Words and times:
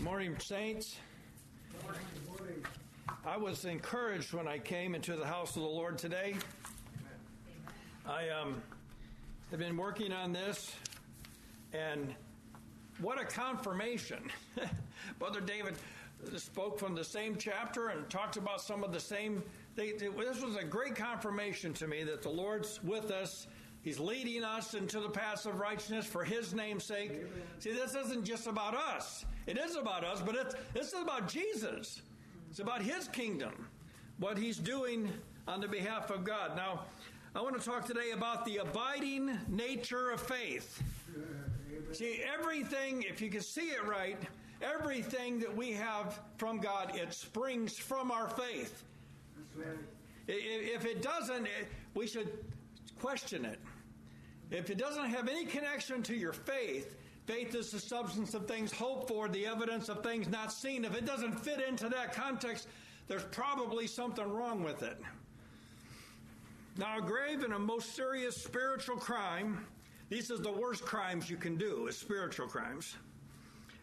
Good 0.00 0.06
morning, 0.06 0.36
saints. 0.38 0.96
I 3.26 3.36
was 3.36 3.66
encouraged 3.66 4.32
when 4.32 4.48
I 4.48 4.56
came 4.58 4.94
into 4.94 5.14
the 5.14 5.26
house 5.26 5.56
of 5.56 5.62
the 5.62 5.68
Lord 5.68 5.98
today. 5.98 6.36
I 8.08 8.30
um, 8.30 8.62
have 9.50 9.60
been 9.60 9.76
working 9.76 10.10
on 10.10 10.32
this, 10.32 10.74
and 11.74 12.14
what 13.02 13.20
a 13.20 13.26
confirmation. 13.26 14.30
Brother 15.18 15.42
David 15.42 15.74
spoke 16.34 16.78
from 16.78 16.94
the 16.94 17.04
same 17.04 17.36
chapter 17.36 17.88
and 17.88 18.08
talked 18.08 18.38
about 18.38 18.62
some 18.62 18.82
of 18.82 18.92
the 18.92 19.00
same. 19.00 19.42
They, 19.76 19.92
this 19.92 20.40
was 20.40 20.56
a 20.56 20.64
great 20.64 20.94
confirmation 20.94 21.74
to 21.74 21.86
me 21.86 22.04
that 22.04 22.22
the 22.22 22.30
Lord's 22.30 22.82
with 22.82 23.10
us 23.10 23.48
He's 23.82 23.98
leading 23.98 24.44
us 24.44 24.74
into 24.74 25.00
the 25.00 25.08
paths 25.08 25.46
of 25.46 25.58
righteousness 25.58 26.04
for 26.04 26.22
His 26.22 26.54
name's 26.54 26.84
sake. 26.84 27.12
Amen. 27.12 27.28
See, 27.58 27.72
this 27.72 27.94
isn't 27.94 28.24
just 28.24 28.46
about 28.46 28.74
us. 28.74 29.24
It 29.46 29.56
is 29.56 29.76
about 29.76 30.04
us, 30.04 30.20
but 30.20 30.34
it's, 30.34 30.54
this 30.74 30.88
is 30.88 31.00
about 31.02 31.28
Jesus. 31.28 32.02
It's 32.50 32.58
about 32.58 32.82
His 32.82 33.08
kingdom, 33.08 33.66
what 34.18 34.36
He's 34.36 34.58
doing 34.58 35.10
on 35.48 35.60
the 35.60 35.68
behalf 35.68 36.10
of 36.10 36.24
God. 36.24 36.56
Now, 36.56 36.84
I 37.34 37.40
want 37.40 37.58
to 37.58 37.64
talk 37.64 37.86
today 37.86 38.10
about 38.12 38.44
the 38.44 38.58
abiding 38.58 39.38
nature 39.48 40.10
of 40.10 40.20
faith. 40.20 40.82
See, 41.92 42.22
everything, 42.22 43.02
if 43.08 43.20
you 43.20 43.30
can 43.30 43.40
see 43.40 43.68
it 43.70 43.84
right, 43.86 44.18
everything 44.60 45.38
that 45.40 45.56
we 45.56 45.72
have 45.72 46.20
from 46.36 46.58
God, 46.58 46.92
it 46.94 47.14
springs 47.14 47.78
from 47.78 48.10
our 48.10 48.28
faith. 48.28 48.84
If 50.28 50.84
it 50.84 51.02
doesn't, 51.02 51.48
we 51.94 52.06
should 52.06 52.30
question 53.00 53.44
it. 53.44 53.58
If 54.50 54.70
it 54.70 54.78
doesn't 54.78 55.10
have 55.10 55.28
any 55.28 55.44
connection 55.44 56.02
to 56.04 56.14
your 56.14 56.32
faith, 56.32 56.96
faith 57.26 57.54
is 57.54 57.70
the 57.70 57.78
substance 57.78 58.34
of 58.34 58.48
things 58.48 58.72
hoped 58.72 59.08
for, 59.08 59.28
the 59.28 59.46
evidence 59.46 59.88
of 59.88 60.02
things 60.02 60.28
not 60.28 60.52
seen. 60.52 60.84
If 60.84 60.96
it 60.96 61.06
doesn't 61.06 61.38
fit 61.40 61.60
into 61.60 61.88
that 61.88 62.12
context, 62.12 62.66
there's 63.06 63.24
probably 63.24 63.86
something 63.86 64.28
wrong 64.28 64.62
with 64.62 64.82
it. 64.82 64.98
Now, 66.76 66.98
a 66.98 67.02
grave 67.02 67.42
and 67.42 67.52
a 67.52 67.58
most 67.58 67.94
serious 67.94 68.36
spiritual 68.36 68.96
crime, 68.96 69.66
these 70.08 70.30
are 70.30 70.38
the 70.38 70.52
worst 70.52 70.82
crimes 70.82 71.28
you 71.28 71.36
can 71.36 71.56
do, 71.56 71.86
is 71.86 71.96
spiritual 71.96 72.46
crimes 72.46 72.96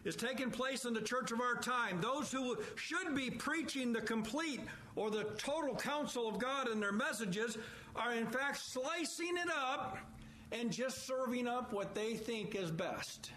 is 0.04 0.16
taking 0.16 0.50
place 0.50 0.84
in 0.84 0.94
the 0.94 1.00
church 1.00 1.32
of 1.32 1.40
our 1.40 1.56
time. 1.56 2.00
Those 2.00 2.30
who 2.32 2.56
should 2.76 3.14
be 3.14 3.30
preaching 3.30 3.92
the 3.92 4.00
complete 4.00 4.60
or 4.96 5.10
the 5.10 5.24
total 5.36 5.74
counsel 5.74 6.28
of 6.28 6.38
God 6.38 6.68
in 6.68 6.80
their 6.80 6.92
messages 6.92 7.58
are, 7.94 8.14
in 8.14 8.26
fact, 8.26 8.58
slicing 8.58 9.36
it 9.36 9.50
up 9.50 9.98
and 10.52 10.72
just 10.72 11.06
serving 11.06 11.46
up 11.46 11.72
what 11.72 11.94
they 11.94 12.14
think 12.14 12.54
is 12.54 12.70
best. 12.70 13.32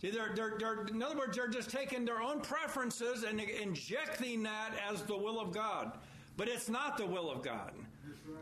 See, 0.00 0.10
they're, 0.10 0.32
they're, 0.34 0.54
they're, 0.58 0.86
in 0.86 1.02
other 1.02 1.16
words, 1.16 1.36
they're 1.36 1.48
just 1.48 1.70
taking 1.70 2.04
their 2.04 2.20
own 2.20 2.40
preferences 2.40 3.24
and 3.24 3.40
injecting 3.40 4.42
that 4.42 4.72
as 4.90 5.02
the 5.02 5.16
will 5.16 5.40
of 5.40 5.52
God. 5.52 5.98
But 6.36 6.48
it's 6.48 6.68
not 6.68 6.98
the 6.98 7.06
will 7.06 7.30
of 7.30 7.42
God. 7.42 7.72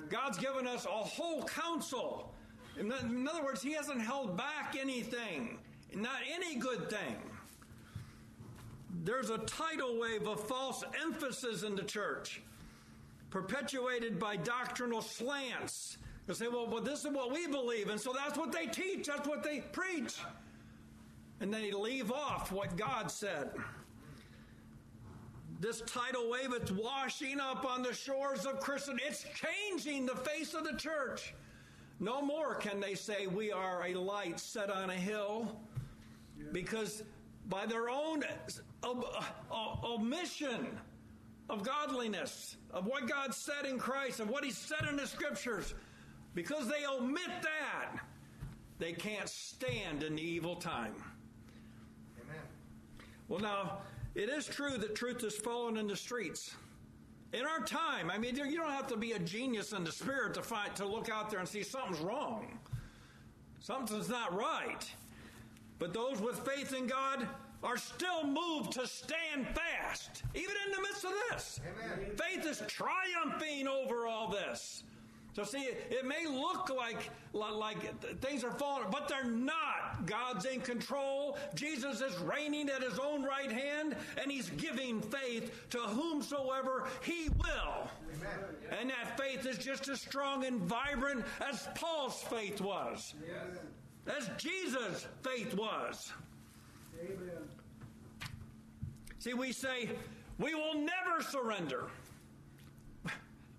God's 0.08 0.38
given 0.38 0.66
us 0.66 0.86
a 0.86 0.88
whole 0.88 1.44
counsel. 1.44 2.34
In 2.78 2.90
other 3.28 3.44
words, 3.44 3.62
He 3.62 3.72
hasn't 3.72 4.00
held 4.00 4.36
back 4.36 4.76
anything 4.78 5.58
not 5.94 6.20
any 6.32 6.56
good 6.56 6.88
thing. 6.88 7.16
There's 9.04 9.30
a 9.30 9.38
tidal 9.38 9.98
wave 9.98 10.26
of 10.26 10.46
false 10.46 10.84
emphasis 11.02 11.62
in 11.62 11.74
the 11.74 11.82
church, 11.82 12.42
perpetuated 13.30 14.18
by 14.18 14.36
doctrinal 14.36 15.02
slants. 15.02 15.98
They 16.26 16.34
say, 16.34 16.48
well, 16.48 16.66
well, 16.66 16.82
this 16.82 17.04
is 17.04 17.10
what 17.10 17.32
we 17.32 17.46
believe, 17.46 17.88
and 17.88 18.00
so 18.00 18.12
that's 18.12 18.38
what 18.38 18.52
they 18.52 18.66
teach, 18.66 19.06
that's 19.06 19.28
what 19.28 19.42
they 19.42 19.60
preach. 19.72 20.14
And 21.40 21.52
they 21.52 21.72
leave 21.72 22.12
off 22.12 22.52
what 22.52 22.76
God 22.76 23.10
said. 23.10 23.50
This 25.58 25.80
tidal 25.82 26.30
wave, 26.30 26.52
it's 26.52 26.70
washing 26.70 27.40
up 27.40 27.64
on 27.64 27.82
the 27.82 27.92
shores 27.92 28.46
of 28.46 28.60
Christendom. 28.60 29.04
It's 29.08 29.24
changing 29.34 30.06
the 30.06 30.16
face 30.16 30.54
of 30.54 30.64
the 30.64 30.76
church. 30.76 31.34
No 32.00 32.20
more 32.20 32.56
can 32.56 32.80
they 32.80 32.94
say 32.94 33.28
we 33.28 33.52
are 33.52 33.84
a 33.86 33.94
light 33.94 34.40
set 34.40 34.70
on 34.70 34.90
a 34.90 34.94
hill 34.94 35.56
because 36.50 37.04
by 37.48 37.66
their 37.66 37.88
own 37.88 38.24
uh, 38.82 38.94
uh, 39.50 39.76
omission 39.84 40.66
of 41.48 41.62
godliness, 41.62 42.56
of 42.72 42.86
what 42.86 43.08
God 43.08 43.34
said 43.34 43.64
in 43.64 43.78
Christ, 43.78 44.20
of 44.20 44.30
what 44.30 44.44
He 44.44 44.50
said 44.50 44.88
in 44.88 44.96
the 44.96 45.06
Scriptures, 45.06 45.74
because 46.34 46.68
they 46.68 46.86
omit 46.86 47.30
that, 47.42 48.00
they 48.78 48.92
can't 48.92 49.28
stand 49.28 50.02
in 50.02 50.16
the 50.16 50.22
evil 50.22 50.56
time. 50.56 50.94
Amen. 52.20 52.42
Well, 53.28 53.40
now, 53.40 53.78
it 54.14 54.28
is 54.28 54.46
true 54.46 54.76
that 54.78 54.94
truth 54.94 55.24
is 55.24 55.36
fallen 55.36 55.76
in 55.76 55.86
the 55.86 55.96
streets. 55.96 56.54
In 57.32 57.46
our 57.46 57.64
time, 57.64 58.10
I 58.10 58.18
mean, 58.18 58.36
you 58.36 58.56
don't 58.56 58.70
have 58.70 58.88
to 58.88 58.96
be 58.96 59.12
a 59.12 59.18
genius 59.18 59.72
in 59.72 59.84
the 59.84 59.92
spirit 59.92 60.34
to 60.34 60.42
find 60.42 60.74
to 60.76 60.86
look 60.86 61.08
out 61.08 61.30
there 61.30 61.38
and 61.38 61.48
see 61.48 61.62
something's 61.62 62.00
wrong. 62.00 62.58
Something's 63.60 64.10
not 64.10 64.36
right. 64.36 64.84
But 65.78 65.94
those 65.94 66.20
with 66.20 66.38
faith 66.40 66.74
in 66.74 66.86
God 66.86 67.26
are 67.62 67.78
still 67.78 68.24
moved 68.26 68.72
to 68.72 68.86
stand 68.86 69.46
fast, 69.54 70.24
even 70.34 70.54
in 70.66 70.72
the 70.72 70.82
midst 70.82 71.04
of 71.04 71.12
this. 71.30 71.60
Amen. 71.60 72.10
Faith 72.16 72.44
is 72.44 72.62
triumphing 72.66 73.66
over 73.66 74.06
all 74.06 74.28
this. 74.28 74.84
So 75.34 75.44
see, 75.44 75.62
it 75.62 76.06
may 76.06 76.26
look 76.26 76.68
like, 76.68 77.08
like 77.32 78.20
things 78.20 78.44
are 78.44 78.50
falling, 78.50 78.88
but 78.90 79.08
they're 79.08 79.24
not. 79.24 80.04
God's 80.04 80.44
in 80.44 80.60
control. 80.60 81.38
Jesus 81.54 82.02
is 82.02 82.18
reigning 82.18 82.68
at 82.68 82.82
his 82.82 82.98
own 82.98 83.22
right 83.22 83.50
hand, 83.50 83.96
and 84.20 84.30
he's 84.30 84.50
giving 84.50 85.00
faith 85.00 85.68
to 85.70 85.78
whomsoever 85.78 86.86
he 87.02 87.30
will. 87.30 87.88
Amen. 88.14 88.78
And 88.78 88.90
that 88.90 89.18
faith 89.18 89.46
is 89.46 89.56
just 89.56 89.88
as 89.88 90.00
strong 90.02 90.44
and 90.44 90.60
vibrant 90.60 91.24
as 91.40 91.66
Paul's 91.74 92.20
faith 92.22 92.60
was. 92.60 93.14
Yes 93.26 93.58
as 94.06 94.30
Jesus' 94.36 95.06
faith 95.22 95.54
was. 95.54 96.12
Amen. 97.00 97.48
See, 99.18 99.34
we 99.34 99.52
say, 99.52 99.90
we 100.38 100.54
will 100.54 100.74
never 100.74 101.22
surrender. 101.22 101.84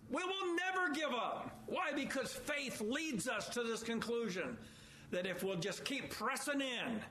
We 0.10 0.24
will 0.24 0.56
never 0.56 0.94
give 0.94 1.12
up. 1.12 1.63
Why? 1.74 1.92
Because 1.92 2.32
faith 2.32 2.82
leads 2.82 3.28
us 3.28 3.50
to 3.50 3.64
this 3.64 3.82
conclusion 3.82 4.58
that 5.10 5.26
if 5.26 5.44
we'll 5.44 5.58
just 5.58 5.84
keep 5.84 6.12
pressing 6.12 6.62
in, 6.62 7.02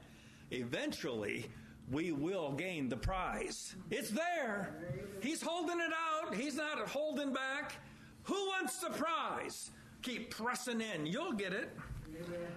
eventually 0.53 1.47
we 1.91 2.13
will 2.13 2.53
gain 2.53 2.89
the 2.89 2.97
prize. 2.97 3.75
It's 3.91 4.11
there. 4.11 4.77
He's 5.21 5.43
holding 5.43 5.81
it 5.81 5.93
out, 5.93 6.37
He's 6.37 6.55
not 6.55 6.79
holding 6.89 7.33
back. 7.33 7.75
Who 8.23 8.35
wants 8.35 8.79
the 8.79 8.91
prize? 8.91 9.73
Keep 10.03 10.31
pressing 10.31 10.81
in. 10.81 11.07
You'll 11.07 11.33
get 11.33 11.53
it. 11.53 11.77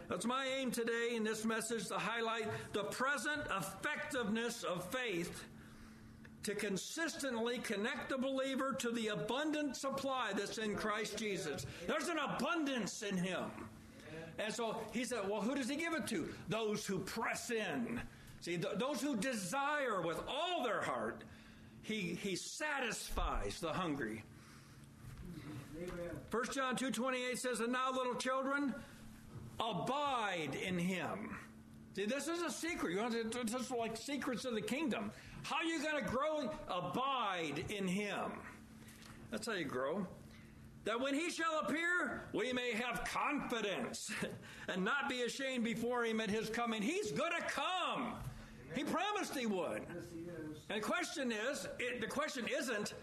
That's 0.07 0.27
my 0.27 0.45
aim 0.45 0.69
today 0.69 1.15
in 1.15 1.23
this 1.23 1.43
message 1.43 1.87
to 1.87 1.95
highlight 1.95 2.45
the 2.71 2.83
present 2.83 3.41
effectiveness 3.57 4.61
of 4.61 4.85
faith 4.91 5.43
to 6.45 6.53
consistently 6.53 7.57
connect 7.57 8.07
the 8.09 8.17
believer 8.19 8.71
to 8.73 8.91
the 8.91 9.07
abundant 9.07 9.75
supply 9.75 10.31
that's 10.37 10.59
in 10.59 10.75
Christ 10.75 11.17
Jesus. 11.17 11.65
There's 11.87 12.07
an 12.07 12.19
abundance 12.19 13.01
in 13.01 13.17
Him. 13.17 13.45
And 14.37 14.53
so 14.53 14.77
he 14.91 15.05
said, 15.05 15.27
Well, 15.27 15.41
who 15.41 15.55
does 15.55 15.67
He 15.67 15.75
give 15.75 15.93
it 15.93 16.05
to? 16.07 16.29
Those 16.47 16.85
who 16.85 16.99
press 16.99 17.49
in. 17.49 17.99
See, 18.41 18.57
th- 18.57 18.75
those 18.77 19.01
who 19.01 19.15
desire 19.15 20.01
with 20.01 20.21
all 20.27 20.63
their 20.63 20.81
heart, 20.81 21.23
He, 21.81 22.15
he 22.21 22.35
satisfies 22.35 23.59
the 23.59 23.73
hungry. 23.73 24.23
1 26.29 26.43
John 26.51 26.77
2.28 26.77 27.37
says, 27.39 27.59
And 27.59 27.73
now, 27.73 27.91
little 27.91 28.15
children, 28.15 28.75
abide 29.59 30.55
in 30.63 30.77
him. 30.77 31.35
See, 31.95 32.05
this 32.05 32.27
is 32.27 32.41
a 32.41 32.51
secret. 32.51 32.91
You 32.91 32.99
want 32.99 33.31
to 33.31 33.43
just 33.45 33.71
like 33.71 33.95
secrets 33.95 34.43
of 34.43 34.53
the 34.53 34.61
kingdom. 34.61 35.11
How 35.43 35.57
are 35.57 35.63
you 35.63 35.81
going 35.81 36.03
to 36.03 36.09
grow? 36.09 36.49
Abide 36.67 37.63
in 37.69 37.87
him. 37.87 38.31
That's 39.31 39.47
how 39.47 39.53
you 39.53 39.63
grow. 39.63 40.05
That 40.83 40.99
when 40.99 41.13
he 41.13 41.29
shall 41.29 41.61
appear, 41.61 42.23
we 42.33 42.51
may 42.51 42.73
have 42.73 43.05
confidence 43.05 44.11
and 44.67 44.83
not 44.83 45.07
be 45.09 45.21
ashamed 45.21 45.63
before 45.63 46.03
him 46.03 46.19
at 46.19 46.29
his 46.29 46.49
coming. 46.49 46.81
He's 46.81 47.11
going 47.11 47.31
to 47.31 47.43
come. 47.47 48.13
He 48.75 48.83
promised 48.83 49.33
he 49.35 49.45
would. 49.45 49.83
Yes, 49.87 50.03
he 50.13 50.25
and 50.69 50.83
the 50.83 50.85
question 50.85 51.31
is, 51.31 51.67
it, 51.79 52.01
the 52.01 52.07
question 52.07 52.45
isn't, 52.59 52.93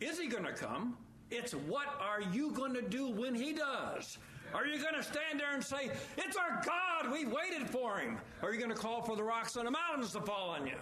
is 0.00 0.18
he 0.18 0.26
going 0.26 0.44
to 0.44 0.52
come? 0.52 0.96
It's 1.30 1.52
what 1.52 1.86
are 2.00 2.20
you 2.32 2.50
going 2.50 2.74
to 2.74 2.82
do 2.82 3.08
when 3.08 3.34
he 3.34 3.52
does? 3.52 4.18
Are 4.54 4.66
you 4.66 4.80
going 4.80 4.94
to 4.94 5.02
stand 5.02 5.40
there 5.40 5.54
and 5.54 5.62
say, 5.64 5.90
It's 6.16 6.36
our 6.36 6.62
God, 6.64 7.12
we 7.12 7.24
waited 7.24 7.68
for 7.68 7.98
him? 7.98 8.18
Or 8.42 8.50
are 8.50 8.52
you 8.52 8.58
going 8.58 8.70
to 8.70 8.76
call 8.76 9.02
for 9.02 9.16
the 9.16 9.22
rocks 9.22 9.56
and 9.56 9.66
the 9.66 9.70
mountains 9.70 10.12
to 10.12 10.20
fall 10.20 10.50
on 10.50 10.66
you? 10.66 10.76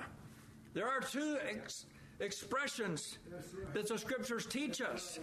There 0.74 0.88
are 0.88 1.00
two 1.00 1.38
ex- 1.48 1.86
expressions 2.20 3.18
that 3.72 3.88
the 3.88 3.98
scriptures 3.98 4.46
teach 4.46 4.80
us. 4.80 5.18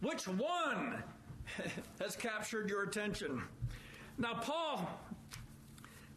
Which 0.00 0.26
one 0.26 1.02
has 2.00 2.16
captured 2.16 2.68
your 2.68 2.84
attention? 2.84 3.42
Now, 4.18 4.34
Paul 4.34 4.88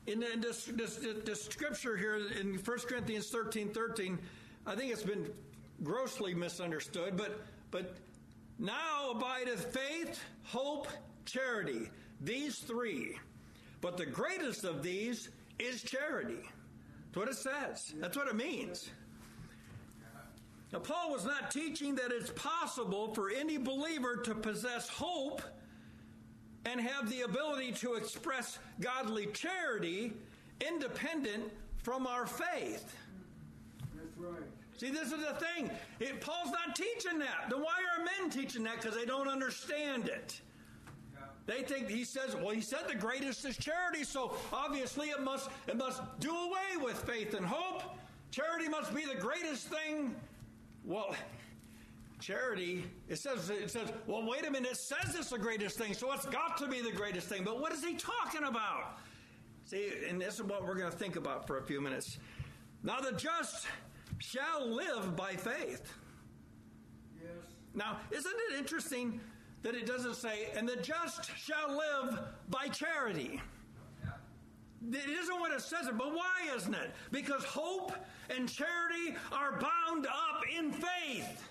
in, 0.05 0.19
this, 0.41 0.65
this, 0.65 0.99
this, 1.23 1.43
scripture 1.43 1.95
here 1.95 2.19
in 2.39 2.55
1 2.55 2.79
Corinthians 2.87 3.29
13 3.29 3.69
13, 3.69 4.19
I 4.65 4.75
think 4.75 4.91
it's 4.91 5.03
been 5.03 5.29
grossly 5.81 6.33
misunderstood, 6.33 7.15
but, 7.15 7.41
but 7.71 7.95
now 8.59 9.11
abideth 9.11 9.73
faith, 9.73 10.21
hope, 10.43 10.87
charity, 11.25 11.89
these 12.21 12.59
three. 12.59 13.17
But 13.81 13.97
the 13.97 14.05
greatest 14.05 14.63
of 14.63 14.81
these 14.83 15.29
is 15.59 15.83
charity. 15.83 16.41
That's 17.05 17.17
what 17.17 17.29
it 17.29 17.35
says. 17.35 17.93
That's 17.99 18.17
what 18.17 18.27
it 18.27 18.35
means. 18.35 18.89
Now, 20.71 20.79
Paul 20.79 21.11
was 21.11 21.25
not 21.25 21.51
teaching 21.51 21.93
that 21.95 22.11
it's 22.11 22.31
possible 22.31 23.13
for 23.13 23.29
any 23.29 23.57
believer 23.57 24.15
to 24.17 24.33
possess 24.33 24.89
hope 24.89 25.43
and 26.65 26.81
have 26.81 27.09
the 27.09 27.21
ability 27.21 27.73
to 27.73 27.93
express 27.93 28.57
godly 28.79 29.27
charity 29.27 30.13
independent 30.65 31.51
from 31.83 32.07
our 32.07 32.25
faith. 32.25 32.95
That's 33.95 34.17
right. 34.17 34.41
See, 34.77 34.89
this 34.89 35.11
is 35.11 35.23
the 35.23 35.35
thing. 35.35 35.69
It, 35.99 36.19
Paul's 36.21 36.51
not 36.51 36.75
teaching 36.75 37.19
that. 37.19 37.49
Then 37.49 37.61
why 37.61 37.79
are 37.95 38.03
men 38.03 38.31
teaching 38.31 38.63
that? 38.63 38.81
Because 38.81 38.95
they 38.95 39.05
don't 39.05 39.27
understand 39.27 40.07
it. 40.07 40.41
They 41.45 41.61
think 41.61 41.89
he 41.89 42.05
says, 42.05 42.35
well, 42.35 42.51
he 42.51 42.61
said 42.61 42.81
the 42.87 42.95
greatest 42.95 43.43
is 43.45 43.57
charity, 43.57 44.03
so 44.03 44.35
obviously 44.53 45.07
it 45.07 45.21
must 45.21 45.49
it 45.67 45.77
must 45.77 46.01
do 46.19 46.31
away 46.31 46.81
with 46.81 46.95
faith 47.03 47.33
and 47.33 47.45
hope. 47.45 47.83
Charity 48.31 48.69
must 48.69 48.95
be 48.95 49.05
the 49.05 49.19
greatest 49.19 49.67
thing. 49.67 50.15
Well, 50.85 51.15
charity, 52.19 52.85
it 53.09 53.17
says 53.17 53.49
it 53.49 53.69
says, 53.69 53.91
well, 54.07 54.25
wait 54.25 54.45
a 54.45 54.51
minute, 54.51 54.71
it 54.71 54.77
says 54.77 55.15
it's 55.15 55.29
the 55.29 55.37
greatest 55.37 55.77
thing, 55.77 55.93
so 55.93 56.13
it's 56.13 56.25
got 56.25 56.57
to 56.59 56.67
be 56.67 56.81
the 56.81 56.91
greatest 56.91 57.27
thing. 57.27 57.43
But 57.43 57.59
what 57.59 57.73
is 57.73 57.83
he 57.83 57.95
talking 57.95 58.43
about? 58.43 58.97
See, 59.65 59.91
and 60.09 60.21
this 60.21 60.35
is 60.35 60.43
what 60.43 60.65
we're 60.65 60.75
going 60.75 60.91
to 60.91 60.97
think 60.97 61.17
about 61.17 61.45
for 61.45 61.57
a 61.57 61.63
few 61.63 61.81
minutes. 61.81 62.17
Now 62.83 62.99
the 62.99 63.11
just 63.11 63.67
shall 64.19 64.65
live 64.65 65.15
by 65.15 65.33
faith. 65.33 65.93
Yes. 67.21 67.31
Now, 67.73 67.97
isn't 68.11 68.35
it 68.49 68.57
interesting 68.57 69.19
that 69.63 69.75
it 69.75 69.85
doesn't 69.85 70.15
say, 70.15 70.49
and 70.55 70.67
the 70.67 70.75
just 70.77 71.31
shall 71.37 71.69
live 71.69 72.19
by 72.49 72.67
charity? 72.67 73.41
It 74.91 75.09
isn't 75.09 75.39
what 75.39 75.53
it 75.53 75.61
says, 75.61 75.87
but 75.97 76.13
why 76.13 76.53
isn't 76.55 76.73
it? 76.73 76.91
Because 77.11 77.43
hope 77.45 77.93
and 78.29 78.49
charity 78.49 79.15
are 79.31 79.53
bound 79.53 80.05
up 80.07 80.43
in 80.55 80.71
faith. 80.71 81.49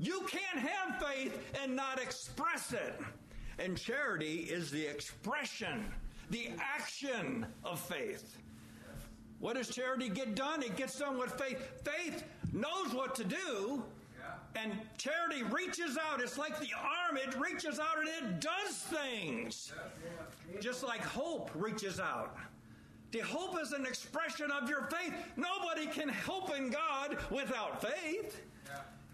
You 0.00 0.26
can't 0.28 0.58
have 0.58 1.00
faith 1.00 1.38
and 1.62 1.76
not 1.76 2.02
express 2.02 2.72
it. 2.72 3.00
And 3.60 3.78
charity 3.78 4.48
is 4.50 4.72
the 4.72 4.84
expression, 4.84 5.84
the 6.30 6.50
action 6.58 7.46
of 7.62 7.78
faith. 7.78 8.38
What 9.38 9.54
does 9.54 9.68
charity 9.68 10.08
get 10.08 10.34
done? 10.34 10.62
It 10.62 10.76
gets 10.76 10.98
done 10.98 11.18
with 11.18 11.38
faith. 11.38 11.58
Faith 11.84 12.24
knows 12.52 12.92
what 12.92 13.14
to 13.14 13.24
do, 13.24 13.84
and 14.56 14.72
charity 14.98 15.42
reaches 15.42 15.98
out. 15.98 16.20
It's 16.20 16.38
like 16.38 16.58
the 16.60 16.70
arm, 16.78 17.16
it 17.16 17.38
reaches 17.38 17.78
out 17.78 17.98
and 17.98 18.08
it 18.08 18.40
does 18.40 18.76
things. 18.76 19.72
Just 20.60 20.82
like 20.82 21.02
hope 21.02 21.50
reaches 21.54 22.00
out. 22.00 22.36
The 23.10 23.20
hope 23.20 23.60
is 23.60 23.72
an 23.72 23.86
expression 23.86 24.50
of 24.50 24.68
your 24.68 24.88
faith. 24.90 25.14
Nobody 25.36 25.86
can 25.86 26.08
hope 26.08 26.56
in 26.56 26.70
God 26.70 27.18
without 27.30 27.80
faith. 27.80 28.40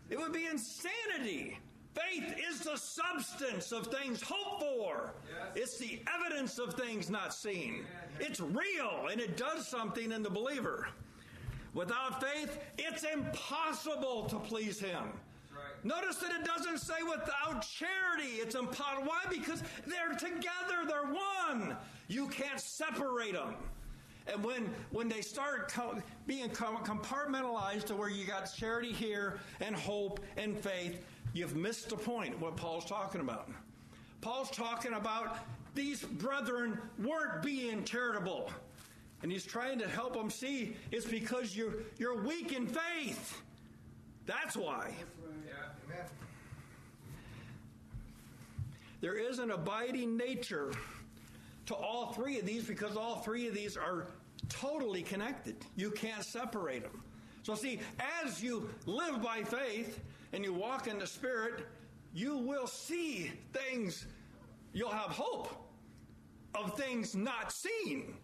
It 0.09 0.19
would 0.19 0.33
be 0.33 0.47
insanity. 0.47 1.59
Faith 1.95 2.35
is 2.51 2.61
the 2.61 2.77
substance 2.77 3.73
of 3.73 3.89
things 3.89 4.23
hoped 4.23 4.63
for. 4.63 5.13
It's 5.55 5.77
the 5.79 6.01
evidence 6.15 6.59
of 6.59 6.75
things 6.75 7.11
not 7.11 7.35
seen. 7.35 7.85
It's 8.21 8.41
real 8.41 9.09
and 9.11 9.21
it 9.21 9.37
does 9.37 9.67
something 9.67 10.13
in 10.13 10.23
the 10.23 10.31
believer. 10.31 10.89
Without 11.75 12.23
faith, 12.23 12.59
it's 12.79 13.05
impossible 13.05 14.25
to 14.25 14.39
please 14.39 14.81
Him. 14.81 15.13
Notice 15.85 16.17
that 16.17 16.33
it 16.33 16.45
doesn't 16.45 16.79
say 16.79 17.03
without 17.03 17.62
charity, 17.62 18.35
it's 18.37 18.55
impossible. 18.55 19.07
Why? 19.07 19.23
Because 19.31 19.62
they're 19.87 20.17
together, 20.17 20.87
they're 20.87 21.05
one. 21.05 21.77
You 22.09 22.29
can't 22.29 22.61
separate 22.61 23.33
them. 23.33 23.55
And 24.27 24.45
when, 24.45 24.71
when 24.91 25.09
they 25.09 25.23
start 25.23 25.73
co- 25.73 26.01
being 26.27 26.51
compartmentalized 26.51 27.87
to 27.87 27.97
where 27.97 28.09
you 28.09 28.27
got 28.27 28.45
charity 28.55 28.93
here 28.93 29.41
and 29.61 29.75
hope 29.75 30.21
and 30.37 30.57
faith, 30.57 31.03
You've 31.33 31.57
missed 31.57 31.91
the 31.91 31.97
point 31.97 32.39
what 32.41 32.57
Paul's 32.57 32.85
talking 32.85 33.21
about. 33.21 33.49
Paul's 34.21 34.51
talking 34.51 34.95
about 34.95 35.39
these 35.75 36.03
brethren 36.03 36.79
weren't 36.99 37.43
being 37.43 37.85
charitable. 37.85 38.51
And 39.23 39.31
he's 39.31 39.45
trying 39.45 39.79
to 39.79 39.89
help 39.89 40.15
them 40.15 40.31
see 40.31 40.77
it's 40.91 41.07
because 41.07 41.55
you're, 41.55 41.75
you're 41.99 42.21
weak 42.23 42.53
in 42.53 42.67
faith. 42.67 43.43
That's 44.27 44.57
why. 44.57 44.95
There 49.00 49.17
is 49.17 49.38
an 49.38 49.50
abiding 49.50 50.17
nature 50.17 50.73
to 51.67 51.75
all 51.75 52.12
three 52.12 52.38
of 52.38 52.47
these 52.47 52.64
because 52.64 52.97
all 52.97 53.17
three 53.20 53.49
of 53.49 53.55
these 53.55 53.76
are 53.76 54.08
totally 54.49 55.02
connected. 55.02 55.56
You 55.76 55.91
can't 55.91 56.25
separate 56.25 56.82
them. 56.82 57.02
So, 57.43 57.55
see, 57.55 57.81
as 58.25 58.43
you 58.43 58.69
live 58.87 59.23
by 59.23 59.43
faith, 59.43 60.00
and 60.32 60.44
you 60.44 60.52
walk 60.52 60.87
in 60.87 60.99
the 60.99 61.06
Spirit, 61.06 61.67
you 62.14 62.37
will 62.37 62.67
see 62.67 63.32
things, 63.52 64.06
you'll 64.73 64.91
have 64.91 65.11
hope 65.11 65.69
of 66.55 66.76
things 66.76 67.14
not 67.14 67.52
seen. 67.52 68.14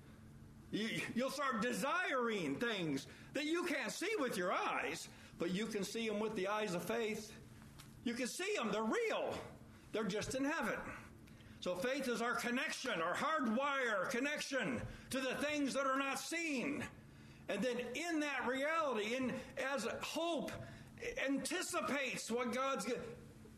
You, 0.71 1.01
will 1.17 1.31
start 1.31 1.63
desiring 1.63 2.57
things 2.57 3.07
that 3.35 3.45
you 3.45 3.65
can't 3.65 3.93
see 3.93 4.11
with 4.19 4.37
your 4.37 4.53
eyes, 4.53 5.09
but 5.39 5.53
you 5.53 5.67
can 5.67 5.85
see 5.85 6.09
them 6.09 6.19
with 6.19 6.35
the 6.35 6.49
eyes 6.49 6.75
of 6.75 6.83
faith. 6.83 7.33
You 8.07 8.15
can 8.15 8.29
see 8.29 8.55
them, 8.57 8.71
they're 8.71 8.85
real, 8.85 9.35
they're 9.93 10.05
just 10.05 10.37
in 10.37 10.45
heaven. 10.45 10.79
So 11.59 11.75
faith 11.75 12.07
is 12.07 12.23
our 12.23 12.37
connection, 12.37 12.93
our 13.03 13.17
hardwire 13.17 14.09
connection 14.11 14.81
to 15.11 15.19
the 15.19 15.35
things 15.35 15.75
that 15.75 15.89
are 15.89 15.99
not 15.99 16.21
seen. 16.21 16.85
And 17.49 17.61
then 17.61 17.79
in 17.97 18.21
that 18.21 18.47
reality, 18.47 19.17
in 19.17 19.33
as 19.75 19.89
hope 20.03 20.53
anticipates 21.27 22.31
what 22.31 22.55
God's 22.55 22.87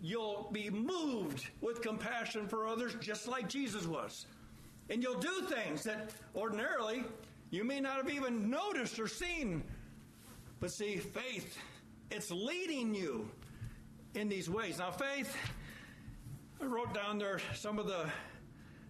You'll 0.01 0.49
be 0.53 0.71
moved 0.71 1.51
with 1.61 1.83
compassion 1.83 2.49
for 2.49 2.67
others 2.67 2.95
just 3.01 3.29
like 3.29 3.49
Jesus 3.49 3.87
was. 3.87 4.27
And 4.89 5.03
you'll 5.03 5.19
do 5.19 5.43
things 5.43 5.83
that 5.83 6.13
ordinarily 6.35 7.05
you 7.51 7.65
may 7.65 7.81
not 7.81 7.97
have 7.97 8.09
even 8.09 8.49
noticed 8.49 8.99
or 8.99 9.09
seen. 9.09 9.63
But 10.61 10.71
see, 10.71 10.97
faith, 10.97 11.59
it's 12.11 12.31
leading 12.31 12.95
you 12.95 13.29
in 14.15 14.29
these 14.29 14.49
ways. 14.49 14.79
Now, 14.79 14.91
faith, 14.91 15.37
I 16.61 16.65
wrote 16.65 16.95
down 16.95 17.19
there 17.19 17.41
some 17.55 17.79
of 17.79 17.87
the 17.87 18.11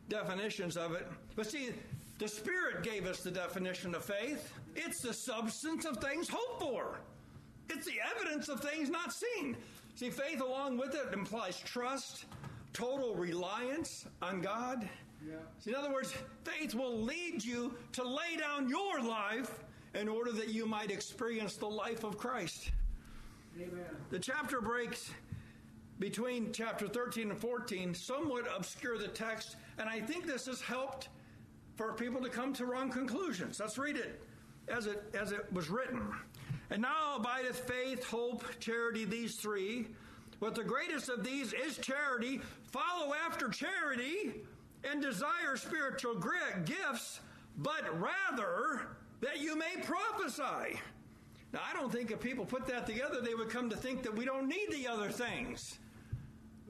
definitions 0.09 0.77
of 0.77 0.93
it. 0.95 1.07
But 1.37 1.51
see, 1.51 1.71
the 2.19 2.29
Spirit 2.29 2.83
gave 2.83 3.07
us 3.07 3.23
the 3.23 3.31
definition 3.31 3.95
of 3.95 4.05
faith 4.05 4.53
it's 4.79 5.01
the 5.01 5.13
substance 5.13 5.85
of 5.85 5.97
things 5.99 6.29
hoped 6.29 6.61
for. 6.61 7.01
It's 7.69 7.87
the 7.87 7.99
evidence 8.15 8.49
of 8.49 8.61
things 8.61 8.89
not 8.89 9.13
seen. 9.13 9.57
See, 9.97 10.11
faith 10.11 10.41
along 10.41 10.79
with 10.79 10.95
it 10.95 11.13
implies 11.13 11.59
trust, 11.59 12.27
total 12.73 13.17
reliance 13.17 14.07
on 14.23 14.41
God. 14.41 14.89
Yeah. 15.27 15.35
See, 15.59 15.71
in 15.71 15.77
other 15.77 15.93
words, 15.93 16.15
faith 16.45 16.75
will 16.75 16.97
lead 16.97 17.45
you 17.45 17.75
to 17.93 18.05
lay 18.05 18.37
down 18.39 18.69
your 18.69 19.03
life 19.03 19.65
in 19.95 20.09
order 20.09 20.31
that 20.33 20.51
you 20.51 20.65
might 20.65 20.93
experience 20.93 21.57
the 21.57 21.67
life 21.67 22.05
of 22.05 22.17
Christ. 22.17 22.71
Amen. 23.61 23.85
The 24.11 24.19
chapter 24.21 24.61
breaks 24.61 25.11
between 25.99 26.53
chapter 26.53 26.87
13 26.87 27.31
and 27.31 27.41
14 27.41 27.93
somewhat 27.93 28.47
obscure 28.57 28.99
the 28.99 29.09
text, 29.09 29.57
and 29.79 29.89
I 29.89 30.01
think 30.01 30.27
this 30.27 30.47
has 30.47 30.61
helped 30.61 31.09
for 31.75 31.93
people 31.93 32.21
to 32.23 32.29
come 32.29 32.53
to 32.55 32.67
wrong 32.67 32.89
conclusions. 32.89 33.59
Let's 33.59 33.77
read 33.77 33.97
it 33.97 34.23
as 34.69 34.87
it 34.87 35.03
as 35.13 35.33
it 35.33 35.53
was 35.53 35.71
written. 35.71 36.13
And 36.71 36.83
now 36.83 37.17
abideth 37.17 37.59
faith, 37.61 38.05
hope, 38.05 38.45
charity, 38.61 39.05
these 39.05 39.37
three. 39.37 39.89
But 40.39 40.55
the 40.55 40.63
greatest 40.63 41.09
of 41.09 41.25
these 41.25 41.53
is 41.53 41.79
charity. 41.79 42.41
Follow 42.71 43.13
after 43.27 43.49
charity 43.49 44.35
and 44.85 45.03
desire 45.03 45.57
spiritual 45.57 46.15
gifts, 46.65 47.21
but 47.57 47.83
rather 47.99 48.83
that 49.21 49.41
you 49.41 49.57
may 49.57 49.83
prophesy. 49.83 50.79
Now, 51.53 51.61
I 51.69 51.73
don't 51.75 51.91
think 51.91 52.11
if 52.11 52.21
people 52.21 52.45
put 52.45 52.67
that 52.67 52.87
together, 52.87 53.21
they 53.23 53.35
would 53.35 53.49
come 53.49 53.71
to 53.71 53.77
think 53.77 54.03
that 54.03 54.15
we 54.15 54.25
don't 54.25 54.49
need 54.49 54.69
the 54.71 54.87
other 54.87 55.09
things. 55.11 55.79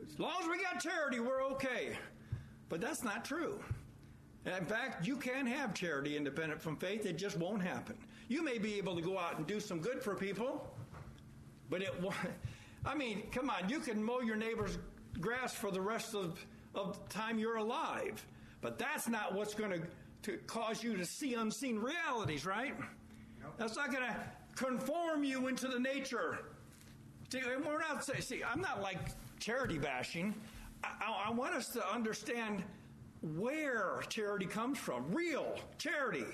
As 0.06 0.18
long 0.18 0.34
as 0.40 0.48
we 0.48 0.62
got 0.62 0.80
charity, 0.80 1.20
we're 1.20 1.42
okay. 1.52 1.96
But 2.68 2.80
that's 2.80 3.02
not 3.02 3.24
true. 3.24 3.58
In 4.46 4.64
fact, 4.64 5.06
you 5.06 5.16
can 5.16 5.46
have 5.46 5.74
charity 5.74 6.16
independent 6.16 6.62
from 6.62 6.76
faith, 6.76 7.06
it 7.06 7.18
just 7.18 7.36
won't 7.36 7.62
happen. 7.62 7.96
You 8.28 8.42
may 8.42 8.58
be 8.58 8.78
able 8.78 8.94
to 8.94 9.02
go 9.02 9.18
out 9.18 9.36
and 9.36 9.46
do 9.46 9.58
some 9.58 9.80
good 9.80 10.02
for 10.02 10.14
people, 10.14 10.66
but 11.70 11.82
it 11.82 12.00
won't. 12.00 12.14
I 12.86 12.94
mean, 12.94 13.24
come 13.32 13.50
on, 13.50 13.68
you 13.68 13.80
can 13.80 14.02
mow 14.02 14.20
your 14.20 14.36
neighbor's 14.36 14.78
grass 15.20 15.52
for 15.52 15.70
the 15.70 15.80
rest 15.80 16.14
of, 16.14 16.44
of 16.74 16.98
the 17.02 17.12
time 17.12 17.38
you're 17.38 17.56
alive, 17.56 18.24
but 18.60 18.78
that's 18.78 19.08
not 19.08 19.34
what's 19.34 19.54
going 19.54 19.72
to 19.72 19.80
to 20.22 20.36
cause 20.46 20.82
you 20.82 20.96
to 20.96 21.04
see 21.04 21.34
unseen 21.34 21.78
realities, 21.78 22.44
right? 22.44 22.74
That's 23.56 23.76
not 23.76 23.92
going 23.92 24.04
to 24.04 24.16
conform 24.58 25.22
you 25.22 25.46
into 25.46 25.68
the 25.68 25.78
nature. 25.78 26.40
See, 27.30 27.40
we're 27.64 27.78
not 27.78 28.04
saying, 28.04 28.22
see, 28.22 28.42
I'm 28.42 28.60
not 28.60 28.82
like 28.82 28.98
charity 29.38 29.78
bashing. 29.78 30.34
I, 30.82 30.88
I, 31.00 31.28
I 31.28 31.30
want 31.30 31.54
us 31.54 31.68
to 31.68 31.88
understand 31.88 32.64
where 33.36 34.00
charity 34.08 34.46
comes 34.46 34.78
from. 34.78 35.12
Real 35.12 35.58
charity. 35.78 36.24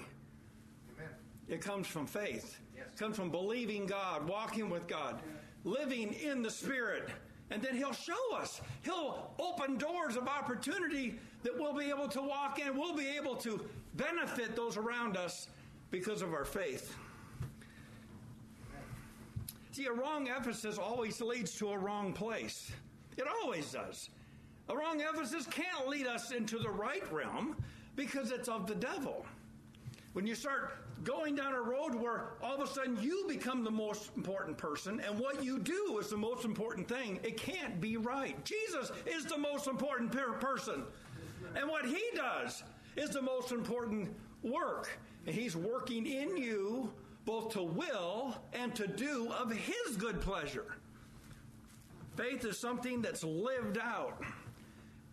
Amen. 0.94 1.10
It 1.48 1.60
comes 1.60 1.86
from 1.86 2.06
faith. 2.06 2.58
Yes. 2.74 2.86
It 2.94 2.98
comes 2.98 3.16
from 3.16 3.30
believing 3.30 3.86
God, 3.86 4.26
walking 4.26 4.70
with 4.70 4.86
God, 4.86 5.20
living 5.64 6.14
in 6.14 6.42
the 6.42 6.50
Spirit. 6.50 7.10
And 7.50 7.60
then 7.60 7.76
He'll 7.76 7.92
show 7.92 8.34
us. 8.34 8.62
He'll 8.82 9.32
open 9.38 9.76
doors 9.76 10.16
of 10.16 10.28
opportunity 10.28 11.18
that 11.42 11.52
we'll 11.58 11.74
be 11.74 11.90
able 11.90 12.08
to 12.08 12.22
walk 12.22 12.58
in. 12.58 12.76
We'll 12.76 12.96
be 12.96 13.08
able 13.08 13.36
to 13.36 13.60
benefit 13.96 14.56
those 14.56 14.78
around 14.78 15.18
us 15.18 15.48
because 15.90 16.22
of 16.22 16.32
our 16.32 16.46
faith. 16.46 16.96
See, 19.74 19.86
a 19.86 19.92
wrong 19.92 20.28
emphasis 20.28 20.78
always 20.78 21.20
leads 21.20 21.56
to 21.56 21.70
a 21.70 21.76
wrong 21.76 22.12
place. 22.12 22.70
It 23.16 23.24
always 23.42 23.72
does. 23.72 24.08
A 24.68 24.76
wrong 24.76 25.02
emphasis 25.02 25.48
can't 25.48 25.88
lead 25.88 26.06
us 26.06 26.30
into 26.30 26.58
the 26.60 26.70
right 26.70 27.02
realm 27.12 27.56
because 27.96 28.30
it's 28.30 28.48
of 28.48 28.68
the 28.68 28.76
devil. 28.76 29.26
When 30.12 30.28
you 30.28 30.36
start 30.36 30.76
going 31.02 31.34
down 31.34 31.54
a 31.54 31.60
road 31.60 31.96
where 31.96 32.34
all 32.40 32.54
of 32.54 32.60
a 32.60 32.72
sudden 32.72 33.02
you 33.02 33.24
become 33.26 33.64
the 33.64 33.70
most 33.72 34.12
important 34.16 34.56
person 34.56 35.00
and 35.00 35.18
what 35.18 35.42
you 35.42 35.58
do 35.58 35.98
is 36.00 36.08
the 36.08 36.16
most 36.16 36.44
important 36.44 36.86
thing, 36.86 37.18
it 37.24 37.36
can't 37.36 37.80
be 37.80 37.96
right. 37.96 38.44
Jesus 38.44 38.92
is 39.06 39.24
the 39.24 39.38
most 39.38 39.66
important 39.66 40.12
person. 40.12 40.84
And 41.56 41.68
what 41.68 41.84
he 41.84 42.00
does 42.14 42.62
is 42.94 43.10
the 43.10 43.22
most 43.22 43.50
important 43.50 44.14
work. 44.44 44.96
And 45.26 45.34
he's 45.34 45.56
working 45.56 46.06
in 46.06 46.36
you 46.36 46.92
both 47.24 47.52
to 47.52 47.62
will 47.62 48.36
and 48.52 48.74
to 48.74 48.86
do 48.86 49.32
of 49.40 49.50
his 49.50 49.96
good 49.96 50.20
pleasure. 50.20 50.76
Faith 52.16 52.44
is 52.44 52.58
something 52.58 53.02
that's 53.02 53.24
lived 53.24 53.78
out 53.78 54.22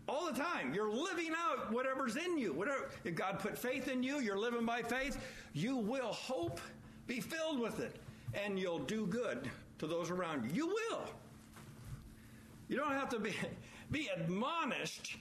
all 0.08 0.32
the 0.32 0.40
time. 0.40 0.74
You're 0.74 0.92
living 0.92 1.32
out 1.38 1.72
whatever's 1.72 2.18
in 2.18 2.38
you. 2.38 2.54
Whatever 2.54 2.90
if 3.04 3.16
God 3.16 3.40
put 3.40 3.58
faith 3.58 3.88
in 3.88 4.04
you, 4.04 4.20
you're 4.20 4.38
living 4.38 4.66
by 4.66 4.82
faith, 4.82 5.18
you 5.54 5.78
will 5.78 6.12
hope, 6.12 6.60
be 7.08 7.20
filled 7.20 7.60
with 7.60 7.80
it, 7.80 7.96
and 8.34 8.60
you'll 8.60 8.80
do 8.80 9.08
good 9.08 9.50
to 9.80 9.88
those 9.88 10.12
around 10.12 10.46
you. 10.46 10.52
You 10.54 10.68
will. 10.68 11.04
You 12.68 12.78
don't 12.78 12.92
have 12.92 13.10
to 13.10 13.20
be 13.20 13.34
be 13.92 14.10
admonished 14.16 15.18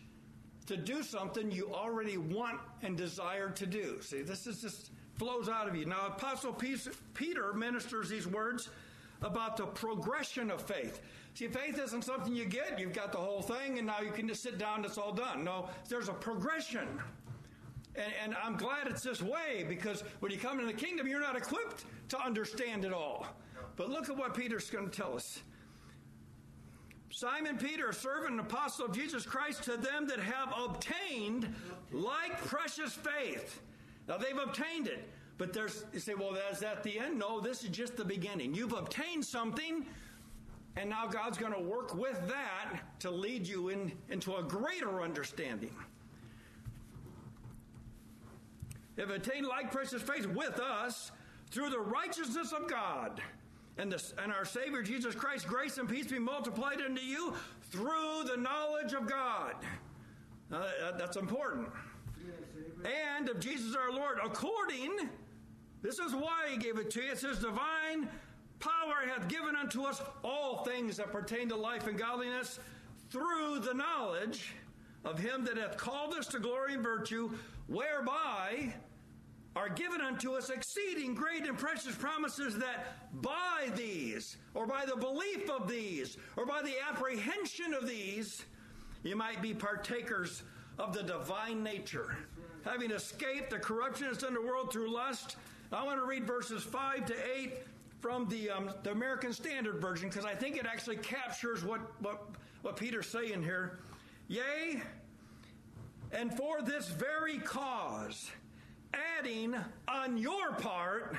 to 0.66 0.76
do 0.76 1.02
something 1.02 1.50
you 1.50 1.73
already 1.73 2.16
want 2.16 2.61
and 2.82 2.97
desire 2.97 3.50
to 3.50 3.66
do. 3.66 4.00
See, 4.00 4.23
this 4.23 4.47
is 4.47 4.61
just 4.61 4.90
flows 5.21 5.50
out 5.50 5.69
of 5.69 5.77
you. 5.77 5.85
Now, 5.85 6.07
Apostle 6.07 6.57
Peter 7.12 7.53
ministers 7.53 8.09
these 8.09 8.27
words 8.27 8.71
about 9.21 9.59
the 9.59 9.67
progression 9.67 10.50
of 10.50 10.62
faith. 10.62 11.03
See, 11.35 11.47
faith 11.47 11.79
isn't 11.79 12.05
something 12.05 12.35
you 12.35 12.47
get, 12.47 12.79
you've 12.79 12.95
got 12.95 13.12
the 13.12 13.19
whole 13.19 13.43
thing, 13.43 13.77
and 13.77 13.87
now 13.87 14.00
you 14.00 14.12
can 14.12 14.27
just 14.27 14.43
sit 14.43 14.57
down, 14.57 14.83
it's 14.83 14.97
all 14.97 15.12
done. 15.12 15.45
No, 15.45 15.69
there's 15.91 16.09
a 16.09 16.15
progression. 16.15 16.89
And, 17.97 18.12
and, 18.25 18.35
I'm 18.43 18.57
glad 18.57 18.87
it's 18.87 19.03
this 19.03 19.21
way 19.21 19.67
because 19.69 20.05
when 20.21 20.33
you 20.33 20.39
come 20.39 20.59
into 20.59 20.73
the 20.73 20.79
kingdom, 20.79 21.07
you're 21.07 21.21
not 21.21 21.37
equipped 21.37 21.85
to 22.09 22.19
understand 22.19 22.87
it 22.87 22.93
all. 22.95 23.27
But 23.77 23.91
look 23.91 24.09
at 24.09 24.17
what 24.17 24.33
Peter's 24.33 24.71
going 24.71 24.89
to 24.89 24.97
tell 24.97 25.17
us. 25.17 25.43
Simon 27.11 27.59
Peter, 27.59 27.93
servant 27.93 28.31
and 28.31 28.41
apostle 28.41 28.87
of 28.87 28.93
Jesus 28.93 29.27
Christ, 29.27 29.65
to 29.65 29.77
them 29.77 30.07
that 30.07 30.21
have 30.21 30.55
obtained 30.57 31.55
like 31.93 32.43
precious 32.47 32.95
faith. 32.95 33.61
Now 34.11 34.17
they've 34.17 34.37
obtained 34.37 34.88
it, 34.88 35.09
but 35.38 35.52
there's 35.52 35.85
you 35.93 36.00
say, 36.00 36.14
well, 36.14 36.37
is 36.50 36.59
that 36.59 36.83
the 36.83 36.99
end? 36.99 37.17
No, 37.17 37.38
this 37.38 37.62
is 37.62 37.71
just 37.71 37.97
the 37.97 38.05
beginning. 38.05 38.52
You've 38.52 38.73
obtained 38.73 39.25
something, 39.25 39.87
and 40.76 40.90
now 40.90 41.07
God's 41.07 41.38
going 41.38 41.52
to 41.52 41.61
work 41.61 41.95
with 41.95 42.21
that 42.26 42.81
to 42.99 43.11
lead 43.12 43.47
you 43.47 43.69
in, 43.69 43.93
into 44.09 44.35
a 44.35 44.43
greater 44.43 45.00
understanding. 45.00 45.71
Have 48.99 49.11
attained 49.11 49.47
like 49.47 49.71
precious 49.71 50.02
faith 50.02 50.26
with 50.26 50.59
us 50.59 51.12
through 51.52 51.71
the 51.71 51.79
righteousness 51.79 52.52
of 52.52 52.69
God 52.69 53.23
and, 53.79 53.93
the, 53.93 54.02
and 54.21 54.33
our 54.33 54.45
Savior 54.45 54.83
Jesus 54.83 55.14
Christ, 55.14 55.47
grace 55.47 55.79
and 55.79 55.88
peace 55.88 56.09
be 56.09 56.19
multiplied 56.19 56.81
unto 56.81 57.00
you 57.00 57.33
through 57.71 58.25
the 58.26 58.37
knowledge 58.37 58.93
of 58.93 59.09
God. 59.09 59.55
Now, 60.50 60.64
that, 60.81 60.99
that's 60.99 61.17
important. 61.17 61.69
And 62.84 63.28
of 63.28 63.40
Jesus 63.40 63.76
our 63.76 63.92
Lord, 63.92 64.18
according, 64.25 65.08
this 65.82 65.99
is 65.99 66.14
why 66.14 66.49
he 66.50 66.56
gave 66.56 66.78
it 66.78 66.90
to 66.90 67.02
you. 67.02 67.12
It 67.12 67.18
says, 67.18 67.38
divine 67.38 68.08
power 68.58 69.06
hath 69.06 69.28
given 69.28 69.56
unto 69.56 69.84
us 69.84 70.02
all 70.22 70.64
things 70.64 70.96
that 70.99 71.12
pertain 71.12 71.49
to 71.49 71.56
life 71.56 71.87
and 71.87 71.99
godliness 71.99 72.60
through 73.10 73.60
the 73.60 73.75
knowledge 73.75 74.54
of 75.04 75.18
him 75.18 75.44
that 75.44 75.56
hath 75.56 75.76
called 75.76 76.14
us 76.14 76.26
to 76.28 76.38
glory 76.38 76.75
and 76.75 76.82
virtue, 76.82 77.30
whereby 77.68 78.75
are 79.56 79.68
given 79.68 80.00
unto 80.00 80.34
us 80.34 80.50
exceeding 80.50 81.14
great 81.14 81.44
and 81.46 81.58
precious 81.58 81.94
promises 81.94 82.56
that 82.58 82.94
by 83.20 83.68
these, 83.75 84.37
or 84.54 84.66
by 84.66 84.84
the 84.84 84.94
belief 84.94 85.50
of 85.50 85.68
these, 85.68 86.18
or 86.37 86.46
by 86.46 86.62
the 86.62 86.75
apprehension 86.88 87.75
of 87.75 87.88
these, 87.88 88.44
you 89.02 89.16
might 89.16 89.42
be 89.42 89.52
partakers 89.52 90.42
of 90.78 90.92
the 90.92 91.02
divine 91.02 91.62
nature, 91.62 92.16
having 92.64 92.90
escaped 92.90 93.50
the 93.50 93.59
corruption 93.59 94.09
that's 94.11 94.25
in 94.25 94.35
the 94.35 94.40
world 94.40 94.73
through 94.73 94.93
lust. 94.93 95.37
I 95.73 95.85
want 95.85 96.00
to 96.00 96.07
read 96.07 96.26
verses 96.26 96.62
5 96.62 97.07
to 97.07 97.14
8 97.38 97.55
from 98.00 98.29
the, 98.29 98.50
um, 98.50 98.71
the 98.83 98.90
American 98.90 99.33
Standard 99.33 99.81
Version 99.81 100.09
because 100.09 100.25
I 100.25 100.35
think 100.35 100.57
it 100.57 100.67
actually 100.67 100.97
captures 100.97 101.64
what, 101.64 101.81
what, 102.02 102.29
what 102.62 102.76
Peter's 102.76 103.09
saying 103.09 103.43
here. 103.43 103.79
Yea, 104.29 104.83
and 106.12 106.35
for 106.35 106.62
this 106.62 106.88
very 106.88 107.38
cause, 107.38 108.31
adding 109.19 109.55
on 109.87 110.17
your 110.17 110.52
part 110.52 111.17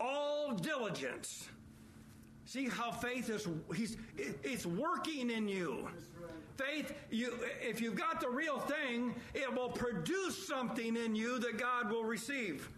all 0.00 0.54
diligence. 0.54 1.48
See 2.44 2.68
how 2.68 2.90
faith 2.90 3.28
is 3.28 3.46
he's 3.74 3.96
it's 4.16 4.64
working 4.64 5.30
in 5.30 5.48
you. 5.48 5.88
Faith, 6.58 6.92
you 7.10 7.32
if 7.62 7.80
you've 7.80 7.94
got 7.94 8.20
the 8.20 8.28
real 8.28 8.58
thing, 8.58 9.14
it 9.32 9.52
will 9.54 9.68
produce 9.68 10.46
something 10.46 10.96
in 10.96 11.14
you 11.14 11.38
that 11.38 11.56
God 11.56 11.88
will 11.88 12.02
receive. 12.02 12.68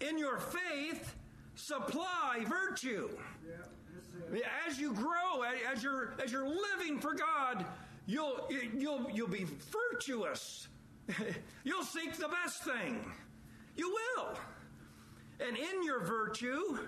In 0.00 0.16
your 0.16 0.38
faith, 0.38 1.14
supply 1.54 2.44
virtue. 2.48 3.10
As 4.66 4.80
you 4.80 4.94
grow, 4.94 5.44
as 5.70 5.82
you're 5.82 6.14
as 6.24 6.32
you're 6.32 6.48
living 6.48 6.98
for 7.00 7.12
God, 7.12 7.66
you'll 8.06 8.48
you'll 8.74 9.10
you'll 9.12 9.28
be 9.28 9.46
virtuous. 9.70 10.68
You'll 11.64 11.82
seek 11.82 12.16
the 12.16 12.28
best 12.28 12.62
thing. 12.62 13.04
You 13.76 13.90
will. 13.90 14.38
And 15.40 15.56
in 15.56 15.82
your 15.82 16.00
virtue, 16.04 16.78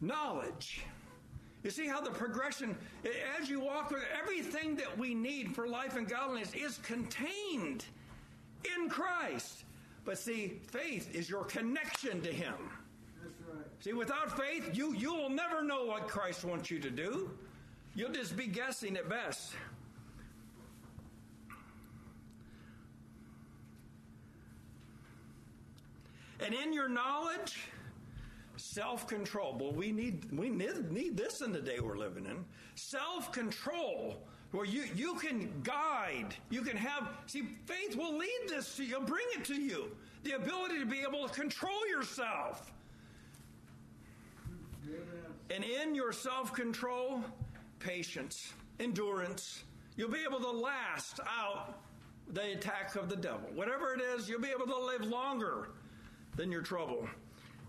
knowledge. 0.00 0.84
You 1.62 1.70
see 1.70 1.86
how 1.86 2.00
the 2.00 2.10
progression, 2.10 2.76
as 3.38 3.50
you 3.50 3.60
walk 3.60 3.90
with 3.90 4.02
everything 4.18 4.76
that 4.76 4.96
we 4.96 5.14
need 5.14 5.54
for 5.54 5.68
life 5.68 5.96
and 5.96 6.08
godliness 6.08 6.52
is 6.54 6.78
contained 6.78 7.84
in 8.64 8.88
Christ. 8.88 9.64
But 10.04 10.18
see, 10.18 10.60
faith 10.68 11.14
is 11.14 11.28
your 11.28 11.44
connection 11.44 12.22
to 12.22 12.32
Him. 12.32 12.54
Right. 13.22 13.64
See, 13.80 13.92
without 13.92 14.36
faith, 14.38 14.70
you, 14.72 14.94
you 14.94 15.14
will 15.14 15.28
never 15.28 15.62
know 15.62 15.84
what 15.84 16.08
Christ 16.08 16.44
wants 16.44 16.70
you 16.70 16.78
to 16.78 16.90
do. 16.90 17.30
You'll 17.94 18.12
just 18.12 18.36
be 18.36 18.46
guessing 18.46 18.96
at 18.96 19.08
best. 19.08 19.52
And 26.42 26.54
in 26.54 26.72
your 26.72 26.88
knowledge, 26.88 27.58
self 28.70 29.06
control. 29.06 29.56
Well, 29.58 29.72
we 29.72 29.92
need 29.92 30.30
we 30.32 30.48
need, 30.48 30.90
need 30.90 31.16
this 31.16 31.40
in 31.40 31.52
the 31.52 31.60
day 31.60 31.80
we're 31.80 31.98
living 31.98 32.26
in. 32.26 32.44
Self 32.74 33.32
control, 33.32 34.22
where 34.52 34.64
you 34.64 34.84
you 34.94 35.14
can 35.14 35.50
guide, 35.62 36.34
you 36.50 36.62
can 36.62 36.76
have. 36.76 37.08
See, 37.26 37.42
faith 37.66 37.96
will 37.96 38.16
lead 38.16 38.48
this 38.48 38.76
to 38.76 38.84
you, 38.84 39.00
bring 39.00 39.26
it 39.36 39.44
to 39.46 39.60
you. 39.60 39.90
The 40.22 40.32
ability 40.32 40.78
to 40.78 40.86
be 40.86 41.00
able 41.00 41.26
to 41.26 41.34
control 41.34 41.86
yourself. 41.88 42.72
And 45.50 45.64
in 45.64 45.94
your 45.94 46.12
self 46.12 46.52
control, 46.52 47.24
patience, 47.80 48.52
endurance, 48.78 49.64
you'll 49.96 50.10
be 50.10 50.24
able 50.26 50.40
to 50.40 50.50
last 50.50 51.18
out 51.26 51.80
the 52.32 52.52
attack 52.52 52.94
of 52.94 53.08
the 53.08 53.16
devil. 53.16 53.48
Whatever 53.54 53.94
it 53.94 54.00
is, 54.00 54.28
you'll 54.28 54.40
be 54.40 54.50
able 54.50 54.66
to 54.66 54.78
live 54.78 55.04
longer 55.04 55.70
than 56.36 56.52
your 56.52 56.62
trouble. 56.62 57.08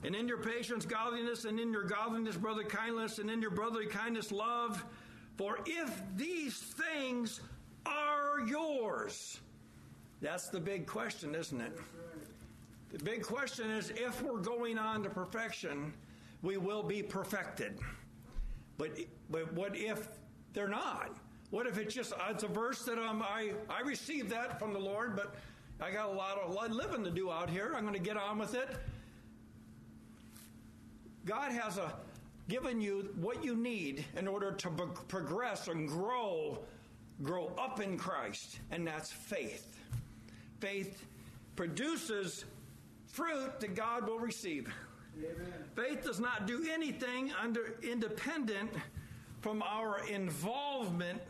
And 0.04 0.16
in 0.16 0.28
your 0.28 0.38
patience, 0.40 0.86
godliness, 0.86 1.46
and 1.46 1.60
in 1.60 1.72
your 1.72 1.84
godliness, 1.84 2.36
brotherly 2.36 2.66
kindness, 2.66 3.20
and 3.20 3.30
in 3.30 3.42
your 3.42 3.52
brotherly 3.52 3.86
kindness, 3.86 4.32
love. 4.32 4.84
For 5.38 5.60
if 5.66 6.02
these 6.16 6.58
things 6.58 7.40
are 7.86 8.40
yours, 8.46 9.40
That's 10.22 10.50
the 10.50 10.60
big 10.60 10.86
question, 10.86 11.34
isn't 11.34 11.60
it? 11.60 11.78
The 12.92 13.04
big 13.04 13.24
question 13.24 13.72
is 13.72 13.90
if 13.92 14.22
we're 14.22 14.38
going 14.38 14.78
on 14.78 15.02
to 15.04 15.10
perfection, 15.10 15.94
we 16.44 16.58
will 16.58 16.84
be 16.84 17.02
perfected. 17.02 17.80
But 18.78 18.92
but 19.30 19.52
what 19.54 19.76
if 19.76 20.08
they're 20.54 20.68
not? 20.68 21.16
What 21.50 21.66
if 21.66 21.78
it's 21.78 21.94
just 21.94 22.14
it's 22.30 22.44
a 22.44 22.48
verse 22.48 22.84
that 22.84 23.00
um, 23.00 23.24
I 23.24 23.54
I 23.70 23.82
received 23.82 24.30
that 24.30 24.60
from 24.60 24.74
the 24.74 24.80
Lord, 24.80 25.16
but 25.16 25.36
I 25.82 25.92
got 25.92 26.10
a 26.10 26.12
lot 26.12 26.38
of 26.38 26.72
living 26.72 27.04
to 27.04 27.12
do 27.12 27.32
out 27.32 27.50
here. 27.50 27.74
I'm 27.76 27.82
going 27.82 27.94
to 27.96 28.00
get 28.00 28.18
on 28.18 28.38
with 28.38 28.54
it. 28.54 28.70
God 31.26 31.52
has 31.52 31.78
a 31.78 31.94
given 32.50 32.82
you 32.82 33.10
what 33.16 33.44
you 33.44 33.56
need 33.56 34.04
in 34.18 34.28
order 34.28 34.52
to 34.52 34.70
pro- 34.70 34.88
progress 34.88 35.68
and 35.68 35.88
grow 35.88 36.60
grow 37.24 37.52
up 37.58 37.80
in 37.80 37.98
Christ, 37.98 38.60
and 38.72 38.86
that's 38.86 39.12
faith. 39.12 39.78
Faith 40.60 41.06
produces 41.56 42.46
fruit 43.08 43.60
that 43.60 43.76
God 43.76 44.08
will 44.08 44.20
receive. 44.20 44.74
Amen. 45.18 45.54
Faith 45.76 46.04
does 46.04 46.20
not 46.20 46.48
do 46.48 46.66
anything 46.72 47.32
under 47.40 47.76
independent 47.84 48.72
from 49.42 49.62
our 49.62 50.00
involvement 50.08 51.22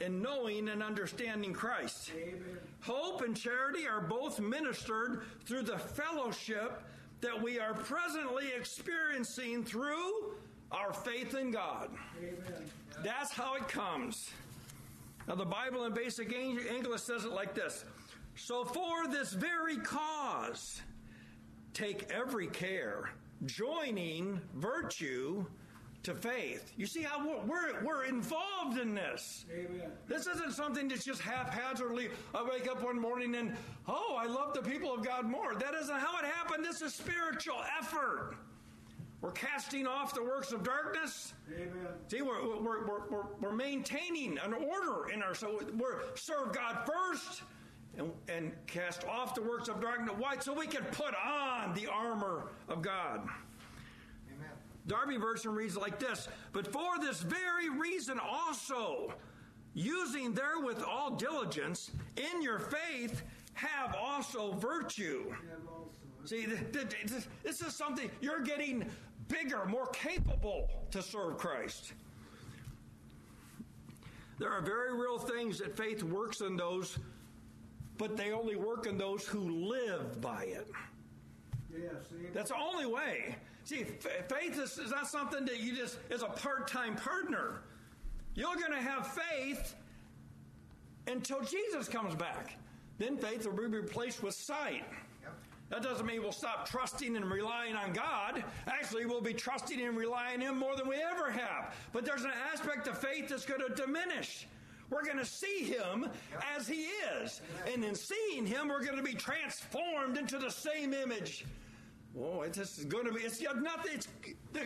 in 0.00 0.20
knowing 0.20 0.68
and 0.68 0.82
understanding 0.82 1.52
Christ. 1.52 2.10
Amen. 2.16 2.58
Hope 2.80 3.22
and 3.22 3.36
charity 3.36 3.86
are 3.86 4.00
both 4.00 4.40
ministered 4.40 5.22
through 5.44 5.62
the 5.62 5.78
fellowship 5.78 6.82
that 7.20 7.40
we 7.40 7.58
are 7.58 7.74
presently 7.74 8.46
experiencing 8.56 9.64
through 9.64 10.34
our 10.72 10.92
faith 10.92 11.34
in 11.34 11.50
God. 11.50 11.90
Amen. 12.18 12.70
That's 13.02 13.32
how 13.32 13.54
it 13.54 13.68
comes. 13.68 14.30
Now, 15.28 15.34
the 15.34 15.44
Bible 15.44 15.84
in 15.84 15.92
basic 15.92 16.32
English 16.32 17.02
says 17.02 17.24
it 17.24 17.32
like 17.32 17.54
this 17.54 17.84
So, 18.36 18.64
for 18.64 19.08
this 19.08 19.32
very 19.32 19.76
cause, 19.78 20.82
take 21.72 22.10
every 22.10 22.46
care, 22.46 23.10
joining 23.44 24.40
virtue 24.54 25.44
to 26.06 26.14
faith. 26.14 26.72
You 26.76 26.86
see 26.86 27.02
how 27.02 27.18
we're, 27.26 27.40
we're, 27.44 27.84
we're 27.84 28.04
involved 28.04 28.78
in 28.78 28.94
this. 28.94 29.44
Amen. 29.52 29.90
This 30.06 30.28
isn't 30.28 30.52
something 30.52 30.86
that's 30.86 31.04
just 31.04 31.20
haphazardly. 31.20 32.10
I 32.32 32.44
wake 32.48 32.70
up 32.70 32.82
one 32.82 33.00
morning 33.00 33.34
and, 33.34 33.56
oh, 33.88 34.16
I 34.16 34.26
love 34.26 34.54
the 34.54 34.62
people 34.62 34.94
of 34.94 35.04
God 35.04 35.28
more. 35.28 35.56
That 35.56 35.74
isn't 35.74 35.98
how 35.98 36.16
it 36.20 36.24
happened. 36.24 36.64
This 36.64 36.80
is 36.80 36.94
spiritual 36.94 37.58
effort. 37.80 38.36
We're 39.20 39.32
casting 39.32 39.88
off 39.88 40.14
the 40.14 40.22
works 40.22 40.52
of 40.52 40.62
darkness. 40.62 41.34
Amen. 41.52 41.70
See, 42.06 42.22
we're, 42.22 42.40
we're, 42.60 42.86
we're, 42.86 43.08
we're, 43.10 43.26
we're 43.40 43.56
maintaining 43.56 44.38
an 44.38 44.52
order 44.54 45.08
in 45.12 45.22
our, 45.22 45.34
so 45.34 45.60
we're 45.76 46.02
serve 46.14 46.52
God 46.52 46.86
first 46.86 47.42
and, 47.98 48.12
and 48.28 48.52
cast 48.68 49.04
off 49.08 49.34
the 49.34 49.42
works 49.42 49.68
of 49.68 49.80
darkness. 49.80 50.14
Why? 50.16 50.36
So 50.38 50.52
we 50.52 50.68
can 50.68 50.84
put 50.84 51.14
on 51.16 51.74
the 51.74 51.88
armor 51.88 52.52
of 52.68 52.80
God. 52.80 53.26
Darby 54.86 55.16
version 55.16 55.54
reads 55.54 55.76
like 55.76 55.98
this 55.98 56.28
But 56.52 56.72
for 56.72 56.98
this 57.00 57.20
very 57.20 57.68
reason 57.68 58.18
also, 58.20 59.12
using 59.74 60.32
therewith 60.32 60.82
all 60.82 61.10
diligence, 61.10 61.90
in 62.16 62.42
your 62.42 62.58
faith 62.58 63.22
have 63.54 63.94
also 63.98 64.52
virtue. 64.52 65.34
See, 66.24 66.46
th- 66.46 66.72
th- 66.72 66.88
th- 66.88 67.26
this 67.42 67.60
is 67.60 67.74
something 67.74 68.10
you're 68.20 68.40
getting 68.40 68.84
bigger, 69.28 69.64
more 69.66 69.86
capable 69.88 70.68
to 70.90 71.02
serve 71.02 71.38
Christ. 71.38 71.92
There 74.38 74.50
are 74.50 74.60
very 74.60 74.92
real 74.92 75.18
things 75.18 75.58
that 75.58 75.76
faith 75.76 76.02
works 76.02 76.40
in 76.40 76.56
those, 76.56 76.98
but 77.96 78.16
they 78.16 78.32
only 78.32 78.56
work 78.56 78.86
in 78.86 78.98
those 78.98 79.26
who 79.26 79.68
live 79.68 80.20
by 80.20 80.44
it. 80.44 80.68
Yes. 81.80 82.06
That's 82.32 82.50
the 82.50 82.56
only 82.56 82.86
way. 82.86 83.36
See, 83.64 83.82
f- 83.82 84.28
faith 84.28 84.58
is, 84.58 84.78
is 84.78 84.90
not 84.90 85.08
something 85.08 85.44
that 85.44 85.60
you 85.60 85.74
just 85.74 85.98
is 86.10 86.22
a 86.22 86.26
part-time 86.26 86.96
partner. 86.96 87.62
You're 88.34 88.56
going 88.56 88.72
to 88.72 88.80
have 88.80 89.06
faith 89.06 89.74
until 91.06 91.42
Jesus 91.42 91.88
comes 91.88 92.14
back. 92.14 92.56
Then 92.98 93.16
faith 93.16 93.46
will 93.46 93.54
be 93.54 93.64
replaced 93.64 94.22
with 94.22 94.34
sight. 94.34 94.84
That 95.68 95.82
doesn't 95.82 96.06
mean 96.06 96.22
we'll 96.22 96.30
stop 96.30 96.68
trusting 96.68 97.16
and 97.16 97.24
relying 97.24 97.74
on 97.74 97.92
God. 97.92 98.44
Actually, 98.68 99.04
we'll 99.04 99.20
be 99.20 99.34
trusting 99.34 99.80
and 99.80 99.96
relying 99.96 100.36
on 100.36 100.40
Him 100.40 100.58
more 100.58 100.76
than 100.76 100.88
we 100.88 100.96
ever 100.96 101.30
have. 101.30 101.74
But 101.92 102.04
there's 102.04 102.22
an 102.22 102.30
aspect 102.52 102.86
of 102.86 102.96
faith 102.98 103.28
that's 103.28 103.44
going 103.44 103.60
to 103.60 103.74
diminish. 103.74 104.46
We're 104.90 105.04
going 105.04 105.18
to 105.18 105.24
see 105.26 105.64
Him 105.64 106.08
as 106.56 106.68
He 106.68 106.86
is. 107.20 107.40
And 107.72 107.84
in 107.84 107.96
seeing 107.96 108.46
Him, 108.46 108.68
we're 108.68 108.84
going 108.84 108.96
to 108.96 109.02
be 109.02 109.14
transformed 109.14 110.16
into 110.16 110.38
the 110.38 110.50
same 110.50 110.94
image. 110.94 111.44
Oh, 112.18 112.42
it's 112.42 112.58
just 112.58 112.88
going 112.88 113.06
to 113.06 113.12
be, 113.12 113.20
it's 113.20 113.40
nothing, 113.42 113.92
it's 113.94 114.08
the, 114.52 114.62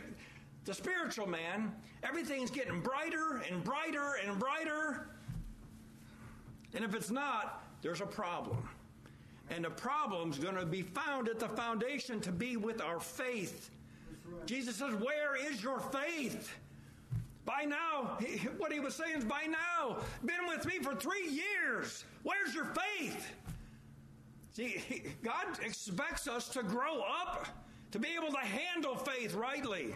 the 0.64 0.74
spiritual 0.74 1.26
man, 1.26 1.72
everything's 2.02 2.50
getting 2.50 2.80
brighter 2.80 3.42
and 3.50 3.64
brighter 3.64 4.16
and 4.24 4.38
brighter. 4.38 5.08
And 6.74 6.84
if 6.84 6.94
it's 6.94 7.10
not, 7.10 7.64
there's 7.82 8.00
a 8.00 8.06
problem. 8.06 8.68
And 9.50 9.64
the 9.64 9.70
problem's 9.70 10.38
going 10.38 10.54
to 10.54 10.66
be 10.66 10.82
found 10.82 11.28
at 11.28 11.40
the 11.40 11.48
foundation 11.48 12.20
to 12.20 12.30
be 12.30 12.56
with 12.56 12.80
our 12.80 13.00
faith. 13.00 13.70
Right. 14.24 14.46
Jesus 14.46 14.76
says, 14.76 14.94
Where 14.94 15.34
is 15.34 15.60
your 15.60 15.80
faith? 15.80 16.54
By 17.44 17.64
now, 17.64 18.16
he- 18.20 18.46
what 18.58 18.72
he 18.72 18.78
was 18.78 18.94
saying 18.94 19.18
is, 19.18 19.24
by 19.24 19.46
now, 19.46 19.98
been 20.24 20.46
with 20.46 20.64
me 20.66 20.78
for 20.78 20.94
three 20.94 21.26
years. 21.28 22.04
Where's 22.22 22.54
your 22.54 22.66
faith? 22.66 23.32
See, 24.60 25.04
God 25.22 25.46
expects 25.64 26.28
us 26.28 26.48
to 26.50 26.62
grow 26.62 27.00
up, 27.00 27.46
to 27.92 27.98
be 27.98 28.08
able 28.14 28.30
to 28.32 28.40
handle 28.40 28.94
faith 28.94 29.34
rightly. 29.34 29.94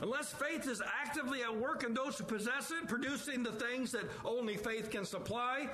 Unless 0.00 0.32
faith 0.32 0.66
is 0.66 0.80
actively 1.02 1.42
at 1.42 1.54
work 1.54 1.84
in 1.84 1.92
those 1.92 2.16
who 2.16 2.24
possess 2.24 2.70
it, 2.70 2.88
producing 2.88 3.42
the 3.42 3.52
things 3.52 3.92
that 3.92 4.04
only 4.24 4.56
faith 4.56 4.90
can 4.90 5.04
supply, 5.04 5.68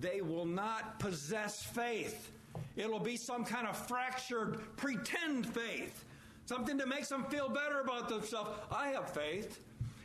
they 0.00 0.22
will 0.22 0.46
not 0.46 0.98
possess 0.98 1.62
faith. 1.62 2.32
It'll 2.76 2.98
be 2.98 3.18
some 3.18 3.44
kind 3.44 3.66
of 3.66 3.76
fractured 3.76 4.60
pretend 4.76 5.46
faith, 5.46 6.06
something 6.46 6.78
that 6.78 6.88
makes 6.88 7.08
them 7.08 7.24
feel 7.24 7.50
better 7.50 7.80
about 7.80 8.08
themselves. 8.08 8.58
I 8.72 8.88
have 8.88 9.10
faith. 9.10 9.60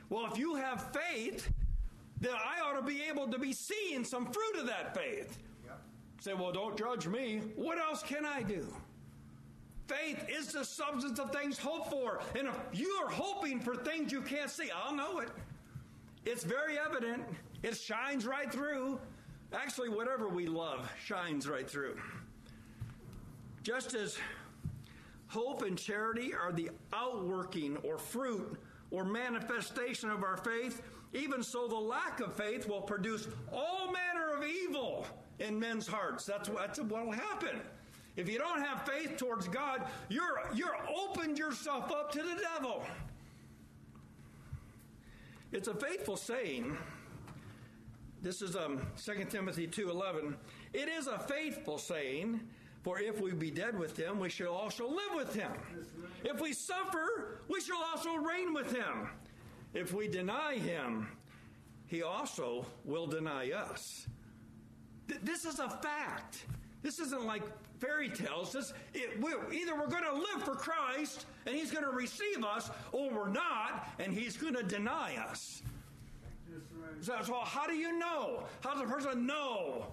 Well, 0.09 0.29
if 0.29 0.37
you 0.37 0.55
have 0.55 0.91
faith, 0.91 1.49
then 2.19 2.33
I 2.33 2.59
ought 2.61 2.77
to 2.77 2.85
be 2.85 3.01
able 3.09 3.29
to 3.29 3.39
be 3.39 3.53
seeing 3.53 4.03
some 4.03 4.25
fruit 4.25 4.59
of 4.59 4.67
that 4.67 4.93
faith. 4.93 5.39
Say, 6.23 6.33
well, 6.33 6.53
don't 6.53 6.77
judge 6.77 7.05
me. 7.05 7.41
What 7.57 7.77
else 7.77 8.01
can 8.01 8.25
I 8.25 8.43
do? 8.43 8.65
Faith 9.87 10.25
is 10.29 10.53
the 10.53 10.63
substance 10.63 11.19
of 11.19 11.33
things 11.33 11.57
hoped 11.57 11.89
for. 11.89 12.21
And 12.39 12.47
if 12.47 12.55
you 12.71 12.97
are 13.03 13.09
hoping 13.09 13.59
for 13.59 13.75
things 13.75 14.09
you 14.09 14.21
can't 14.21 14.49
see, 14.49 14.69
I'll 14.73 14.95
know 14.95 15.19
it. 15.19 15.27
It's 16.23 16.45
very 16.45 16.79
evident. 16.79 17.25
It 17.61 17.75
shines 17.75 18.25
right 18.25 18.49
through. 18.49 19.01
Actually, 19.51 19.89
whatever 19.89 20.29
we 20.29 20.45
love 20.45 20.89
shines 21.03 21.45
right 21.45 21.69
through. 21.69 21.97
Just 23.61 23.93
as 23.93 24.17
hope 25.27 25.63
and 25.63 25.77
charity 25.77 26.33
are 26.33 26.53
the 26.53 26.69
outworking 26.93 27.75
or 27.83 27.97
fruit 27.97 28.57
or 28.91 29.03
manifestation 29.03 30.09
of 30.09 30.23
our 30.23 30.37
faith, 30.37 30.83
even 31.11 31.43
so 31.43 31.67
the 31.67 31.75
lack 31.75 32.21
of 32.21 32.33
faith 32.33 32.65
will 32.65 32.81
produce 32.81 33.27
all 33.51 33.91
manner 33.91 34.37
of 34.37 34.45
evil 34.45 35.05
in 35.39 35.59
men's 35.59 35.87
hearts. 35.87 36.25
That's, 36.25 36.49
that's 36.49 36.79
what 36.79 37.05
will 37.05 37.11
happen. 37.11 37.61
If 38.15 38.29
you 38.29 38.37
don't 38.37 38.61
have 38.61 38.85
faith 38.85 39.17
towards 39.17 39.47
God, 39.47 39.83
you're, 40.09 40.41
you're 40.53 40.77
opened 40.95 41.39
yourself 41.39 41.91
up 41.91 42.11
to 42.11 42.19
the 42.19 42.41
devil. 42.55 42.83
It's 45.51 45.67
a 45.67 45.73
faithful 45.73 46.17
saying. 46.17 46.77
This 48.21 48.41
is 48.41 48.55
um, 48.55 48.81
2 49.03 49.25
Timothy 49.25 49.67
2.11. 49.67 50.35
It 50.73 50.89
is 50.89 51.07
a 51.07 51.19
faithful 51.19 51.77
saying, 51.77 52.39
for 52.83 52.99
if 52.99 53.19
we 53.19 53.31
be 53.31 53.51
dead 53.51 53.77
with 53.77 53.97
him, 53.97 54.19
we 54.19 54.29
shall 54.29 54.53
also 54.53 54.87
live 54.87 55.15
with 55.15 55.33
him. 55.33 55.51
If 56.23 56.39
we 56.39 56.53
suffer, 56.53 57.39
we 57.47 57.61
shall 57.61 57.83
also 57.83 58.15
reign 58.15 58.53
with 58.53 58.73
him. 58.73 59.09
If 59.73 59.93
we 59.93 60.07
deny 60.07 60.55
him, 60.55 61.07
he 61.87 62.03
also 62.03 62.65
will 62.85 63.07
deny 63.07 63.51
us. 63.51 64.07
Th- 65.07 65.21
This 65.21 65.45
is 65.45 65.59
a 65.59 65.69
fact. 65.69 66.45
This 66.81 66.99
isn't 66.99 67.25
like 67.25 67.43
fairy 67.79 68.09
tales. 68.09 68.51
This, 68.51 68.73
it, 68.93 69.21
we 69.21 69.31
either 69.57 69.75
we're 69.75 69.87
going 69.87 70.03
to 70.03 70.13
live 70.13 70.43
for 70.43 70.55
Christ 70.55 71.25
and 71.45 71.55
He's 71.55 71.71
going 71.71 71.83
to 71.83 71.91
receive 71.91 72.43
us, 72.43 72.69
or 72.91 73.09
we're 73.09 73.29
not, 73.29 73.87
and 73.99 74.13
He's 74.13 74.37
going 74.37 74.53
to 74.55 74.63
deny 74.63 75.15
us. 75.17 75.61
Right. 76.49 77.03
So, 77.03 77.17
so 77.23 77.33
how 77.43 77.67
do 77.67 77.73
you 77.73 77.97
know? 77.97 78.43
How 78.61 78.73
does 78.73 78.81
a 78.81 78.85
person 78.85 79.25
know 79.25 79.87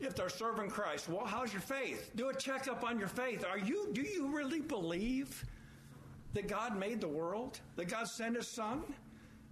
if 0.00 0.14
they're 0.14 0.28
serving 0.28 0.70
Christ? 0.70 1.08
Well, 1.08 1.24
how's 1.26 1.52
your 1.52 1.62
faith? 1.62 2.10
Do 2.16 2.28
a 2.28 2.34
checkup 2.34 2.84
on 2.84 2.98
your 2.98 3.08
faith. 3.08 3.44
Are 3.44 3.58
you? 3.58 3.88
Do 3.92 4.02
you 4.02 4.34
really 4.34 4.60
believe 4.60 5.44
that 6.32 6.48
God 6.48 6.78
made 6.78 7.00
the 7.00 7.08
world? 7.08 7.60
That 7.76 7.88
God 7.88 8.06
sent 8.08 8.36
His 8.36 8.48
Son 8.48 8.82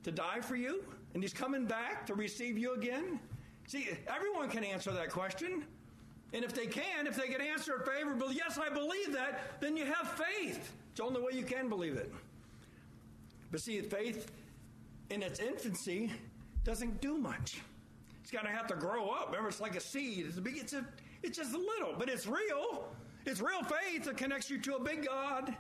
to 0.05 0.13
die 0.13 0.41
for 0.41 0.57
you, 0.57 0.83
and 1.15 1.23
He's 1.23 1.35
coming 1.35 1.65
back 1.65 2.07
to 2.07 2.15
receive 2.15 2.57
you 2.57 2.75
again? 2.75 3.21
See, 3.69 3.87
everyone 4.09 4.49
can 4.49 4.65
answer 4.65 4.91
that 4.93 5.11
question. 5.11 5.63
And 6.33 6.43
if 6.43 6.55
they 6.55 6.67
can, 6.67 7.07
if 7.07 7.17
they 7.17 7.29
can 7.29 7.43
answer 7.43 7.75
it 7.75 7.87
favorably, 7.87 8.35
yes, 8.35 8.59
I 8.59 8.73
believe 8.73 9.13
that, 9.13 9.61
then 9.61 9.77
you 9.77 9.85
have 9.85 10.11
faith. 10.13 10.73
It's 10.91 10.97
the 10.97 11.05
only 11.05 11.21
way 11.21 11.33
you 11.35 11.43
can 11.43 11.69
believe 11.69 11.97
it. 11.97 12.11
But 13.51 13.61
see, 13.61 13.79
faith 13.83 14.33
in 15.11 15.23
its 15.23 15.39
infancy 15.39 16.11
doesn't 16.65 17.03
do 17.03 17.19
much. 17.19 17.61
It's 18.23 18.31
got 18.31 18.45
to 18.45 18.51
have 18.51 18.67
to 18.69 18.75
grow 18.75 19.11
up. 19.11 19.27
Remember, 19.27 19.51
it's 19.51 19.61
like 19.61 19.77
a 19.77 19.81
seed. 19.81 20.25
It's, 20.27 20.39
a 20.39 20.41
big, 20.41 20.57
it's, 20.57 20.73
a, 20.73 20.83
it's 21.23 21.37
just 21.37 21.53
a 21.53 21.59
little, 21.59 21.95
but 21.99 22.09
it's 22.09 22.27
real. 22.27 22.89
It's 23.27 23.41
real 23.41 23.63
faith 23.63 24.05
that 24.05 24.17
connects 24.17 24.49
you 24.49 24.59
to 24.63 24.77
a 24.77 24.83
big 24.83 25.07
God. 25.07 25.55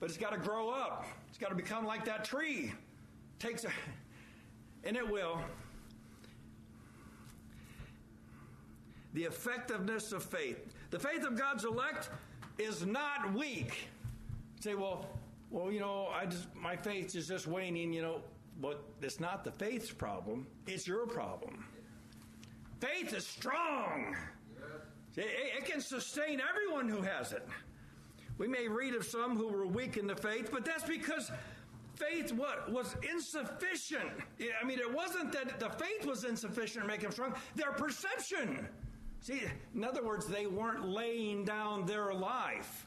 But 0.00 0.08
it's 0.08 0.18
got 0.18 0.32
to 0.32 0.38
grow 0.38 0.70
up. 0.70 1.06
It's 1.28 1.38
got 1.38 1.50
to 1.50 1.54
become 1.54 1.86
like 1.86 2.04
that 2.06 2.24
tree. 2.24 2.72
Takes 3.38 3.62
a, 3.62 3.70
and 4.82 4.96
it 4.96 5.08
will. 5.08 5.40
The 9.14 9.24
effectiveness 9.24 10.12
of 10.12 10.22
faith. 10.22 10.72
The 10.90 10.98
faith 10.98 11.24
of 11.24 11.36
God's 11.36 11.64
elect 11.64 12.10
is 12.58 12.86
not 12.86 13.32
weak. 13.34 13.88
You 14.56 14.62
say, 14.62 14.74
well, 14.74 15.06
well, 15.50 15.72
you 15.72 15.80
know, 15.80 16.08
I 16.14 16.26
just 16.26 16.54
my 16.54 16.76
faith 16.76 17.14
is 17.16 17.26
just 17.26 17.46
waning, 17.46 17.92
you 17.92 18.02
know, 18.02 18.20
but 18.60 18.82
it's 19.02 19.18
not 19.20 19.44
the 19.44 19.50
faith's 19.50 19.90
problem, 19.90 20.46
it's 20.66 20.86
your 20.86 21.06
problem. 21.06 21.64
Faith 22.80 23.12
is 23.12 23.26
strong. 23.26 24.16
It, 25.16 25.26
it 25.58 25.64
can 25.66 25.80
sustain 25.80 26.40
everyone 26.40 26.88
who 26.88 27.02
has 27.02 27.32
it. 27.32 27.46
We 28.38 28.48
may 28.48 28.68
read 28.68 28.94
of 28.94 29.04
some 29.04 29.36
who 29.36 29.48
were 29.48 29.66
weak 29.66 29.96
in 29.96 30.06
the 30.06 30.16
faith, 30.16 30.50
but 30.50 30.64
that's 30.64 30.84
because 30.84 31.30
faith 31.94 32.32
what 32.32 32.72
was 32.72 32.96
insufficient. 33.12 34.10
I 34.60 34.64
mean, 34.64 34.78
it 34.78 34.90
wasn't 34.90 35.32
that 35.32 35.60
the 35.60 35.68
faith 35.68 36.06
was 36.06 36.24
insufficient 36.24 36.84
to 36.84 36.88
make 36.88 37.00
them 37.00 37.12
strong. 37.12 37.34
Their 37.54 37.72
perception. 37.72 38.66
See, 39.20 39.42
in 39.74 39.84
other 39.84 40.04
words, 40.04 40.26
they 40.26 40.46
weren't 40.46 40.88
laying 40.88 41.44
down 41.44 41.84
their 41.84 42.12
life. 42.12 42.86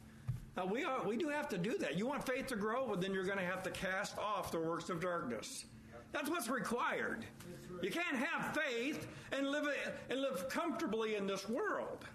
Now, 0.57 0.65
we, 0.65 0.83
are, 0.83 1.03
we 1.03 1.17
do 1.17 1.29
have 1.29 1.47
to 1.49 1.57
do 1.57 1.77
that. 1.79 1.97
You 1.97 2.07
want 2.07 2.25
faith 2.25 2.47
to 2.47 2.55
grow, 2.55 2.85
well, 2.85 2.97
then 2.97 3.13
you're 3.13 3.25
going 3.25 3.39
to 3.39 3.45
have 3.45 3.63
to 3.63 3.71
cast 3.71 4.17
off 4.17 4.51
the 4.51 4.59
works 4.59 4.89
of 4.89 5.01
darkness. 5.01 5.65
That's 6.11 6.29
what's 6.29 6.47
required. 6.47 7.25
You 7.81 7.89
can't 7.89 8.15
have 8.15 8.55
faith 8.55 9.07
and 9.31 9.47
live, 9.49 9.67
and 10.09 10.21
live 10.21 10.47
comfortably 10.49 11.15
in 11.15 11.25
this 11.25 11.49
world. 11.49 12.05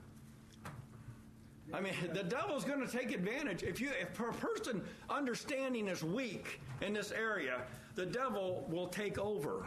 I 1.74 1.81
mean, 1.81 1.92
the 2.14 2.22
devil's 2.22 2.64
going 2.64 2.81
to 2.81 2.90
take 2.90 3.12
advantage. 3.12 3.62
If 3.62 3.81
you, 3.81 3.90
if 4.00 4.18
a 4.18 4.33
person 4.33 4.83
understanding 5.11 5.88
is 5.88 6.02
weak 6.02 6.61
in 6.81 6.94
this 6.94 7.12
area, 7.12 7.61
the 7.94 8.07
devil 8.07 8.64
will 8.70 8.87
take 8.87 9.18
over. 9.18 9.66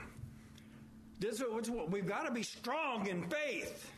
This 1.19 1.41
is 1.41 1.69
we've 1.69 2.07
got 2.07 2.25
to 2.25 2.31
be 2.31 2.41
strong 2.41 3.07
in 3.07 3.29
faith, 3.29 3.91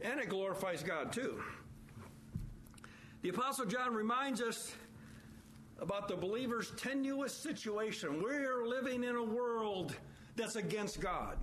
and 0.00 0.20
it 0.20 0.28
glorifies 0.28 0.82
God 0.82 1.12
too. 1.12 1.42
The 3.22 3.30
Apostle 3.30 3.66
John 3.66 3.94
reminds 3.94 4.40
us 4.40 4.72
about 5.80 6.08
the 6.08 6.16
believer's 6.16 6.72
tenuous 6.76 7.34
situation. 7.34 8.22
We're 8.22 8.66
living 8.66 9.04
in 9.04 9.16
a 9.16 9.22
world 9.22 9.96
that's 10.36 10.56
against 10.56 11.00
God. 11.00 11.38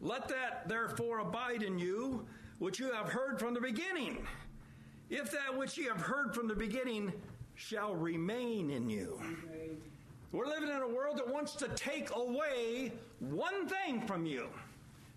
Let 0.00 0.28
that 0.28 0.68
therefore 0.68 1.20
abide 1.20 1.62
in 1.62 1.78
you, 1.78 2.26
which 2.58 2.78
you 2.78 2.92
have 2.92 3.08
heard 3.08 3.40
from 3.40 3.54
the 3.54 3.60
beginning. 3.60 4.26
If 5.10 5.30
that 5.32 5.56
which 5.56 5.76
you 5.76 5.88
have 5.88 6.00
heard 6.00 6.34
from 6.34 6.48
the 6.48 6.54
beginning 6.54 7.12
shall 7.54 7.94
remain 7.94 8.70
in 8.70 8.88
you. 8.88 9.20
We're 10.30 10.46
living 10.46 10.68
in 10.68 10.82
a 10.82 10.88
world 10.88 11.16
that 11.16 11.26
wants 11.26 11.54
to 11.56 11.68
take 11.68 12.14
away 12.14 12.92
one 13.20 13.66
thing 13.66 14.06
from 14.06 14.26
you 14.26 14.48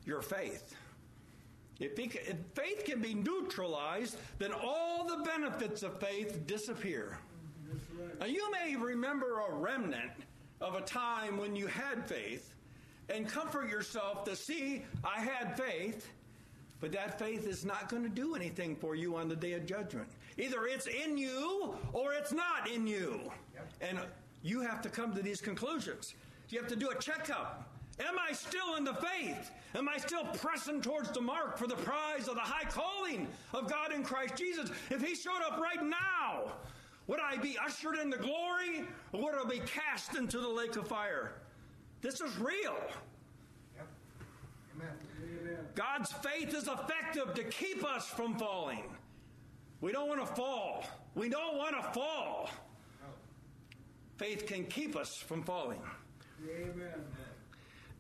your 0.06 0.22
faith. 0.22 0.76
If, 1.82 1.98
if, 1.98 2.36
faith 2.54 2.86
can 2.86 3.02
be 3.02 3.14
neutralized, 3.14 4.18
then 4.38 4.52
all 4.54 5.06
the 5.06 5.24
benefits 5.24 5.84
of 5.84 6.00
faith 6.00 6.46
disappear. 6.46 7.18
Right. 8.00 8.20
Now, 8.20 8.26
you 8.28 8.52
may 8.52 8.76
remember 8.76 9.42
a 9.42 9.54
remnant 9.54 10.12
of 10.62 10.76
a 10.76 10.82
time 10.82 11.38
when 11.38 11.56
you 11.56 11.68
had 11.68 12.08
faith 12.08 12.54
and 13.10 13.28
comfort 13.28 13.70
yourself 13.70 14.24
to 14.26 14.36
see, 14.36 14.84
I 15.04 15.20
had 15.20 15.58
faith, 15.58 16.08
but 16.80 16.92
that 16.92 17.18
faith 17.18 17.48
is 17.48 17.66
not 17.66 17.90
going 17.90 18.04
to 18.04 18.10
do 18.10 18.36
anything 18.36 18.76
for 18.76 18.96
you 18.96 19.16
on 19.16 19.28
the 19.28 19.36
day 19.36 19.54
of 19.54 19.66
judgment. 19.66 20.08
Either 20.38 20.66
it's 20.66 20.88
in 20.88 21.18
you 21.18 21.76
or 21.94 22.14
it's 22.14 22.32
not 22.32 22.70
in 22.70 22.88
you. 22.88 23.20
Yep. 23.54 23.74
And 23.82 24.00
you 24.44 24.62
have 24.62 24.82
to 24.84 24.90
come 24.90 25.14
to 25.14 25.22
these 25.22 25.42
conclusions. 25.42 26.14
You 26.50 26.60
have 26.60 26.70
to 26.70 26.76
do 26.76 26.90
a 26.90 26.96
checkup. 26.96 27.71
Am 28.08 28.16
I 28.20 28.34
still 28.34 28.76
in 28.76 28.84
the 28.84 28.94
faith? 28.96 29.52
Am 29.76 29.88
I 29.88 29.98
still 29.98 30.26
pressing 30.26 30.82
towards 30.82 31.12
the 31.12 31.22
mark 31.22 31.58
for 31.58 31.68
the 31.68 31.76
prize 31.76 32.28
of 32.28 32.36
the 32.36 32.42
high 32.42 32.70
calling 32.70 33.28
of 33.54 33.70
God 33.70 33.94
in 33.94 34.04
Christ 34.04 34.36
Jesus? 34.36 34.70
If 34.90 35.02
He 35.02 35.16
showed 35.16 35.42
up 35.46 35.60
right 35.60 35.84
now, 35.84 36.52
would 37.08 37.20
I 37.20 37.38
be 37.38 37.58
ushered 37.58 37.98
into 37.98 38.18
glory 38.18 38.86
or 39.14 39.22
would 39.22 39.36
I 39.36 39.48
be 39.50 39.60
cast 39.66 40.16
into 40.16 40.40
the 40.40 40.48
lake 40.48 40.76
of 40.76 40.88
fire? 40.88 41.34
This 42.02 42.22
is 42.22 42.38
real. 42.38 42.76
Yep. 43.76 43.88
Amen. 44.76 45.58
God's 45.76 46.12
faith 46.12 46.54
is 46.54 46.68
effective 46.68 47.34
to 47.36 47.44
keep 47.46 47.86
us 47.86 48.08
from 48.08 48.36
falling. 48.36 48.84
We 49.80 49.92
don't 49.92 50.08
want 50.08 50.22
to 50.22 50.36
fall. 50.36 50.86
We 51.16 51.30
don't 51.30 51.58
want 51.58 51.76
to 51.76 51.92
fall. 51.92 52.50
Faith 54.18 54.46
can 54.46 54.66
keep 54.66 54.96
us 54.96 55.16
from 55.16 55.44
falling. 55.44 55.82
Amen. 56.48 57.06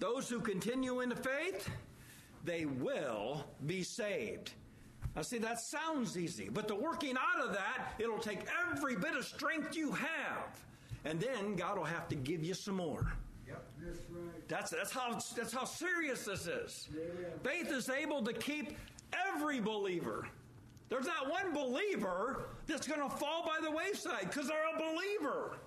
Those 0.02 0.28
who 0.28 0.40
continue 0.40 1.02
in 1.02 1.10
the 1.10 1.16
faith, 1.16 1.70
they 2.44 2.66
will 2.66 3.46
be 3.68 3.84
saved. 3.84 4.52
Now, 5.16 5.22
see, 5.22 5.38
that 5.38 5.60
sounds 5.60 6.18
easy, 6.18 6.50
but 6.50 6.68
the 6.68 6.74
working 6.74 7.16
out 7.18 7.46
of 7.46 7.54
that, 7.54 7.94
it'll 8.00 8.18
take 8.18 8.40
every 8.68 8.96
bit 8.96 9.16
of 9.16 9.24
strength 9.24 9.76
you 9.76 9.92
have. 9.92 10.60
And 11.06 11.20
then 11.20 11.56
God 11.56 11.78
will 11.78 11.86
have 11.86 12.08
to 12.10 12.16
give 12.16 12.44
you 12.44 12.56
some 12.56 12.78
more. 12.78 13.14
Yep, 13.48 13.64
that's 13.80 14.00
right. 14.10 14.48
That's, 14.48 14.72
that's, 14.72 14.92
how, 14.92 15.20
that's 15.36 15.54
how 15.54 15.66
serious 15.66 16.26
this 16.26 16.48
is. 16.48 16.90
Yeah. 16.92 17.02
Faith 17.44 17.72
is 17.72 17.88
able 17.88 18.24
to 18.24 18.34
keep 18.34 18.76
every 19.30 19.60
believer. 19.60 20.28
There's 20.90 21.06
not 21.06 21.30
one 21.30 21.54
believer 21.54 22.50
that's 22.66 22.88
going 22.88 23.08
to 23.08 23.16
fall 23.18 23.46
by 23.46 23.60
the 23.64 23.70
wayside 23.70 24.32
because 24.32 24.48
they're 24.48 24.76
a 24.76 24.80
believer. 24.80 25.58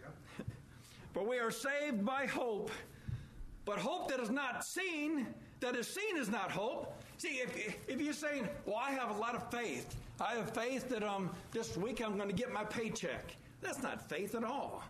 Yep. 0.00 0.46
For 1.12 1.28
we 1.28 1.38
are 1.38 1.50
saved 1.50 2.06
by 2.06 2.24
hope 2.24 2.70
but 3.64 3.78
hope 3.78 4.08
that 4.10 4.20
is 4.20 4.30
not 4.30 4.64
seen, 4.64 5.26
that 5.60 5.76
is 5.76 5.86
seen 5.86 6.16
is 6.16 6.28
not 6.28 6.50
hope. 6.50 7.00
See, 7.18 7.40
if, 7.40 7.78
if 7.88 8.00
you're 8.00 8.12
saying, 8.12 8.48
well, 8.66 8.76
I 8.76 8.90
have 8.90 9.14
a 9.14 9.18
lot 9.18 9.34
of 9.34 9.50
faith, 9.50 9.94
I 10.20 10.34
have 10.34 10.50
faith 10.50 10.88
that 10.88 11.02
um, 11.02 11.30
this 11.52 11.76
week 11.76 12.02
I'm 12.04 12.16
going 12.16 12.28
to 12.28 12.34
get 12.34 12.52
my 12.52 12.64
paycheck. 12.64 13.36
That's 13.60 13.82
not 13.82 14.08
faith 14.08 14.34
at 14.34 14.44
all. 14.44 14.82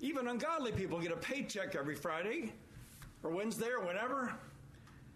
Even 0.00 0.28
ungodly 0.28 0.72
people 0.72 1.00
get 1.00 1.12
a 1.12 1.16
paycheck 1.16 1.74
every 1.74 1.94
Friday 1.96 2.52
or 3.22 3.30
Wednesday 3.30 3.68
or 3.68 3.84
whenever. 3.84 4.32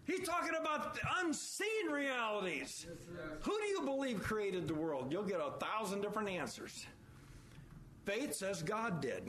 He's 0.06 0.26
talking 0.26 0.52
about 0.60 0.98
unseen 1.20 1.86
realities. 1.90 2.86
Who 3.40 3.58
do 3.58 3.66
you 3.66 3.82
believe 3.82 4.22
created 4.22 4.68
the 4.68 4.74
world? 4.74 5.10
You'll 5.10 5.22
get 5.22 5.40
a 5.40 5.52
thousand 5.58 6.02
different 6.02 6.28
answers. 6.28 6.84
Faith 8.04 8.34
says 8.34 8.62
God 8.62 9.00
did. 9.00 9.26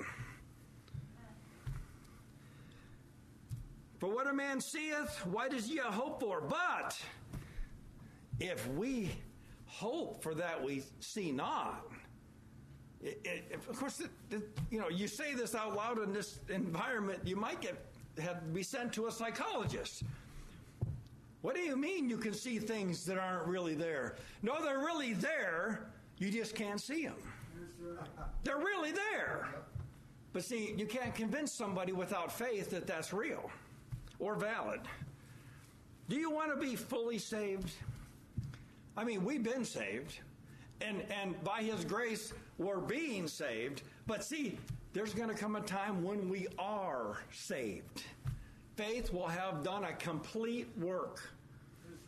For 4.00 4.10
what 4.10 4.28
a 4.28 4.34
man 4.34 4.60
seeth, 4.60 5.26
why 5.26 5.48
does 5.48 5.68
he 5.68 5.78
hope 5.78 6.20
for? 6.20 6.42
But 6.42 7.00
if 8.40 8.68
we 8.72 9.12
hope 9.66 10.22
for 10.22 10.36
that 10.36 10.62
we 10.62 10.84
see 11.00 11.32
not, 11.32 11.88
it, 13.02 13.22
it, 13.24 13.60
of 13.70 13.80
course, 13.80 14.02
it, 14.02 14.10
you 14.70 14.80
know, 14.80 14.90
you 14.90 15.08
say 15.08 15.34
this 15.34 15.56
out 15.56 15.76
loud 15.76 16.02
in 16.02 16.12
this 16.12 16.40
environment, 16.50 17.20
you 17.24 17.36
might 17.36 17.62
get 17.62 17.76
have 18.20 18.54
be 18.54 18.64
sent 18.64 18.94
to 18.94 19.08
a 19.08 19.12
psychologist. 19.12 20.04
What 21.42 21.54
do 21.56 21.62
you 21.62 21.76
mean 21.76 22.10
you 22.10 22.18
can 22.18 22.34
see 22.34 22.58
things 22.60 23.06
that 23.06 23.18
aren't 23.18 23.48
really 23.48 23.76
there? 23.76 24.16
No, 24.42 24.64
they're 24.64 24.80
really 24.80 25.14
there. 25.14 25.88
You 26.18 26.32
just 26.32 26.56
can't 26.56 26.82
see 26.82 27.06
them. 27.06 27.18
They're 28.44 28.58
really 28.58 28.92
there. 28.92 29.50
But 30.34 30.44
see, 30.44 30.74
you 30.76 30.86
can't 30.86 31.14
convince 31.14 31.52
somebody 31.52 31.92
without 31.92 32.32
faith 32.32 32.72
that 32.72 32.88
that's 32.88 33.14
real 33.14 33.52
or 34.20 34.36
valid. 34.36 34.82
Do 36.10 36.16
you 36.16 36.30
want 36.30 36.54
to 36.54 36.60
be 36.60 36.76
fully 36.76 37.18
saved? 37.18 37.72
I 38.98 39.04
mean, 39.04 39.24
we've 39.26 39.44
been 39.44 39.66
saved, 39.66 40.20
and, 40.82 41.04
and 41.10 41.42
by 41.44 41.62
His 41.62 41.84
grace, 41.84 42.34
we're 42.58 42.80
being 42.80 43.28
saved. 43.28 43.82
But 44.08 44.24
see, 44.24 44.58
there's 44.94 45.14
going 45.14 45.30
to 45.30 45.36
come 45.36 45.56
a 45.56 45.62
time 45.62 46.04
when 46.04 46.30
we 46.30 46.48
are 46.58 47.18
saved. 47.34 48.04
Faith 48.76 49.12
will 49.12 49.28
have 49.28 49.64
done 49.64 49.84
a 49.86 49.94
complete 49.94 50.68
work. 50.78 51.22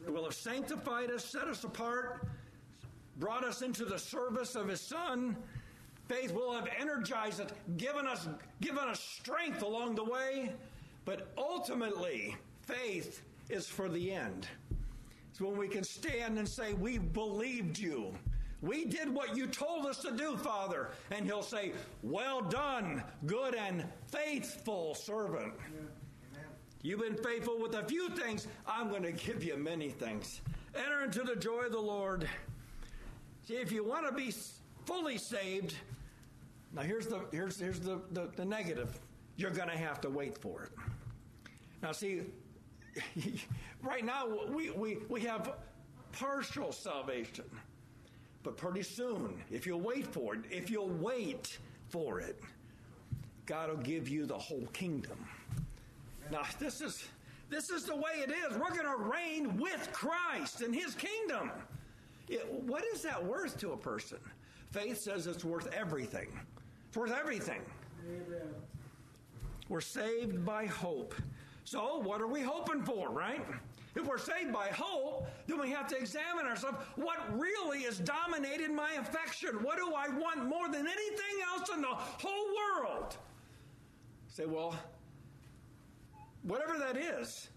It 0.05 0.13
will 0.13 0.25
have 0.25 0.33
sanctified 0.33 1.11
us, 1.11 1.25
set 1.25 1.47
us 1.47 1.63
apart, 1.63 2.27
brought 3.17 3.43
us 3.43 3.61
into 3.61 3.83
the 3.83 3.97
service 3.97 4.55
of 4.55 4.67
His 4.67 4.79
Son. 4.79 5.35
Faith 6.07 6.33
will 6.33 6.53
have 6.53 6.69
energized 6.79 7.41
us, 7.41 7.51
given 7.75 8.07
us, 8.07 8.27
given 8.61 8.83
us 8.83 9.01
strength 9.01 9.63
along 9.63 9.95
the 9.95 10.03
way. 10.03 10.53
But 11.07 11.31
ultimately, 11.37 12.35
faith 12.63 13.21
is 13.49 13.65
for 13.65 13.87
the 13.87 14.11
end. 14.11 14.45
It's 15.31 15.39
when 15.39 15.55
we 15.55 15.69
can 15.69 15.85
stand 15.85 16.37
and 16.37 16.45
say, 16.45 16.73
We 16.73 16.97
believed 16.97 17.79
you. 17.79 18.13
We 18.61 18.83
did 18.83 19.13
what 19.13 19.37
you 19.37 19.47
told 19.47 19.85
us 19.85 19.99
to 19.99 20.11
do, 20.11 20.35
Father. 20.35 20.89
And 21.09 21.25
he'll 21.25 21.43
say, 21.43 21.71
Well 22.03 22.41
done, 22.41 23.05
good 23.25 23.55
and 23.55 23.85
faithful 24.11 24.95
servant. 24.95 25.53
You've 26.81 26.99
been 26.99 27.15
faithful 27.15 27.57
with 27.57 27.75
a 27.75 27.85
few 27.85 28.09
things. 28.09 28.45
I'm 28.67 28.89
going 28.89 29.03
to 29.03 29.13
give 29.13 29.45
you 29.45 29.55
many 29.55 29.87
things. 29.87 30.41
Enter 30.75 31.05
into 31.05 31.23
the 31.23 31.37
joy 31.37 31.67
of 31.67 31.71
the 31.71 31.79
Lord. 31.79 32.27
See, 33.47 33.53
if 33.53 33.71
you 33.71 33.85
want 33.85 34.05
to 34.07 34.11
be 34.11 34.33
fully 34.85 35.17
saved, 35.17 35.73
now 36.73 36.81
here's 36.81 37.07
the 37.07 37.21
here's 37.31 37.57
here's 37.57 37.79
the, 37.79 38.01
the, 38.11 38.29
the 38.35 38.43
negative. 38.43 38.99
You're 39.37 39.51
going 39.51 39.69
to 39.69 39.77
have 39.77 40.01
to 40.01 40.09
wait 40.09 40.37
for 40.37 40.63
it. 40.63 40.71
Now, 41.81 41.91
see, 41.91 42.21
right 43.81 44.03
now 44.03 44.27
we, 44.49 44.71
we, 44.71 44.97
we 45.09 45.21
have 45.21 45.53
partial 46.11 46.71
salvation. 46.71 47.45
But 48.43 48.57
pretty 48.57 48.83
soon, 48.83 49.41
if 49.51 49.65
you'll 49.65 49.81
wait 49.81 50.07
for 50.07 50.35
it, 50.35 50.41
if 50.49 50.69
you'll 50.69 50.89
wait 50.89 51.57
for 51.89 52.19
it, 52.19 52.41
God 53.45 53.69
will 53.69 53.77
give 53.77 54.07
you 54.07 54.25
the 54.25 54.37
whole 54.37 54.65
kingdom. 54.73 55.17
Now, 56.31 56.43
this 56.59 56.81
is 56.81 57.07
this 57.49 57.69
is 57.69 57.85
the 57.85 57.95
way 57.95 58.23
it 58.23 58.31
is. 58.31 58.57
We're 58.57 58.75
going 58.75 58.83
to 58.83 59.03
reign 59.09 59.57
with 59.57 59.89
Christ 59.93 60.61
in 60.61 60.73
His 60.73 60.95
kingdom. 60.95 61.51
It, 62.27 62.45
what 62.51 62.83
is 62.93 63.01
that 63.03 63.23
worth 63.23 63.57
to 63.59 63.71
a 63.71 63.77
person? 63.77 64.17
Faith 64.71 64.99
says 64.99 65.27
it's 65.27 65.45
worth 65.45 65.73
everything. 65.73 66.27
It's 66.89 66.97
worth 66.97 67.13
everything. 67.13 67.61
Amen. 68.05 68.47
We're 69.69 69.81
saved 69.81 70.45
by 70.45 70.65
hope. 70.65 71.15
So, 71.67 71.99
what 71.99 72.21
are 72.21 72.27
we 72.27 72.39
hoping 72.39 72.82
for, 72.82 73.10
right? 73.10 73.45
If 73.93 74.08
we're 74.08 74.17
saved 74.17 74.53
by 74.53 74.69
hope, 74.69 75.27
then 75.47 75.60
we 75.60 75.69
have 75.71 75.86
to 75.88 75.97
examine 75.97 76.45
ourselves. 76.45 76.77
What 76.95 77.17
really 77.38 77.80
is 77.80 77.99
dominating 77.99 78.73
my 78.73 78.93
affection? 78.93 79.62
What 79.62 79.75
do 79.75 79.93
I 79.93 80.08
want 80.08 80.45
more 80.47 80.69
than 80.69 80.88
anything 80.88 81.36
else 81.53 81.69
in 81.69 81.82
the 81.82 81.89
whole 81.89 82.45
world? 82.56 83.17
Say, 84.30 84.45
well, 84.45 84.77
whatever 86.43 86.77
that 86.77 86.95
is, 86.95 87.49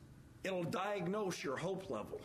it'll 0.42 0.64
diagnose 0.64 1.44
your 1.44 1.56
hope 1.56 1.88
level. 1.88 2.20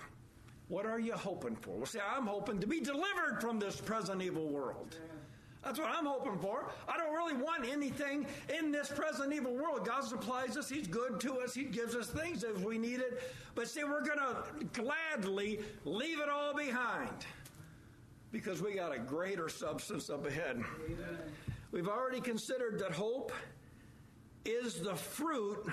What 0.70 0.88
are 0.88 1.00
you 1.00 1.14
hoping 1.14 1.56
for? 1.56 1.78
Well, 1.78 1.86
say, 1.86 2.00
I'm 2.00 2.26
hoping 2.26 2.60
to 2.62 2.66
be 2.66 2.80
delivered 2.80 3.38
from 3.42 3.60
this 3.60 3.80
present 3.80 4.24
evil 4.24 4.48
world. 4.48 4.98
That's 5.66 5.80
what 5.80 5.90
I'm 5.90 6.06
hoping 6.06 6.38
for. 6.38 6.70
I 6.88 6.96
don't 6.96 7.12
really 7.12 7.34
want 7.34 7.68
anything 7.68 8.28
in 8.56 8.72
this 8.72 8.88
present 8.90 9.34
evil 9.34 9.56
world. 9.56 9.84
God 9.84 10.04
supplies 10.04 10.56
us. 10.58 10.70
He's 10.70 10.88
good 10.88 11.20
to 11.22 11.40
us. 11.40 11.56
He 11.56 11.64
gives 11.64 11.96
us 11.96 12.08
things 12.08 12.44
if 12.44 12.62
we 12.62 12.78
need 12.78 13.00
it. 13.00 13.24
But 13.56 13.68
see, 13.68 13.84
we're 13.84 14.06
going 14.06 14.20
to 14.20 14.66
gladly 14.80 15.60
leave 15.84 16.20
it 16.20 16.30
all 16.30 16.54
behind 16.54 17.26
because 18.32 18.62
we 18.62 18.76
got 18.76 18.94
a 18.94 19.00
greater 19.00 19.50
substance 19.50 20.12
up 20.12 20.28
ahead. 20.28 20.64
We've 21.72 21.88
already 21.88 22.22
considered 22.22 22.78
that 22.80 22.92
hope 22.92 23.32
is 24.46 24.82
the 24.82 24.96
fruit 24.96 25.66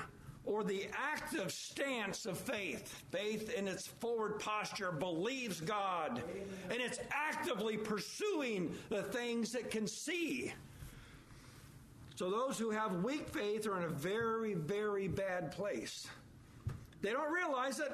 or 0.44 0.64
the 0.64 0.86
active 0.92 1.52
stance 1.52 2.26
of 2.26 2.36
faith. 2.36 3.02
Faith 3.10 3.52
in 3.52 3.68
its 3.68 3.86
forward 3.86 4.40
posture 4.40 4.92
believes 4.92 5.60
God 5.60 6.22
and 6.70 6.80
it's 6.80 6.98
actively 7.10 7.76
pursuing 7.76 8.74
the 8.88 9.02
things 9.02 9.54
it 9.54 9.70
can 9.70 9.86
see. 9.86 10.52
So 12.16 12.30
those 12.30 12.58
who 12.58 12.70
have 12.70 13.02
weak 13.02 13.28
faith 13.28 13.66
are 13.66 13.78
in 13.78 13.84
a 13.84 13.88
very, 13.88 14.54
very 14.54 15.08
bad 15.08 15.52
place. 15.52 16.06
They 17.00 17.10
don't 17.10 17.32
realize 17.32 17.80
it. 17.80 17.92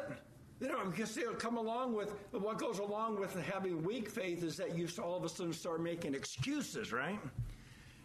They 0.61 0.69
don't 0.69 0.91
because 0.91 1.15
they'll 1.15 1.35
come 1.35 1.57
along 1.57 1.95
with 1.95 2.15
what 2.33 2.59
goes 2.59 2.79
along 2.79 3.21
with 3.21 3.35
having 3.45 3.83
weak 3.85 4.11
faith 4.11 4.43
is 4.43 4.57
that 4.57 4.77
you 4.77 4.89
all 5.03 5.17
of 5.17 5.25
a 5.25 5.29
sudden 5.29 5.53
start 5.53 5.81
making 5.81 6.15
excuses, 6.15 6.93
right? 6.93 7.21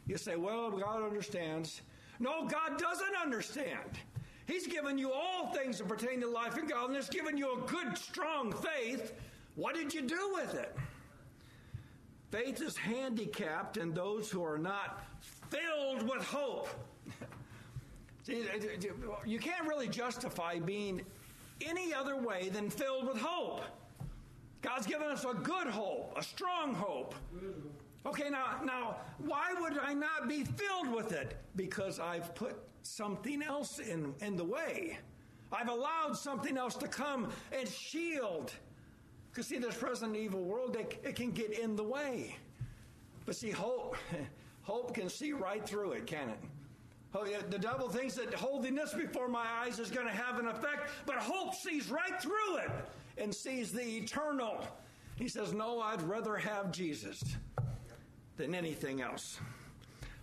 You 0.06 0.18
say, 0.18 0.36
well, 0.36 0.70
God 0.70 1.04
understands. 1.04 1.82
No, 2.20 2.48
God 2.48 2.78
doesn't 2.78 3.16
understand. 3.22 3.98
He's 4.46 4.68
given 4.68 4.98
you 4.98 5.12
all 5.12 5.48
things 5.54 5.78
that 5.78 5.88
pertain 5.88 6.20
to 6.22 6.28
life 6.28 6.58
and 6.58 6.70
godliness, 6.70 7.10
given 7.10 7.38
you 7.38 7.54
a 7.54 7.68
good, 7.68 7.98
strong 7.98 8.52
faith. 8.52 9.14
What 9.56 9.76
did 9.76 9.94
you 9.94 10.02
do 10.02 10.32
with 10.34 10.54
it? 10.56 10.76
Faith 12.32 12.62
is 12.62 12.76
handicapped 12.76 13.78
in 13.78 13.94
those 13.94 14.30
who 14.30 14.44
are 14.44 14.58
not 14.58 15.06
filled 15.50 16.04
with 16.10 16.24
hope. 16.26 16.70
You 19.26 19.38
can't 19.38 19.68
really 19.68 19.90
justify 19.90 20.58
being 20.58 21.02
any 21.62 21.94
other 21.94 22.16
way 22.16 22.48
than 22.48 22.70
filled 22.70 23.06
with 23.06 23.18
hope. 23.18 23.64
God's 24.62 24.88
given 24.88 25.10
us 25.10 25.26
a 25.26 25.34
good 25.34 25.68
hope, 25.68 26.18
a 26.18 26.24
strong 26.24 26.74
hope. 26.74 27.16
Okay, 28.06 28.30
now, 28.30 28.62
now, 28.64 28.96
why 29.18 29.54
would 29.60 29.78
I 29.78 29.94
not 29.94 30.30
be 30.30 30.46
filled 30.46 30.90
with 30.90 31.12
it? 31.12 31.36
Because 31.58 32.00
I've 32.00 32.34
put 32.34 32.56
something 32.84 33.42
else 33.42 33.80
in, 33.80 34.14
in 34.22 34.36
the 34.36 34.44
way. 34.44 35.00
I've 35.52 35.70
allowed 35.70 36.18
something 36.18 36.58
else 36.58 36.76
to 36.76 36.88
come 36.88 37.30
and 37.52 37.68
shield. 37.68 38.52
Because, 39.30 39.48
see, 39.48 39.58
this 39.58 39.76
present 39.76 40.16
evil 40.16 40.44
world, 40.44 40.76
it, 40.76 41.00
it 41.04 41.16
can 41.16 41.32
get 41.32 41.58
in 41.58 41.76
the 41.76 41.84
way. 41.84 42.36
But, 43.26 43.36
see, 43.36 43.52
hope, 43.52 43.96
hope 44.64 44.94
can 44.94 45.10
see 45.10 45.34
right 45.34 45.66
through 45.66 45.94
it, 45.94 46.06
can 46.06 46.30
it? 46.30 46.40
Oh, 47.16 47.26
the 47.50 47.60
devil 47.60 47.90
thinks 47.90 48.16
that 48.16 48.34
holding 48.34 48.74
this 48.74 48.94
before 48.94 49.28
my 49.28 49.46
eyes 49.62 49.78
is 49.78 49.92
going 49.92 50.08
to 50.08 50.14
have 50.14 50.40
an 50.40 50.48
effect, 50.48 50.90
but 51.06 51.18
hope 51.18 51.54
sees 51.54 51.92
right 51.92 52.20
through 52.20 52.58
it 52.58 52.72
and 53.20 53.34
sees 53.34 53.72
the 53.72 53.84
eternal. 53.84 54.66
He 55.16 55.28
says, 55.28 55.54
No, 55.54 55.80
I'd 55.80 56.02
rather 56.02 56.36
have 56.38 56.72
Jesus 56.72 57.24
than 58.36 58.56
anything 58.56 59.02
else. 59.02 59.40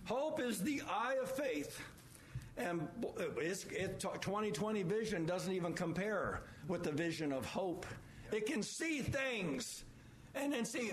Hope 0.03 0.41
is 0.41 0.61
the 0.61 0.81
eye 0.89 1.15
of 1.21 1.31
faith. 1.31 1.79
And 2.61 2.87
it's, 3.37 3.65
it, 3.65 3.99
2020 3.99 4.83
vision 4.83 5.25
doesn't 5.25 5.51
even 5.51 5.73
compare 5.73 6.43
with 6.67 6.83
the 6.83 6.91
vision 6.91 7.31
of 7.33 7.45
hope. 7.45 7.85
It 8.31 8.45
can 8.45 8.61
see 8.61 9.01
things 9.01 9.83
and 10.35 10.53
then 10.53 10.65
see. 10.65 10.91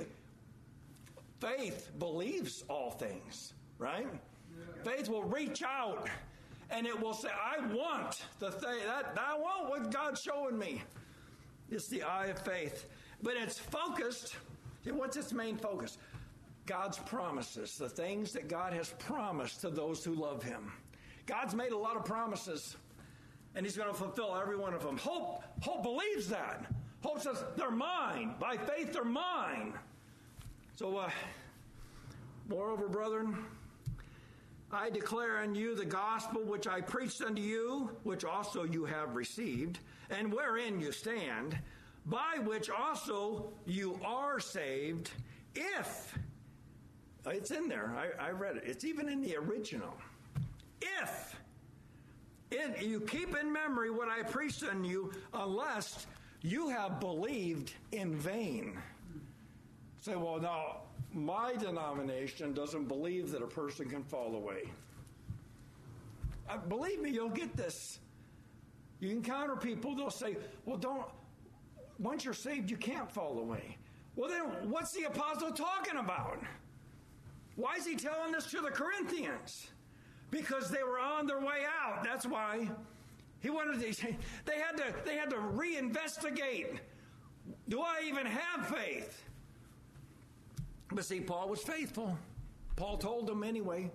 Faith 1.41 1.91
believes 1.99 2.65
all 2.69 2.91
things, 2.91 3.53
right? 3.79 4.09
Faith 4.83 5.09
will 5.09 5.23
reach 5.23 5.63
out 5.63 6.09
and 6.71 6.87
it 6.87 6.99
will 6.99 7.15
say, 7.15 7.29
I 7.29 7.65
want 7.67 8.23
the 8.39 8.51
thing 8.51 8.79
that 8.87 9.17
I 9.17 9.39
want 9.39 9.71
what 9.71 9.91
God's 9.93 10.21
showing 10.21 10.59
me. 10.59 10.83
It's 11.71 11.89
the 11.89 12.03
eye 12.03 12.27
of 12.27 12.39
faith. 12.41 12.89
But 13.23 13.35
it's 13.37 13.59
focused. 13.59 14.37
What's 14.85 15.17
its 15.17 15.33
main 15.33 15.57
focus? 15.57 15.99
God's 16.67 16.99
promises, 16.99 17.79
the 17.79 17.89
things 17.89 18.33
that 18.33 18.49
God 18.49 18.73
has 18.73 18.91
promised 18.99 19.61
to 19.63 19.71
those 19.71 20.05
who 20.05 20.15
love 20.15 20.43
Him. 20.43 20.73
God's 21.29 21.55
made 21.55 21.73
a 21.73 21.77
lot 21.77 21.97
of 21.97 22.07
promises, 22.07 22.77
and 23.55 23.65
He's 23.65 23.77
going 23.77 23.91
to 23.91 23.95
fulfill 23.95 24.35
every 24.35 24.57
one 24.57 24.73
of 24.73 24.83
them. 24.83 24.97
Hope, 24.97 25.43
hope 25.61 25.83
believes 25.83 26.29
that. 26.29 26.65
Hope 27.03 27.21
says 27.21 27.45
they're 27.55 27.71
mine. 27.71 28.35
By 28.41 28.57
faith, 28.57 28.95
they're 28.95 29.05
mine. 29.05 29.75
So, 30.75 30.97
uh, 30.97 31.11
moreover, 32.49 32.89
brethren, 32.89 33.45
I 34.73 34.89
declare 34.89 35.39
unto 35.39 35.61
you 35.61 35.75
the 35.75 35.85
gospel 35.85 36.43
which 36.43 36.67
I 36.67 36.81
preached 36.81 37.21
unto 37.21 37.43
you, 37.43 37.91
which 38.05 38.25
also 38.25 38.65
you 38.65 38.87
have 38.87 39.15
received, 39.15 39.81
and 40.09 40.33
wherein 40.33 40.81
you 40.81 40.93
stand, 40.93 41.59
by 42.07 42.39
which 42.43 42.71
also 42.71 43.53
you 43.67 44.01
are 44.03 44.41
saved, 44.41 45.11
if 45.55 46.17
it's 47.27 47.51
in 47.51 47.69
there. 47.69 47.95
I, 47.95 48.29
I 48.29 48.31
read 48.31 48.57
it. 48.57 48.65
It's 48.67 48.85
even 48.85 49.11
in 49.11 49.21
the 49.21 49.37
original. 49.37 49.95
If 50.81 51.41
in, 52.51 52.75
you 52.81 53.01
keep 53.01 53.37
in 53.37 53.53
memory 53.53 53.91
what 53.91 54.09
I 54.09 54.23
preached 54.23 54.63
unto 54.63 54.89
you, 54.89 55.13
unless 55.35 56.07
you 56.43 56.69
have 56.69 57.01
believed 57.01 57.73
in 57.93 58.15
vain. 58.15 58.79
Say, 60.01 60.15
well, 60.17 60.41
now 60.41 60.83
my 61.13 61.55
denomination 61.57 62.55
doesn't 62.55 62.87
believe 62.87 63.31
that 63.33 63.43
a 63.43 63.47
person 63.47 63.89
can 63.89 64.03
fall 64.05 64.37
away. 64.37 64.71
Uh, 66.49 66.57
believe 66.57 67.01
me, 67.03 67.11
you'll 67.11 67.29
get 67.29 67.57
this. 67.57 67.99
You 69.01 69.11
encounter 69.11 69.57
people, 69.57 69.95
they'll 69.95 70.11
say, 70.11 70.37
well, 70.65 70.79
don't, 70.79 71.07
once 71.99 72.25
you're 72.25 72.35
saved, 72.35 72.71
you 72.71 72.77
can't 72.77 73.11
fall 73.11 73.39
away. 73.39 73.77
Well, 74.17 74.31
then, 74.31 74.71
what's 74.71 74.93
the 74.93 75.05
apostle 75.05 75.53
talking 75.53 75.99
about? 75.99 76.41
Why 77.57 77.75
is 77.77 77.87
he 77.87 77.97
telling 77.97 78.33
this 78.33 78.47
to 78.51 78.61
the 78.61 78.71
Corinthians? 78.71 79.69
Because 80.31 80.71
they 80.71 80.83
were 80.83 80.99
on 80.99 81.27
their 81.27 81.41
way 81.41 81.63
out. 81.83 82.05
That's 82.05 82.27
why. 82.27 82.69
He 83.41 83.51
wanted 83.51 83.81
to, 83.81 84.07
they 84.45 84.59
had 84.59 84.77
to 84.77 84.95
they 85.05 85.17
had 85.17 85.31
to 85.31 85.37
reinvestigate. 85.37 86.79
Do 87.69 87.81
I 87.81 88.03
even 88.07 88.27
have 88.27 88.67
faith? 88.67 89.23
But 90.93 91.05
see, 91.05 91.21
Paul 91.21 91.49
was 91.49 91.61
faithful. 91.61 92.19
Paul 92.77 92.97
told 92.97 93.27
them 93.27 93.43
anyway. 93.43 93.91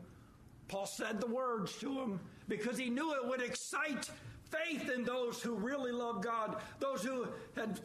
Paul 0.68 0.86
said 0.86 1.20
the 1.20 1.28
words 1.28 1.78
to 1.80 1.94
them 1.94 2.20
because 2.48 2.78
he 2.78 2.90
knew 2.90 3.14
it 3.14 3.28
would 3.28 3.42
excite 3.42 4.10
faith 4.50 4.90
in 4.90 5.04
those 5.04 5.42
who 5.42 5.54
really 5.56 5.92
love 5.92 6.22
God, 6.22 6.58
those 6.80 7.04
who 7.04 7.28
had 7.56 7.80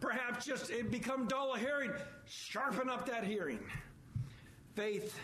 perhaps 0.00 0.44
just 0.44 0.70
become 0.90 1.26
dull 1.26 1.54
of 1.54 1.60
hearing, 1.60 1.90
sharpen 2.26 2.88
up 2.90 3.06
that 3.06 3.24
hearing. 3.24 3.60
Faith 4.74 5.18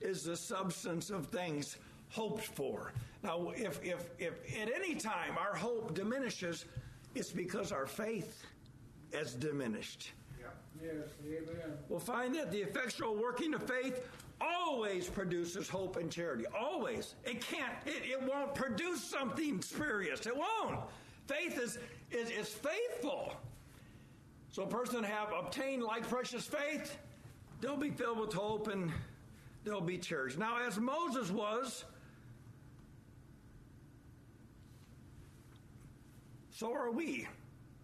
is 0.00 0.24
the 0.24 0.36
substance 0.36 1.10
of 1.10 1.26
things 1.26 1.76
hoped 2.14 2.44
for. 2.44 2.92
Now, 3.22 3.52
if, 3.56 3.82
if, 3.84 4.10
if 4.18 4.34
at 4.60 4.70
any 4.72 4.94
time 4.94 5.36
our 5.38 5.54
hope 5.54 5.94
diminishes, 5.94 6.64
it's 7.14 7.32
because 7.32 7.72
our 7.72 7.86
faith 7.86 8.44
has 9.12 9.34
diminished. 9.34 10.12
Yeah. 10.40 10.46
Yes, 10.82 11.08
amen. 11.26 11.76
We'll 11.88 11.98
find 11.98 12.34
that 12.36 12.52
the 12.52 12.60
effectual 12.60 13.16
working 13.16 13.54
of 13.54 13.62
faith 13.64 14.00
always 14.40 15.08
produces 15.08 15.68
hope 15.68 15.96
and 15.96 16.10
charity. 16.10 16.44
Always. 16.56 17.14
It 17.24 17.40
can't, 17.40 17.72
it, 17.86 18.02
it 18.04 18.22
won't 18.22 18.54
produce 18.54 19.02
something 19.02 19.60
spurious. 19.60 20.26
It 20.26 20.36
won't. 20.36 20.78
Faith 21.26 21.58
is, 21.58 21.78
is, 22.10 22.30
is 22.30 22.48
faithful. 22.48 23.34
So 24.50 24.62
a 24.62 24.66
person 24.66 25.02
have 25.02 25.32
obtained 25.36 25.82
like 25.82 26.08
precious 26.08 26.46
faith, 26.46 26.96
they'll 27.60 27.76
be 27.76 27.90
filled 27.90 28.20
with 28.20 28.32
hope 28.32 28.68
and 28.68 28.92
they'll 29.64 29.80
be 29.80 29.98
cherished. 29.98 30.38
Now, 30.38 30.58
as 30.64 30.78
Moses 30.78 31.30
was, 31.30 31.84
so 36.54 36.72
are 36.72 36.92
we 36.92 37.26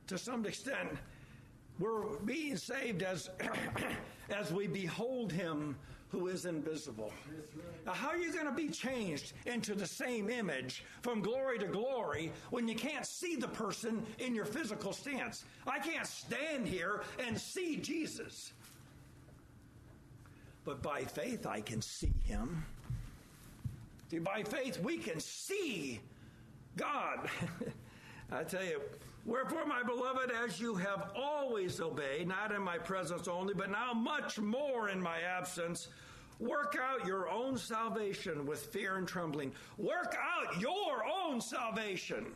to 0.06 0.16
some 0.16 0.46
extent. 0.46 0.90
We're 1.80 2.18
being 2.24 2.56
saved 2.56 3.02
as, 3.02 3.30
as 4.30 4.52
we 4.52 4.68
behold 4.68 5.32
him 5.32 5.76
who 6.08 6.28
is 6.28 6.46
invisible. 6.46 7.12
Now, 7.86 7.92
how 7.92 8.08
are 8.08 8.16
you 8.16 8.32
going 8.32 8.46
to 8.46 8.52
be 8.52 8.68
changed 8.68 9.32
into 9.46 9.74
the 9.74 9.86
same 9.86 10.30
image 10.30 10.84
from 11.02 11.20
glory 11.20 11.58
to 11.60 11.66
glory 11.66 12.32
when 12.50 12.68
you 12.68 12.74
can't 12.74 13.06
see 13.06 13.36
the 13.36 13.48
person 13.48 14.04
in 14.18 14.34
your 14.34 14.44
physical 14.44 14.92
stance? 14.92 15.44
I 15.66 15.78
can't 15.78 16.06
stand 16.06 16.66
here 16.66 17.02
and 17.24 17.38
see 17.38 17.76
Jesus. 17.76 18.52
But 20.64 20.80
by 20.80 21.02
faith, 21.02 21.46
I 21.46 21.60
can 21.60 21.82
see 21.82 22.12
him. 22.24 22.64
See, 24.10 24.18
by 24.18 24.42
faith, 24.44 24.80
we 24.80 24.98
can 24.98 25.18
see 25.18 26.00
God. 26.76 27.28
I 28.32 28.44
tell 28.44 28.64
you, 28.64 28.80
wherefore, 29.24 29.66
my 29.66 29.82
beloved, 29.82 30.30
as 30.44 30.60
you 30.60 30.74
have 30.76 31.10
always 31.16 31.80
obeyed, 31.80 32.28
not 32.28 32.52
in 32.52 32.62
my 32.62 32.78
presence 32.78 33.26
only, 33.26 33.54
but 33.54 33.70
now 33.70 33.92
much 33.92 34.38
more 34.38 34.88
in 34.88 35.02
my 35.02 35.20
absence, 35.20 35.88
work 36.38 36.76
out 36.80 37.06
your 37.06 37.28
own 37.28 37.58
salvation 37.58 38.46
with 38.46 38.60
fear 38.66 38.96
and 38.96 39.06
trembling. 39.08 39.52
Work 39.78 40.16
out 40.18 40.60
your 40.60 41.04
own 41.04 41.40
salvation 41.40 42.26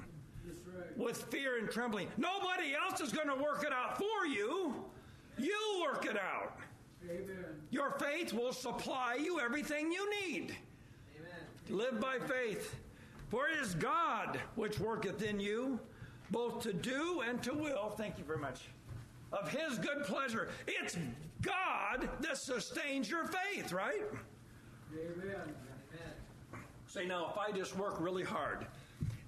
right. 0.76 0.98
with 0.98 1.22
fear 1.24 1.58
and 1.58 1.70
trembling. 1.70 2.08
Nobody 2.16 2.74
else 2.74 3.00
is 3.00 3.12
going 3.12 3.28
to 3.28 3.42
work 3.42 3.64
it 3.64 3.72
out 3.72 3.96
for 3.96 4.26
you. 4.26 4.74
You 5.38 5.82
work 5.82 6.06
it 6.06 6.16
out. 6.16 6.58
Amen. 7.08 7.44
Your 7.70 7.90
faith 7.92 8.32
will 8.32 8.52
supply 8.52 9.18
you 9.22 9.40
everything 9.40 9.92
you 9.92 10.10
need. 10.22 10.56
Live 11.70 12.00
by 12.00 12.18
faith. 12.18 12.74
For 13.34 13.48
it 13.48 13.58
is 13.58 13.74
God 13.74 14.38
which 14.54 14.78
worketh 14.78 15.20
in 15.20 15.40
you, 15.40 15.80
both 16.30 16.62
to 16.62 16.72
do 16.72 17.24
and 17.28 17.42
to 17.42 17.52
will. 17.52 17.90
Thank 17.90 18.16
you 18.16 18.22
very 18.22 18.38
much. 18.38 18.60
Of 19.32 19.50
his 19.50 19.76
good 19.76 20.04
pleasure. 20.04 20.50
It's 20.68 20.96
God 21.42 22.08
that 22.20 22.36
sustains 22.36 23.10
your 23.10 23.26
faith, 23.26 23.72
right? 23.72 24.02
Amen. 24.92 25.52
Say, 26.86 27.06
now, 27.06 27.32
if 27.32 27.36
I 27.36 27.50
just 27.50 27.76
work 27.76 27.96
really 27.98 28.22
hard, 28.22 28.68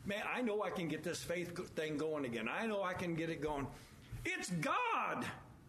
man, 0.05 0.23
I 0.33 0.41
know 0.41 0.63
I 0.63 0.71
can 0.71 0.87
get 0.87 1.03
this 1.03 1.25
faith 1.25 1.69
thing 1.75 1.97
going 1.97 2.27
again. 2.27 2.49
I 2.49 2.65
know 2.65 2.85
I 2.85 2.95
can 2.95 3.17
get 3.17 3.29
it 3.29 3.43
going. 3.43 3.67
It's 4.25 4.51
God 4.51 5.27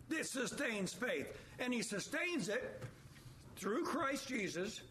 that 0.10 0.28
sustains 0.28 0.93
faith. 0.93 1.36
And 1.58 1.73
he 1.73 1.82
sustains 1.82 2.50
it 2.50 2.84
through 3.56 3.84
Christ 3.86 4.28
Jesus, 4.28 4.82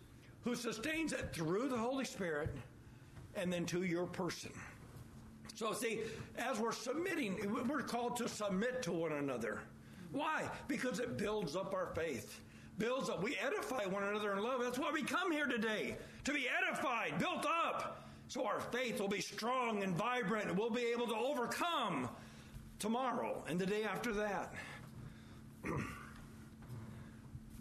who 0.42 0.56
sustains 0.56 1.12
it 1.12 1.32
through 1.32 1.68
the 1.68 1.78
Holy 1.78 2.04
Spirit, 2.04 2.48
and 3.36 3.52
then 3.52 3.64
to 3.66 3.82
your 3.84 4.06
person. 4.06 4.52
So, 5.54 5.72
see, 5.72 6.00
as 6.36 6.58
we're 6.58 6.72
submitting, 6.72 7.36
we're 7.68 7.82
called 7.82 8.16
to 8.16 8.28
submit 8.28 8.82
to 8.82 8.92
one 8.92 9.12
another. 9.12 9.60
Why? 10.12 10.44
Because 10.68 11.00
it 11.00 11.16
builds 11.16 11.56
up 11.56 11.72
our 11.72 11.86
faith. 11.94 12.40
Builds 12.78 13.08
up. 13.08 13.22
We 13.22 13.36
edify 13.36 13.86
one 13.86 14.02
another 14.02 14.34
in 14.34 14.42
love. 14.42 14.60
That's 14.62 14.78
why 14.78 14.90
we 14.92 15.02
come 15.02 15.32
here 15.32 15.46
today 15.46 15.96
to 16.24 16.32
be 16.32 16.46
edified, 16.62 17.18
built 17.18 17.46
up, 17.46 18.06
so 18.28 18.44
our 18.44 18.60
faith 18.60 19.00
will 19.00 19.08
be 19.08 19.20
strong 19.20 19.82
and 19.82 19.94
vibrant. 19.94 20.48
and 20.48 20.58
We'll 20.58 20.70
be 20.70 20.92
able 20.94 21.06
to 21.06 21.16
overcome 21.16 22.08
tomorrow 22.78 23.42
and 23.48 23.58
the 23.58 23.66
day 23.66 23.84
after 23.84 24.12
that. 24.12 24.52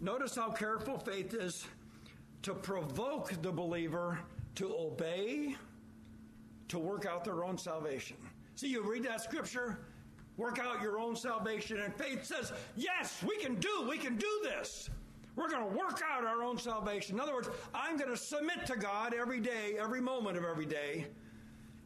Notice 0.00 0.34
how 0.34 0.50
careful 0.50 0.98
faith 0.98 1.32
is 1.32 1.66
to 2.42 2.52
provoke 2.52 3.40
the 3.40 3.50
believer 3.50 4.18
to 4.56 4.74
obey, 4.76 5.56
to 6.68 6.78
work 6.78 7.06
out 7.06 7.24
their 7.24 7.44
own 7.44 7.56
salvation. 7.56 8.16
See, 8.56 8.68
you 8.68 8.82
read 8.82 9.04
that 9.04 9.20
scripture, 9.20 9.78
work 10.36 10.58
out 10.58 10.82
your 10.82 10.98
own 10.98 11.14
salvation, 11.14 11.80
and 11.80 11.94
faith 11.94 12.24
says, 12.24 12.52
Yes, 12.74 13.22
we 13.26 13.36
can 13.36 13.54
do, 13.56 13.86
we 13.88 13.98
can 13.98 14.16
do 14.16 14.40
this. 14.42 14.90
We're 15.36 15.50
going 15.50 15.68
to 15.68 15.76
work 15.76 16.00
out 16.10 16.24
our 16.24 16.42
own 16.42 16.56
salvation. 16.56 17.16
In 17.16 17.20
other 17.20 17.34
words, 17.34 17.50
I'm 17.74 17.98
going 17.98 18.10
to 18.10 18.16
submit 18.16 18.64
to 18.66 18.76
God 18.76 19.14
every 19.14 19.40
day, 19.40 19.76
every 19.78 20.00
moment 20.00 20.38
of 20.38 20.44
every 20.44 20.64
day. 20.64 21.06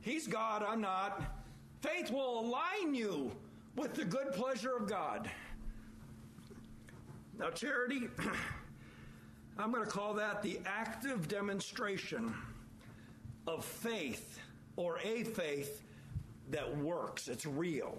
He's 0.01 0.29
God, 0.29 0.63
I'm 0.63 0.81
not. 0.81 1.21
Faith 1.81 2.13
will 2.13 2.41
align 2.41 2.95
you 2.95 3.33
with 3.75 3.95
the 3.95 4.05
good 4.05 4.33
pleasure 4.33 4.77
of 4.77 4.89
God. 4.89 5.29
Now, 7.39 7.51
charity, 7.51 8.09
I'm 9.59 9.73
going 9.73 9.85
to 9.85 9.91
call 9.91 10.15
that 10.15 10.43
the 10.43 10.61
active 10.65 11.27
demonstration 11.27 12.33
of 13.47 13.65
faith 13.65 14.39
or 14.77 14.99
a 15.05 15.25
faith 15.25 15.83
that 16.51 16.77
works. 16.79 17.29
It's 17.29 17.47
real. 17.47 17.99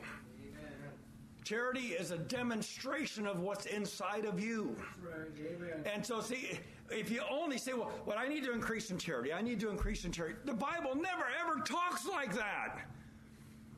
Charity 1.43 1.87
is 1.99 2.11
a 2.11 2.17
demonstration 2.17 3.25
of 3.25 3.39
what's 3.39 3.65
inside 3.65 4.25
of 4.25 4.39
you. 4.39 4.75
Right. 5.03 5.27
Amen. 5.55 5.83
And 5.91 6.05
so, 6.05 6.21
see, 6.21 6.59
if 6.89 7.09
you 7.09 7.21
only 7.29 7.57
say, 7.57 7.73
well, 7.73 7.91
well, 8.05 8.17
I 8.17 8.27
need 8.27 8.43
to 8.43 8.51
increase 8.51 8.91
in 8.91 8.97
charity, 8.97 9.33
I 9.33 9.41
need 9.41 9.59
to 9.61 9.69
increase 9.69 10.05
in 10.05 10.11
charity, 10.11 10.35
the 10.45 10.53
Bible 10.53 10.95
never 10.95 11.25
ever 11.41 11.59
talks 11.61 12.07
like 12.07 12.33
that. 12.35 12.79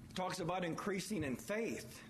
It 0.09 0.15
talks 0.15 0.39
about 0.39 0.65
increasing 0.65 1.23
in 1.23 1.35
faith. 1.35 2.01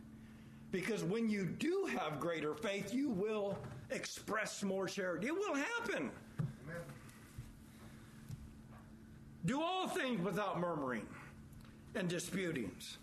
Because 0.71 1.03
when 1.03 1.29
you 1.29 1.45
do 1.45 1.87
have 1.97 2.19
greater 2.19 2.55
faith, 2.55 2.93
you 2.93 3.09
will 3.09 3.57
express 3.91 4.63
more 4.63 4.87
charity. 4.87 5.27
It 5.27 5.35
will 5.35 5.53
happen. 5.53 6.09
Amen. 6.39 6.81
Do 9.45 9.61
all 9.61 9.87
things 9.87 10.21
without 10.21 10.59
murmuring 10.59 11.05
and 11.95 12.07
disputings. 12.07 12.97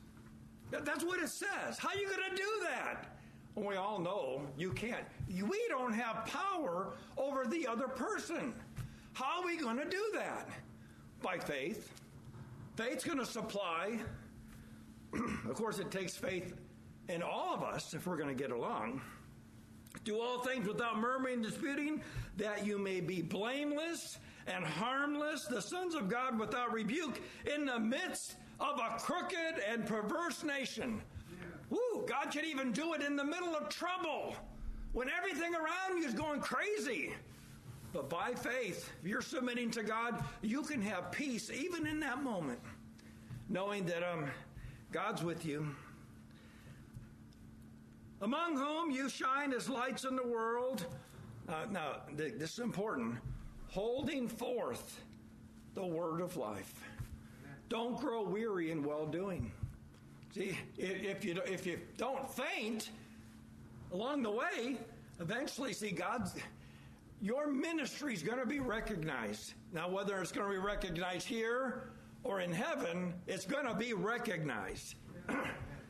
That's 0.70 1.04
what 1.04 1.20
it 1.20 1.28
says. 1.28 1.78
How 1.78 1.90
are 1.90 1.96
you 1.96 2.08
going 2.08 2.30
to 2.30 2.36
do 2.36 2.48
that? 2.62 3.16
We 3.56 3.76
all 3.76 3.98
know 3.98 4.42
you 4.56 4.72
can't. 4.72 5.04
We 5.28 5.60
don't 5.68 5.92
have 5.92 6.24
power 6.26 6.94
over 7.18 7.44
the 7.44 7.66
other 7.66 7.88
person. 7.88 8.54
How 9.12 9.40
are 9.40 9.46
we 9.46 9.56
going 9.56 9.76
to 9.76 9.88
do 9.88 10.02
that? 10.14 10.48
By 11.20 11.38
faith. 11.38 11.92
Faith's 12.76 13.04
going 13.04 13.18
to 13.18 13.26
supply. 13.26 13.98
of 15.12 15.54
course, 15.54 15.78
it 15.78 15.90
takes 15.90 16.16
faith 16.16 16.54
in 17.08 17.22
all 17.22 17.54
of 17.54 17.62
us 17.62 17.92
if 17.92 18.06
we're 18.06 18.16
going 18.16 18.34
to 18.34 18.40
get 18.40 18.52
along. 18.52 19.02
Do 20.04 20.20
all 20.20 20.42
things 20.42 20.66
without 20.66 20.98
murmuring 20.98 21.34
and 21.34 21.42
disputing, 21.42 22.00
that 22.36 22.64
you 22.64 22.78
may 22.78 23.00
be 23.00 23.20
blameless 23.20 24.18
and 24.50 24.64
harmless, 24.64 25.44
the 25.44 25.62
sons 25.62 25.94
of 25.94 26.08
God 26.08 26.38
without 26.38 26.72
rebuke, 26.72 27.20
in 27.52 27.64
the 27.64 27.78
midst 27.78 28.36
of 28.58 28.78
a 28.78 28.98
crooked 28.98 29.62
and 29.68 29.86
perverse 29.86 30.42
nation. 30.42 31.00
Woo, 31.70 32.04
God 32.06 32.30
can 32.30 32.44
even 32.44 32.72
do 32.72 32.94
it 32.94 33.02
in 33.02 33.16
the 33.16 33.24
middle 33.24 33.54
of 33.54 33.68
trouble 33.68 34.34
when 34.92 35.08
everything 35.08 35.54
around 35.54 35.98
you 35.98 36.06
is 36.06 36.14
going 36.14 36.40
crazy. 36.40 37.12
But 37.92 38.08
by 38.08 38.32
faith, 38.34 38.90
if 39.02 39.08
you're 39.08 39.22
submitting 39.22 39.70
to 39.72 39.82
God, 39.82 40.22
you 40.42 40.62
can 40.62 40.82
have 40.82 41.10
peace 41.12 41.50
even 41.50 41.86
in 41.86 42.00
that 42.00 42.22
moment, 42.22 42.60
knowing 43.48 43.84
that 43.86 44.02
um, 44.02 44.26
God's 44.92 45.22
with 45.22 45.44
you 45.44 45.66
among 48.22 48.56
whom 48.56 48.90
you 48.90 49.08
shine 49.08 49.52
as 49.52 49.68
lights 49.68 50.04
in 50.04 50.16
the 50.16 50.26
world. 50.26 50.84
Uh, 51.48 51.66
now, 51.70 51.96
th- 52.16 52.34
this 52.36 52.52
is 52.52 52.58
important. 52.58 53.16
Holding 53.70 54.28
forth 54.28 55.00
the 55.74 55.86
word 55.86 56.20
of 56.20 56.36
life. 56.36 56.74
Don't 57.68 57.98
grow 58.00 58.22
weary 58.22 58.72
in 58.72 58.82
well 58.82 59.06
doing. 59.06 59.52
See, 60.34 60.56
if 60.76 61.24
you 61.24 61.40
if 61.46 61.66
you 61.66 61.78
don't 61.96 62.28
faint 62.32 62.90
along 63.92 64.22
the 64.22 64.30
way, 64.30 64.76
eventually, 65.20 65.72
see 65.72 65.90
God's 65.90 66.34
your 67.22 67.48
ministry 67.48 68.14
is 68.14 68.22
going 68.22 68.38
to 68.38 68.46
be 68.46 68.60
recognized. 68.60 69.52
Now, 69.72 69.88
whether 69.88 70.20
it's 70.20 70.32
going 70.32 70.46
to 70.48 70.52
be 70.52 70.64
recognized 70.64 71.26
here 71.26 71.90
or 72.24 72.40
in 72.40 72.50
heaven, 72.50 73.12
it's 73.26 73.44
going 73.44 73.66
to 73.66 73.74
be 73.74 73.92
recognized. 73.92 74.94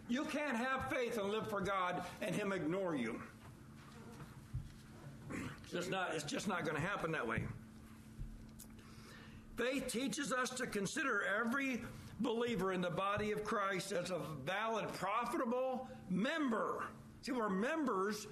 You 0.09 0.25
can't 0.25 0.57
have 0.57 0.91
faith 0.91 1.19
and 1.19 1.31
live 1.31 1.49
for 1.49 1.61
God 1.61 2.03
and 2.21 2.35
Him 2.35 2.51
ignore 2.51 2.97
you. 2.97 3.23
It's 5.31 5.71
just 5.71 5.89
not, 5.89 6.17
it's 6.17 6.25
just 6.25 6.49
not 6.49 6.65
going 6.65 6.75
to 6.75 6.83
happen 6.83 7.13
that 7.13 7.25
way. 7.25 7.45
Faith 9.57 9.89
teaches 9.89 10.33
us 10.33 10.51
to 10.51 10.67
consider 10.67 11.23
every 11.39 11.83
believer 12.21 12.73
in 12.73 12.81
the 12.81 12.91
body 12.91 13.33
of 13.33 13.45
Christ 13.45 13.93
as 13.93 14.11
a 14.11 14.21
valid, 14.45 14.93
profitable 14.93 15.89
member. 16.09 16.85
See, 17.23 17.33
we're 17.33 17.49
members 17.49 18.27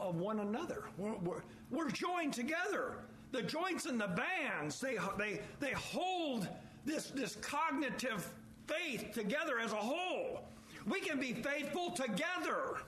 of 0.00 0.16
one 0.16 0.40
another. 0.40 0.84
We're, 0.96 1.16
we're, 1.16 1.42
we're 1.70 1.90
joined 1.90 2.32
together. 2.32 2.98
The 3.32 3.42
joints 3.42 3.86
and 3.86 4.00
the 4.00 4.08
bands, 4.08 4.80
they, 4.80 4.96
they, 5.18 5.40
they 5.60 5.72
hold 5.72 6.48
this, 6.84 7.10
this 7.10 7.36
cognitive 7.36 8.30
faith 8.66 9.12
together 9.12 9.58
as 9.58 9.72
a 9.72 9.76
whole. 9.76 10.44
We 10.86 11.00
can 11.00 11.18
be 11.18 11.32
faithful 11.32 11.90
together. 11.90 12.78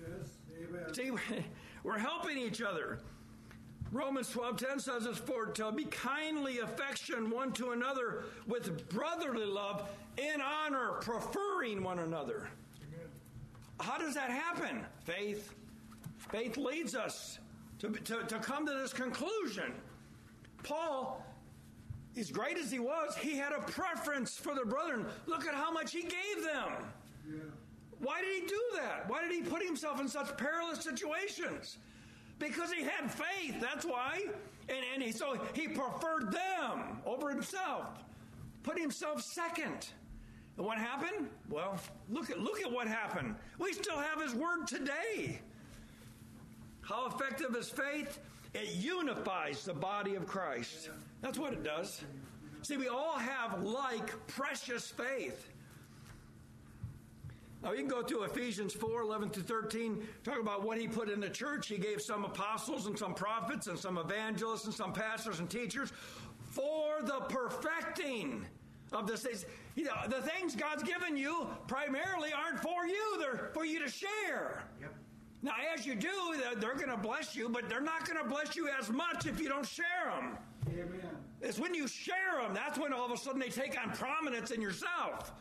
Yes. 0.00 0.28
Amen. 0.68 0.94
See, 0.94 1.10
we're 1.84 1.98
helping 1.98 2.38
each 2.38 2.62
other. 2.62 3.00
Romans 3.92 4.30
12:10 4.30 4.80
says 4.80 5.04
it's 5.04 5.18
for 5.18 5.46
to 5.46 5.70
be 5.70 5.84
kindly 5.84 6.60
affection 6.60 7.30
one 7.30 7.52
to 7.52 7.72
another 7.72 8.24
with 8.46 8.88
brotherly 8.88 9.44
love 9.44 9.90
in 10.16 10.40
honor, 10.40 10.92
preferring 11.02 11.82
one 11.82 11.98
another. 11.98 12.48
How 13.80 13.98
does 13.98 14.14
that 14.14 14.30
happen? 14.30 14.84
Faith. 15.04 15.54
Faith 16.16 16.56
leads 16.56 16.94
us 16.94 17.38
to, 17.80 17.90
to, 17.90 18.22
to 18.24 18.38
come 18.38 18.64
to 18.64 18.72
this 18.72 18.92
conclusion. 18.92 19.74
Paul, 20.62 21.26
as 22.16 22.30
great 22.30 22.56
as 22.56 22.70
he 22.70 22.78
was, 22.78 23.16
he 23.16 23.36
had 23.36 23.52
a 23.52 23.60
preference 23.60 24.36
for 24.36 24.54
the 24.54 24.64
brethren. 24.64 25.04
Look 25.26 25.46
at 25.46 25.54
how 25.54 25.70
much 25.70 25.92
he 25.92 26.02
gave 26.02 26.44
them. 26.44 26.72
Yeah. 27.28 27.40
Why 27.98 28.20
did 28.20 28.42
he 28.42 28.46
do 28.46 28.60
that? 28.76 29.08
Why 29.08 29.22
did 29.22 29.32
he 29.32 29.42
put 29.42 29.62
himself 29.62 30.00
in 30.00 30.08
such 30.08 30.36
perilous 30.36 30.80
situations? 30.80 31.78
Because 32.42 32.72
he 32.72 32.82
had 32.82 33.08
faith, 33.08 33.60
that's 33.60 33.84
why. 33.84 34.20
And, 34.68 34.78
and 34.94 35.02
he, 35.02 35.12
so 35.12 35.38
he 35.54 35.68
preferred 35.68 36.32
them 36.32 36.98
over 37.06 37.30
himself, 37.30 37.86
put 38.64 38.78
himself 38.78 39.22
second. 39.22 39.90
And 40.56 40.66
what 40.66 40.76
happened? 40.78 41.28
Well, 41.48 41.78
look 42.10 42.30
at, 42.30 42.40
look 42.40 42.60
at 42.60 42.70
what 42.70 42.88
happened. 42.88 43.36
We 43.58 43.72
still 43.72 43.96
have 43.96 44.20
his 44.20 44.34
word 44.34 44.66
today. 44.66 45.40
How 46.80 47.06
effective 47.06 47.54
is 47.54 47.68
faith? 47.68 48.18
It 48.54 48.74
unifies 48.74 49.64
the 49.64 49.72
body 49.72 50.16
of 50.16 50.26
Christ. 50.26 50.90
That's 51.20 51.38
what 51.38 51.52
it 51.52 51.62
does. 51.62 52.02
See, 52.62 52.76
we 52.76 52.88
all 52.88 53.18
have 53.18 53.62
like 53.62 54.26
precious 54.26 54.90
faith. 54.90 55.48
Now, 57.62 57.70
you 57.72 57.78
can 57.78 57.88
go 57.88 58.02
to 58.02 58.22
Ephesians 58.24 58.72
4 58.72 59.02
11 59.02 59.30
to 59.30 59.40
13, 59.40 60.06
talk 60.24 60.40
about 60.40 60.64
what 60.64 60.78
he 60.78 60.88
put 60.88 61.08
in 61.08 61.20
the 61.20 61.30
church. 61.30 61.68
He 61.68 61.78
gave 61.78 62.02
some 62.02 62.24
apostles 62.24 62.86
and 62.86 62.98
some 62.98 63.14
prophets 63.14 63.68
and 63.68 63.78
some 63.78 63.98
evangelists 63.98 64.64
and 64.64 64.74
some 64.74 64.92
pastors 64.92 65.38
and 65.38 65.48
teachers 65.48 65.92
for 66.50 67.02
the 67.02 67.20
perfecting 67.28 68.44
of 68.92 69.06
the 69.06 69.16
things. 69.16 69.46
You 69.76 69.84
know, 69.84 69.94
the 70.08 70.22
things 70.22 70.56
God's 70.56 70.82
given 70.82 71.16
you 71.16 71.46
primarily 71.68 72.30
aren't 72.32 72.60
for 72.60 72.86
you, 72.86 73.18
they're 73.20 73.50
for 73.54 73.64
you 73.64 73.78
to 73.78 73.88
share. 73.88 74.64
Yep. 74.80 74.94
Now, 75.42 75.52
as 75.74 75.86
you 75.86 75.94
do, 75.94 76.10
they're, 76.38 76.54
they're 76.54 76.74
going 76.74 76.90
to 76.90 76.96
bless 76.96 77.34
you, 77.34 77.48
but 77.48 77.68
they're 77.68 77.80
not 77.80 78.06
going 78.06 78.22
to 78.22 78.28
bless 78.28 78.54
you 78.54 78.68
as 78.68 78.90
much 78.90 79.26
if 79.26 79.40
you 79.40 79.48
don't 79.48 79.66
share 79.66 80.12
them. 80.14 80.36
Amen. 80.68 81.10
It's 81.40 81.58
when 81.58 81.74
you 81.74 81.88
share 81.88 82.40
them, 82.40 82.54
that's 82.54 82.78
when 82.78 82.92
all 82.92 83.04
of 83.04 83.10
a 83.10 83.16
sudden 83.16 83.40
they 83.40 83.48
take 83.48 83.76
on 83.80 83.92
prominence 83.92 84.52
in 84.52 84.60
yourself. 84.60 85.32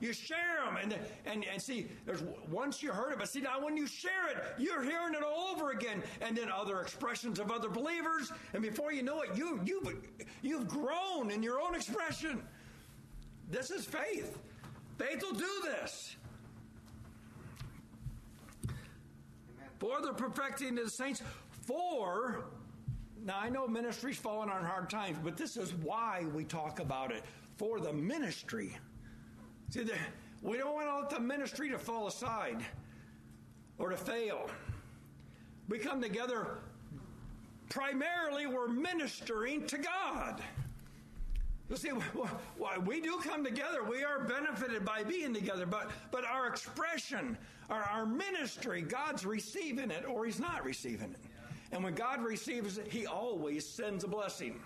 You 0.00 0.12
share 0.12 0.64
them, 0.64 0.76
and, 0.80 0.96
and, 1.26 1.44
and 1.52 1.60
see, 1.60 1.88
there's 2.06 2.22
once 2.50 2.82
you 2.82 2.92
heard 2.92 3.12
it, 3.12 3.18
but 3.18 3.28
see, 3.28 3.40
now 3.40 3.60
when 3.60 3.76
you 3.76 3.86
share 3.86 4.28
it, 4.30 4.44
you're 4.56 4.82
hearing 4.82 5.14
it 5.14 5.22
all 5.24 5.52
over 5.52 5.72
again, 5.72 6.02
and 6.20 6.36
then 6.36 6.50
other 6.50 6.80
expressions 6.80 7.40
of 7.40 7.50
other 7.50 7.68
believers, 7.68 8.32
and 8.52 8.62
before 8.62 8.92
you 8.92 9.02
know 9.02 9.22
it, 9.22 9.30
you, 9.34 9.60
you've, 9.64 9.96
you've 10.42 10.68
grown 10.68 11.30
in 11.32 11.42
your 11.42 11.60
own 11.60 11.74
expression. 11.74 12.42
This 13.50 13.70
is 13.70 13.84
faith. 13.84 14.38
Faith 14.98 15.22
will 15.22 15.38
do 15.38 15.50
this. 15.64 16.16
For 19.78 20.00
the 20.00 20.12
perfecting 20.12 20.76
of 20.78 20.84
the 20.84 20.90
saints, 20.90 21.22
for 21.50 22.44
now 23.24 23.38
I 23.40 23.48
know 23.48 23.66
ministry's 23.66 24.16
fallen 24.16 24.48
on 24.48 24.64
hard 24.64 24.90
times, 24.90 25.18
but 25.22 25.36
this 25.36 25.56
is 25.56 25.74
why 25.74 26.24
we 26.34 26.44
talk 26.44 26.80
about 26.80 27.12
it. 27.12 27.24
For 27.56 27.80
the 27.80 27.92
ministry. 27.92 28.76
See, 29.70 29.82
the, 29.82 29.94
we 30.42 30.56
don't 30.56 30.74
want 30.74 30.88
to 30.88 30.96
let 30.96 31.10
the 31.10 31.20
ministry 31.20 31.70
to 31.70 31.78
fall 31.78 32.06
aside 32.06 32.64
or 33.78 33.90
to 33.90 33.96
fail. 33.96 34.48
We 35.68 35.78
come 35.78 36.00
together 36.00 36.58
primarily 37.68 38.46
we're 38.46 38.68
ministering 38.68 39.66
to 39.66 39.78
God. 39.78 40.42
You 41.68 41.76
see, 41.76 41.90
we 42.86 43.00
do 43.00 43.18
come 43.22 43.44
together. 43.44 43.84
We 43.84 44.02
are 44.02 44.20
benefited 44.20 44.84
by 44.86 45.04
being 45.04 45.34
together, 45.34 45.66
but 45.66 45.90
but 46.10 46.24
our 46.24 46.46
expression, 46.46 47.36
our, 47.68 47.82
our 47.82 48.06
ministry, 48.06 48.80
God's 48.80 49.26
receiving 49.26 49.90
it 49.90 50.06
or 50.08 50.24
He's 50.24 50.40
not 50.40 50.64
receiving 50.64 51.10
it. 51.10 51.20
And 51.70 51.84
when 51.84 51.94
God 51.94 52.24
receives 52.24 52.78
it, 52.78 52.88
He 52.88 53.06
always 53.06 53.66
sends 53.66 54.02
a 54.04 54.08
blessing. 54.08 54.60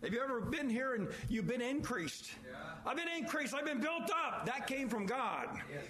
Yeah. 0.00 0.06
Have 0.06 0.14
you 0.14 0.22
ever 0.22 0.40
been 0.40 0.70
here 0.70 0.94
and 0.94 1.08
you've 1.28 1.46
been 1.46 1.60
increased? 1.60 2.30
I've 2.86 2.96
been 2.96 3.08
increased. 3.16 3.54
I've 3.54 3.64
been 3.64 3.80
built 3.80 4.10
up. 4.10 4.46
That 4.46 4.66
came 4.66 4.88
from 4.88 5.06
God. 5.06 5.48
Amen. 5.50 5.88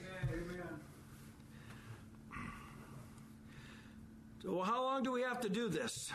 So, 4.42 4.52
well, 4.54 4.64
how 4.64 4.82
long 4.82 5.02
do 5.02 5.12
we 5.12 5.22
have 5.22 5.40
to 5.40 5.48
do 5.48 5.68
this? 5.68 6.12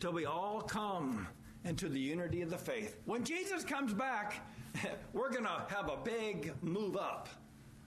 Till 0.00 0.12
we 0.12 0.26
all 0.26 0.60
come 0.60 1.26
into 1.64 1.88
the 1.88 1.98
unity 1.98 2.42
of 2.42 2.50
the 2.50 2.58
faith. 2.58 2.96
When 3.04 3.24
Jesus 3.24 3.64
comes 3.64 3.92
back, 3.92 4.46
we're 5.12 5.30
going 5.30 5.44
to 5.44 5.62
have 5.68 5.88
a 5.88 5.96
big 6.02 6.52
move 6.62 6.96
up, 6.96 7.28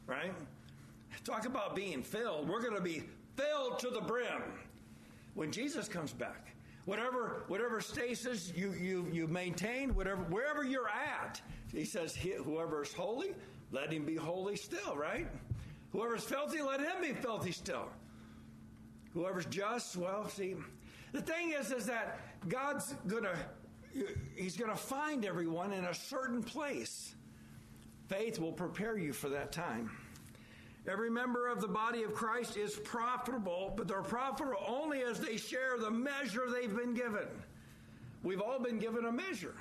right? 0.07 0.33
Talk 1.23 1.45
about 1.45 1.75
being 1.75 2.03
filled. 2.03 2.49
We're 2.49 2.61
going 2.61 2.75
to 2.75 2.81
be 2.81 3.03
filled 3.35 3.79
to 3.79 3.89
the 3.89 4.01
brim 4.01 4.41
when 5.33 5.51
Jesus 5.51 5.87
comes 5.87 6.11
back. 6.13 6.55
Whatever, 6.85 7.43
whatever 7.47 7.79
stasis 7.79 8.51
you, 8.55 8.73
you, 8.73 9.07
you 9.11 9.27
maintain, 9.27 9.95
whatever, 9.95 10.23
wherever 10.23 10.63
you're 10.63 10.89
at, 10.89 11.41
he 11.71 11.85
says, 11.85 12.15
whoever 12.15 12.83
is 12.83 12.93
holy, 12.93 13.33
let 13.71 13.91
him 13.91 14.05
be 14.05 14.15
holy 14.15 14.55
still, 14.57 14.95
right? 14.95 15.27
Whoever's 15.91 16.23
filthy, 16.23 16.61
let 16.61 16.81
him 16.81 17.01
be 17.01 17.13
filthy 17.13 17.51
still. 17.51 17.87
Whoever's 19.13 19.45
just, 19.45 19.95
well, 19.95 20.27
see, 20.27 20.55
the 21.13 21.21
thing 21.21 21.51
is, 21.51 21.71
is 21.71 21.85
that 21.85 22.19
God's 22.49 22.95
gonna, 23.07 23.37
He's 24.35 24.57
gonna 24.57 24.75
find 24.75 25.23
everyone 25.23 25.71
in 25.71 25.85
a 25.85 25.93
certain 25.93 26.41
place. 26.41 27.13
Faith 28.07 28.39
will 28.39 28.51
prepare 28.51 28.97
you 28.97 29.13
for 29.13 29.29
that 29.29 29.51
time. 29.51 29.91
Every 30.87 31.09
member 31.09 31.47
of 31.47 31.61
the 31.61 31.67
body 31.67 32.03
of 32.03 32.13
Christ 32.13 32.57
is 32.57 32.75
profitable, 32.75 33.73
but 33.77 33.87
they're 33.87 34.01
profitable 34.01 34.57
only 34.67 35.01
as 35.01 35.19
they 35.19 35.37
share 35.37 35.77
the 35.77 35.89
measure 35.89 36.49
they've 36.51 36.75
been 36.75 36.93
given. 36.93 37.27
We've 38.21 38.41
all 38.41 38.59
been 38.59 38.79
given 38.79 39.05
a 39.05 39.11
measure. 39.11 39.55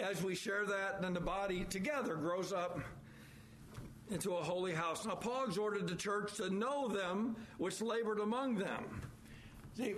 As 0.00 0.22
we 0.22 0.34
share 0.34 0.64
that, 0.66 1.02
then 1.02 1.12
the 1.12 1.20
body 1.20 1.64
together 1.64 2.14
grows 2.14 2.52
up 2.52 2.80
into 4.10 4.34
a 4.34 4.42
holy 4.42 4.72
house. 4.72 5.04
Now, 5.04 5.14
Paul 5.16 5.44
exhorted 5.46 5.88
the 5.88 5.96
church 5.96 6.34
to 6.34 6.50
know 6.50 6.88
them 6.88 7.36
which 7.58 7.80
labored 7.80 8.20
among 8.20 8.56
them. 8.56 9.02
See, 9.76 9.94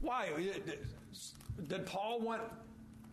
why? 0.00 0.30
Did 1.68 1.86
Paul 1.86 2.20
want 2.20 2.42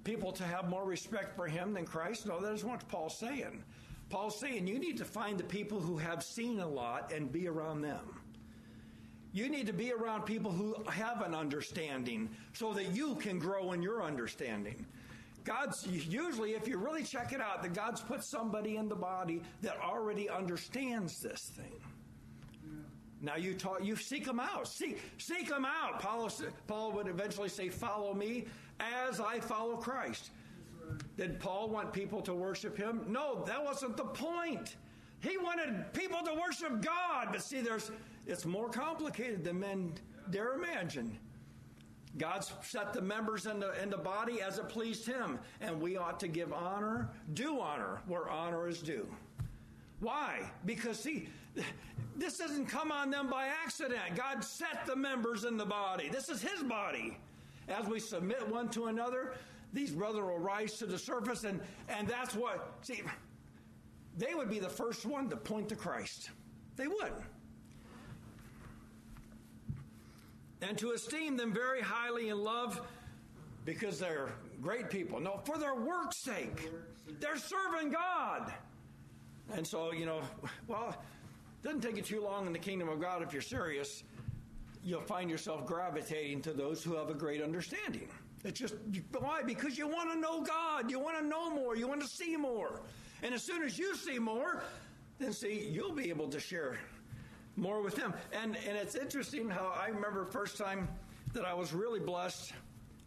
people 0.04 0.32
to 0.32 0.44
have 0.44 0.68
more 0.68 0.86
respect 0.86 1.36
for 1.36 1.48
him 1.48 1.74
than 1.74 1.86
Christ? 1.86 2.26
No, 2.26 2.40
that 2.40 2.54
is 2.54 2.64
what 2.64 2.88
Paul's 2.88 3.18
saying. 3.18 3.64
Paul's 4.12 4.38
saying 4.38 4.68
you 4.68 4.78
need 4.78 4.98
to 4.98 5.06
find 5.06 5.38
the 5.38 5.44
people 5.44 5.80
who 5.80 5.98
have 5.98 6.22
seen 6.22 6.60
a 6.60 6.68
lot 6.68 7.14
and 7.14 7.32
be 7.32 7.48
around 7.48 7.82
them. 7.82 8.20
You 9.32 9.48
need 9.48 9.66
to 9.68 9.74
be 9.74 9.94
around 9.94 10.24
people 10.24 10.52
who 10.52 10.76
have 10.90 11.22
an 11.22 11.34
understanding 11.34 12.30
so 12.52 12.74
that 12.74 12.92
you 12.92 13.16
can 13.16 13.40
grow 13.40 13.72
in 13.72 13.82
your 13.82 14.04
understanding. 14.04 14.86
God's 15.46 15.88
usually, 15.88 16.52
if 16.52 16.68
you 16.68 16.78
really 16.78 17.04
check 17.04 17.32
it 17.32 17.40
out, 17.40 17.64
that 17.64 17.74
God's 17.74 18.02
put 18.02 18.24
somebody 18.24 18.76
in 18.76 18.90
the 18.90 18.96
body 18.96 19.42
that 19.62 19.78
already 19.80 20.30
understands 20.30 21.22
this 21.22 21.50
thing. 21.56 21.80
Now 23.22 23.38
you 23.38 23.54
talk, 23.54 23.84
you 23.84 23.96
seek 23.96 24.26
them 24.26 24.40
out. 24.40 24.68
Seek, 24.68 25.00
seek 25.20 25.48
them 25.48 25.66
out. 25.66 26.02
Paul, 26.02 26.30
Paul 26.68 26.92
would 26.92 27.08
eventually 27.08 27.50
say, 27.50 27.70
"Follow 27.70 28.14
me 28.14 28.46
as 28.80 29.22
I 29.22 29.40
follow 29.40 29.78
Christ." 29.78 30.32
Did 31.18 31.40
Paul 31.40 31.70
want 31.70 31.94
people 31.94 32.22
to 32.22 32.34
worship 32.34 32.78
him? 32.78 33.02
No, 33.08 33.44
that 33.46 33.64
wasn't 33.64 33.98
the 33.98 34.06
point. 34.06 34.76
He 35.20 35.38
wanted 35.38 35.94
people 35.94 36.20
to 36.24 36.34
worship 36.34 36.82
God. 36.82 37.30
But 37.32 37.44
see, 37.44 37.62
there's 37.62 37.92
it's 38.26 38.46
more 38.46 38.70
complicated 38.70 39.44
than 39.44 39.60
men 39.60 39.94
dare 40.30 40.54
imagine. 40.54 41.18
God's 42.18 42.52
set 42.62 42.94
the 42.94 43.02
members 43.02 43.46
in 43.46 43.60
the, 43.60 43.82
in 43.82 43.90
the 43.90 43.98
body 43.98 44.42
as 44.42 44.58
it 44.58 44.68
pleased 44.68 45.06
him, 45.06 45.40
and 45.62 45.80
we 45.80 45.96
ought 45.96 46.20
to 46.20 46.28
give 46.28 46.52
honor, 46.52 47.10
due 47.34 47.62
honor, 47.62 48.02
where 48.06 48.30
honor 48.30 48.68
is 48.68 48.82
due. 48.82 49.08
Why? 50.02 50.52
Because, 50.66 51.00
see, 51.00 51.30
this 52.18 52.38
doesn't 52.38 52.66
come 52.66 52.92
on 52.92 53.12
them 53.12 53.30
by 53.30 53.48
accident. 53.64 54.02
God 54.16 54.44
set 54.44 54.86
the 54.86 54.96
members 54.96 55.46
in 55.46 55.58
the 55.58 55.66
body. 55.66 56.10
This 56.10 56.28
is 56.28 56.42
His 56.42 56.64
body. 56.64 57.18
As 57.70 57.86
we 57.88 58.00
submit 58.00 58.46
one 58.48 58.68
to 58.70 58.88
another, 58.88 59.34
these 59.74 59.92
brothers 59.92 60.24
will 60.24 60.40
rise 60.40 60.74
to 60.80 60.86
the 60.86 60.98
surface, 60.98 61.44
and, 61.44 61.62
and 61.90 62.08
that's 62.08 62.36
what, 62.36 62.80
see, 62.82 63.02
they 64.18 64.34
would 64.34 64.50
be 64.50 64.60
the 64.60 64.70
first 64.70 65.06
one 65.06 65.30
to 65.30 65.38
point 65.38 65.70
to 65.70 65.76
Christ. 65.76 66.30
They 66.76 66.88
would. 66.88 67.14
And 70.62 70.78
to 70.78 70.92
esteem 70.92 71.38
them 71.38 71.54
very 71.54 71.82
highly 71.82 72.30
in 72.30 72.38
love 72.38 72.82
because 73.66 74.00
they're 74.00 74.30
great 74.62 74.90
people. 74.90 75.20
No, 75.20 75.40
for 75.46 75.58
their 75.58 75.76
work's 75.76 76.18
sake. 76.18 76.70
They're 77.20 77.38
serving 77.38 77.92
God. 77.92 78.54
And 79.54 79.66
so, 79.66 79.92
you 79.92 80.06
know, 80.06 80.22
well, 80.68 80.90
it 80.90 81.68
doesn't 81.68 81.82
take 81.82 81.98
you 81.98 82.04
too 82.04 82.22
long 82.22 82.48
in 82.48 82.54
the 82.54 82.60
kingdom 82.60 82.90
of 82.90 83.02
God 83.02 83.22
if 83.22 83.34
you're 83.34 83.42
serious. 83.42 84.04
You'll 84.84 85.02
find 85.02 85.30
yourself 85.30 85.66
gravitating 85.66 86.42
to 86.44 86.54
those 86.54 86.84
who 86.84 86.96
have 86.96 87.10
a 87.10 87.14
great 87.14 87.42
understanding. 87.42 88.08
It's 88.44 88.60
just, 88.60 88.76
why? 89.18 89.44
Because 89.44 89.78
you 89.78 89.88
want 89.88 90.12
to 90.12 90.20
know 90.20 90.42
God. 90.42 90.90
You 90.90 91.00
want 91.00 91.20
to 91.20 91.26
know 91.26 91.50
more. 91.50 91.76
You 91.76 91.88
want 91.88 92.02
to 92.02 92.08
see 92.08 92.36
more. 92.36 92.82
And 93.24 93.34
as 93.34 93.44
soon 93.44 93.64
as 93.64 93.78
you 93.78 93.96
see 93.96 94.18
more, 94.20 94.64
then 95.20 95.32
see, 95.32 95.68
you'll 95.72 95.94
be 95.94 96.10
able 96.10 96.28
to 96.30 96.40
share 96.40 96.78
more 97.56 97.82
with 97.82 97.96
them. 97.96 98.14
And, 98.32 98.58
and 98.68 98.78
it's 98.78 98.96
interesting 98.96 99.50
how 99.50 99.74
I 99.80 99.90
remember 99.90 100.26
first 100.26 100.58
time 100.58 100.88
that 101.34 101.46
I 101.46 101.54
was 101.54 101.74
really 101.74 102.00
blessed 102.00 102.54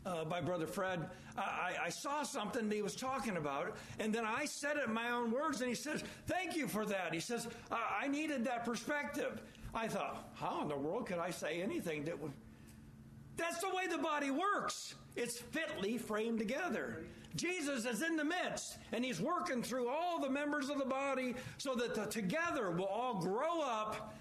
uh, 0.07 0.25
by 0.25 0.41
Brother 0.41 0.67
Fred. 0.67 1.09
I, 1.37 1.75
I, 1.85 1.89
saw 1.89 2.23
something 2.23 2.69
that 2.69 2.75
he 2.75 2.83
was 2.83 2.95
talking 2.95 3.37
about, 3.37 3.77
and 3.99 4.15
then 4.15 4.25
I 4.25 4.45
said 4.45 4.77
it 4.77 4.87
in 4.87 4.95
my 4.95 5.11
own 5.11 5.31
words, 5.31 5.61
and 5.61 5.69
he 5.69 5.75
says, 5.75 6.05
Thank 6.27 6.57
you 6.57 6.69
for 6.69 6.85
that. 6.87 7.13
He 7.13 7.21
says, 7.21 7.49
I, 7.71 8.03
I 8.03 8.09
needed 8.09 8.45
that 8.45 8.65
perspective. 8.65 9.41
I 9.75 9.89
thought, 9.89 10.29
How 10.35 10.63
in 10.63 10.69
the 10.69 10.77
world 10.77 11.07
could 11.07 11.19
I 11.19 11.31
say 11.31 11.63
anything 11.63 12.05
that 12.05 12.21
would. 12.21 12.33
That's 13.37 13.59
the 13.59 13.69
way 13.69 13.89
the 13.89 13.99
body 13.99 14.31
works. 14.31 14.95
It's 15.17 15.39
fitly 15.39 15.99
framed 15.99 16.39
together. 16.39 17.05
Jesus 17.37 17.85
is 17.85 18.03
in 18.03 18.17
the 18.17 18.25
midst, 18.25 18.79
and 18.93 19.05
he's 19.05 19.21
working 19.21 19.63
through 19.63 19.89
all 19.89 20.21
the 20.21 20.31
members 20.31 20.71
of 20.71 20.79
the 20.79 20.85
body 20.85 21.35
so 21.59 21.75
that 21.75 21.95
the, 21.95 22.07
together 22.07 22.71
will 22.71 22.85
all 22.87 23.21
grow 23.21 23.61
up. 23.61 24.15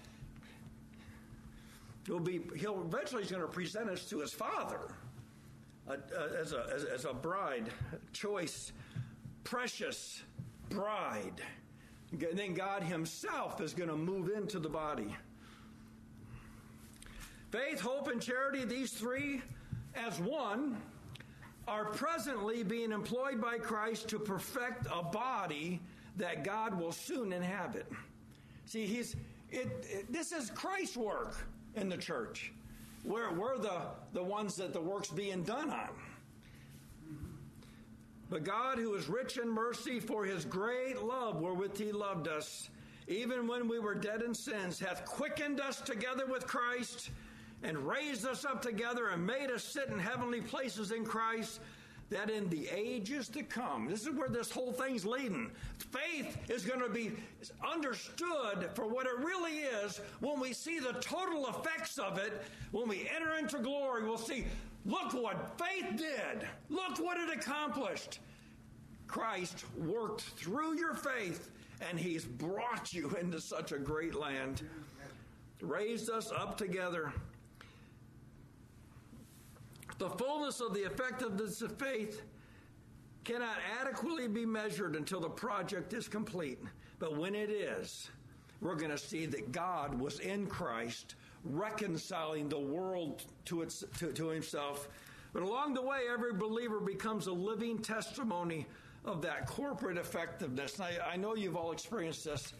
He'll 2.06 2.18
be, 2.18 2.40
he'll 2.56 2.82
eventually 2.82 3.22
he's 3.22 3.30
going 3.30 3.42
to 3.42 3.48
present 3.48 3.88
us 3.88 4.04
to 4.06 4.20
his 4.20 4.32
Father 4.32 4.94
uh, 5.88 5.96
as, 6.40 6.52
a, 6.52 6.66
as, 6.74 6.84
as, 6.84 7.04
a 7.04 7.12
bride, 7.14 7.68
choice, 8.12 8.72
precious 9.44 10.22
bride. 10.70 11.40
And 12.12 12.38
then 12.38 12.54
God 12.54 12.82
Himself 12.82 13.60
is 13.60 13.74
going 13.74 13.88
to 13.88 13.96
move 13.96 14.30
into 14.30 14.58
the 14.58 14.68
body. 14.68 15.14
Faith, 17.50 17.80
hope, 17.80 18.08
and 18.08 18.20
charity, 18.20 18.64
these 18.64 18.92
three 18.92 19.42
as 19.96 20.18
one, 20.20 20.76
are 21.66 21.86
presently 21.86 22.62
being 22.62 22.92
employed 22.92 23.40
by 23.40 23.58
Christ 23.58 24.08
to 24.08 24.18
perfect 24.18 24.86
a 24.92 25.02
body 25.02 25.80
that 26.16 26.44
God 26.44 26.78
will 26.78 26.92
soon 26.92 27.32
inhabit. 27.32 27.90
See, 28.66 28.86
he's 28.86 29.16
it, 29.50 29.86
it, 29.88 30.12
this 30.12 30.32
is 30.32 30.50
Christ's 30.50 30.96
work 30.96 31.36
in 31.76 31.88
the 31.88 31.96
church. 31.96 32.52
We're, 33.04 33.32
we're 33.32 33.58
the, 33.58 33.82
the 34.12 34.22
ones 34.22 34.56
that 34.56 34.72
the 34.72 34.80
work's 34.80 35.10
being 35.10 35.42
done 35.42 35.70
on. 35.70 35.90
But 38.30 38.42
God, 38.42 38.78
who 38.78 38.94
is 38.94 39.08
rich 39.08 39.36
in 39.36 39.48
mercy 39.48 40.00
for 40.00 40.24
his 40.24 40.44
great 40.44 41.00
love 41.02 41.40
wherewith 41.40 41.76
he 41.78 41.92
loved 41.92 42.26
us, 42.26 42.68
even 43.06 43.46
when 43.46 43.68
we 43.68 43.78
were 43.78 43.94
dead 43.94 44.22
in 44.22 44.34
sins, 44.34 44.80
hath 44.80 45.04
quickened 45.04 45.60
us 45.60 45.80
together 45.80 46.26
with 46.26 46.46
Christ 46.46 47.10
and 47.64 47.88
raised 47.88 48.26
us 48.26 48.44
up 48.44 48.62
together 48.62 49.08
and 49.08 49.26
made 49.26 49.50
us 49.50 49.64
sit 49.64 49.88
in 49.88 49.98
heavenly 49.98 50.42
places 50.42 50.92
in 50.92 51.04
Christ 51.04 51.60
that 52.10 52.28
in 52.28 52.48
the 52.50 52.68
ages 52.68 53.28
to 53.30 53.42
come, 53.42 53.88
this 53.88 54.02
is 54.02 54.10
where 54.10 54.28
this 54.28 54.50
whole 54.50 54.72
thing's 54.72 55.06
leading. 55.06 55.50
Faith 55.78 56.36
is 56.50 56.64
going 56.64 56.80
to 56.80 56.90
be 56.90 57.12
understood 57.66 58.68
for 58.74 58.86
what 58.86 59.06
it 59.06 59.18
really 59.18 59.60
is 59.60 60.00
when 60.20 60.38
we 60.38 60.52
see 60.52 60.78
the 60.78 60.92
total 61.00 61.48
effects 61.48 61.98
of 61.98 62.18
it. 62.18 62.44
When 62.72 62.88
we 62.88 63.08
enter 63.14 63.34
into 63.36 63.58
glory, 63.58 64.04
we'll 64.04 64.18
see, 64.18 64.44
look 64.84 65.14
what 65.14 65.58
faith 65.58 65.96
did, 65.96 66.46
look 66.68 66.98
what 66.98 67.16
it 67.16 67.34
accomplished. 67.34 68.20
Christ 69.06 69.64
worked 69.78 70.22
through 70.22 70.76
your 70.78 70.94
faith, 70.94 71.50
and 71.80 71.98
He's 71.98 72.26
brought 72.26 72.92
you 72.92 73.16
into 73.18 73.40
such 73.40 73.72
a 73.72 73.78
great 73.78 74.14
land, 74.14 74.62
raised 75.62 76.10
us 76.10 76.30
up 76.30 76.58
together 76.58 77.12
the 79.98 80.10
fullness 80.10 80.60
of 80.60 80.74
the 80.74 80.84
effectiveness 80.84 81.62
of 81.62 81.78
faith 81.78 82.22
cannot 83.24 83.56
adequately 83.80 84.28
be 84.28 84.44
measured 84.44 84.96
until 84.96 85.20
the 85.20 85.28
project 85.28 85.92
is 85.92 86.08
complete. 86.08 86.58
But 86.98 87.16
when 87.16 87.34
it 87.34 87.50
is, 87.50 88.10
we're 88.60 88.74
going 88.74 88.90
to 88.90 88.98
see 88.98 89.26
that 89.26 89.52
God 89.52 89.98
was 89.98 90.20
in 90.20 90.46
Christ 90.46 91.14
reconciling 91.44 92.48
the 92.48 92.58
world 92.58 93.24
to, 93.46 93.62
its, 93.62 93.84
to, 93.98 94.12
to 94.12 94.28
himself. 94.28 94.88
But 95.32 95.42
along 95.42 95.74
the 95.74 95.82
way, 95.82 96.02
every 96.12 96.32
believer 96.32 96.80
becomes 96.80 97.26
a 97.26 97.32
living 97.32 97.78
testimony 97.78 98.66
of 99.04 99.20
that 99.22 99.46
corporate 99.46 99.98
effectiveness. 99.98 100.80
I, 100.80 100.92
I 101.12 101.16
know 101.16 101.34
you've 101.34 101.56
all 101.56 101.72
experienced 101.72 102.24
this 102.24 102.54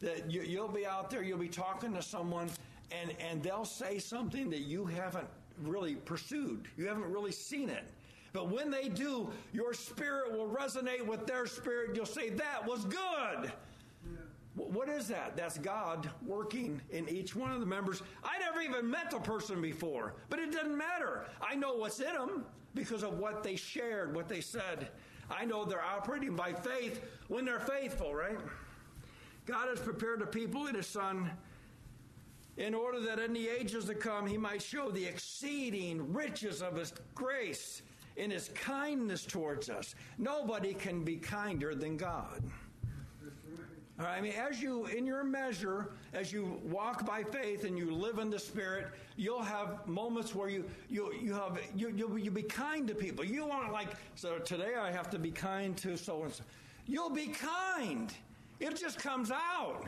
that 0.00 0.30
you, 0.30 0.42
you'll 0.42 0.68
be 0.68 0.84
out 0.84 1.08
there, 1.08 1.22
you'll 1.22 1.38
be 1.38 1.48
talking 1.48 1.94
to 1.94 2.02
someone, 2.02 2.50
and, 2.92 3.14
and 3.18 3.42
they'll 3.42 3.64
say 3.64 3.98
something 3.98 4.50
that 4.50 4.60
you 4.60 4.84
haven't 4.84 5.28
really 5.62 5.94
pursued. 5.94 6.68
You 6.76 6.86
haven't 6.86 7.10
really 7.10 7.32
seen 7.32 7.68
it. 7.68 7.84
But 8.32 8.50
when 8.50 8.70
they 8.70 8.88
do, 8.88 9.30
your 9.52 9.72
spirit 9.72 10.32
will 10.32 10.48
resonate 10.48 11.06
with 11.06 11.26
their 11.26 11.46
spirit. 11.46 11.96
You'll 11.96 12.06
say, 12.06 12.30
That 12.30 12.66
was 12.66 12.84
good. 12.84 13.52
What 14.56 14.88
is 14.88 15.06
that? 15.08 15.36
That's 15.36 15.58
God 15.58 16.08
working 16.26 16.80
in 16.90 17.08
each 17.10 17.36
one 17.36 17.52
of 17.52 17.60
the 17.60 17.66
members. 17.66 18.02
I 18.24 18.38
never 18.38 18.62
even 18.62 18.90
met 18.90 19.10
the 19.10 19.18
person 19.18 19.60
before, 19.60 20.14
but 20.30 20.38
it 20.38 20.50
doesn't 20.50 20.76
matter. 20.76 21.26
I 21.42 21.54
know 21.54 21.74
what's 21.74 22.00
in 22.00 22.14
them 22.14 22.46
because 22.74 23.02
of 23.02 23.18
what 23.18 23.42
they 23.42 23.56
shared, 23.56 24.14
what 24.14 24.28
they 24.28 24.40
said. 24.40 24.88
I 25.30 25.44
know 25.44 25.66
they're 25.66 25.82
operating 25.82 26.34
by 26.34 26.54
faith 26.54 27.02
when 27.28 27.44
they're 27.44 27.60
faithful, 27.60 28.14
right? 28.14 28.38
God 29.44 29.68
has 29.68 29.78
prepared 29.78 30.22
a 30.22 30.26
people 30.26 30.68
in 30.68 30.74
His 30.74 30.86
Son 30.86 31.30
in 32.56 32.74
order 32.74 33.00
that 33.00 33.18
in 33.18 33.32
the 33.32 33.48
ages 33.48 33.84
to 33.86 33.94
come 33.94 34.26
he 34.26 34.38
might 34.38 34.62
show 34.62 34.90
the 34.90 35.04
exceeding 35.04 36.12
riches 36.12 36.62
of 36.62 36.76
his 36.76 36.92
grace 37.14 37.82
in 38.16 38.30
his 38.30 38.48
kindness 38.54 39.24
towards 39.24 39.68
us. 39.68 39.94
Nobody 40.18 40.72
can 40.74 41.04
be 41.04 41.16
kinder 41.16 41.74
than 41.74 41.96
God. 41.96 42.42
All 43.98 44.04
right, 44.04 44.18
I 44.18 44.20
mean, 44.20 44.32
as 44.32 44.60
you, 44.60 44.84
in 44.86 45.06
your 45.06 45.24
measure, 45.24 45.92
as 46.12 46.30
you 46.30 46.60
walk 46.64 47.06
by 47.06 47.22
faith 47.22 47.64
and 47.64 47.78
you 47.78 47.90
live 47.90 48.18
in 48.18 48.28
the 48.28 48.38
Spirit, 48.38 48.88
you'll 49.16 49.42
have 49.42 49.86
moments 49.86 50.34
where 50.34 50.50
you 50.50 50.66
you 50.90 51.14
you 51.14 51.32
have 51.32 51.58
you 51.74 51.88
you 51.88 52.16
you 52.16 52.30
be 52.30 52.42
kind 52.42 52.86
to 52.88 52.94
people. 52.94 53.24
You 53.24 53.48
aren't 53.48 53.72
like 53.72 53.88
so 54.14 54.38
today 54.38 54.74
I 54.78 54.90
have 54.90 55.08
to 55.10 55.18
be 55.18 55.30
kind 55.30 55.74
to 55.78 55.96
so 55.96 56.24
and 56.24 56.32
so. 56.32 56.44
You'll 56.86 57.10
be 57.10 57.28
kind. 57.28 58.12
It 58.60 58.76
just 58.76 58.98
comes 58.98 59.30
out. 59.30 59.86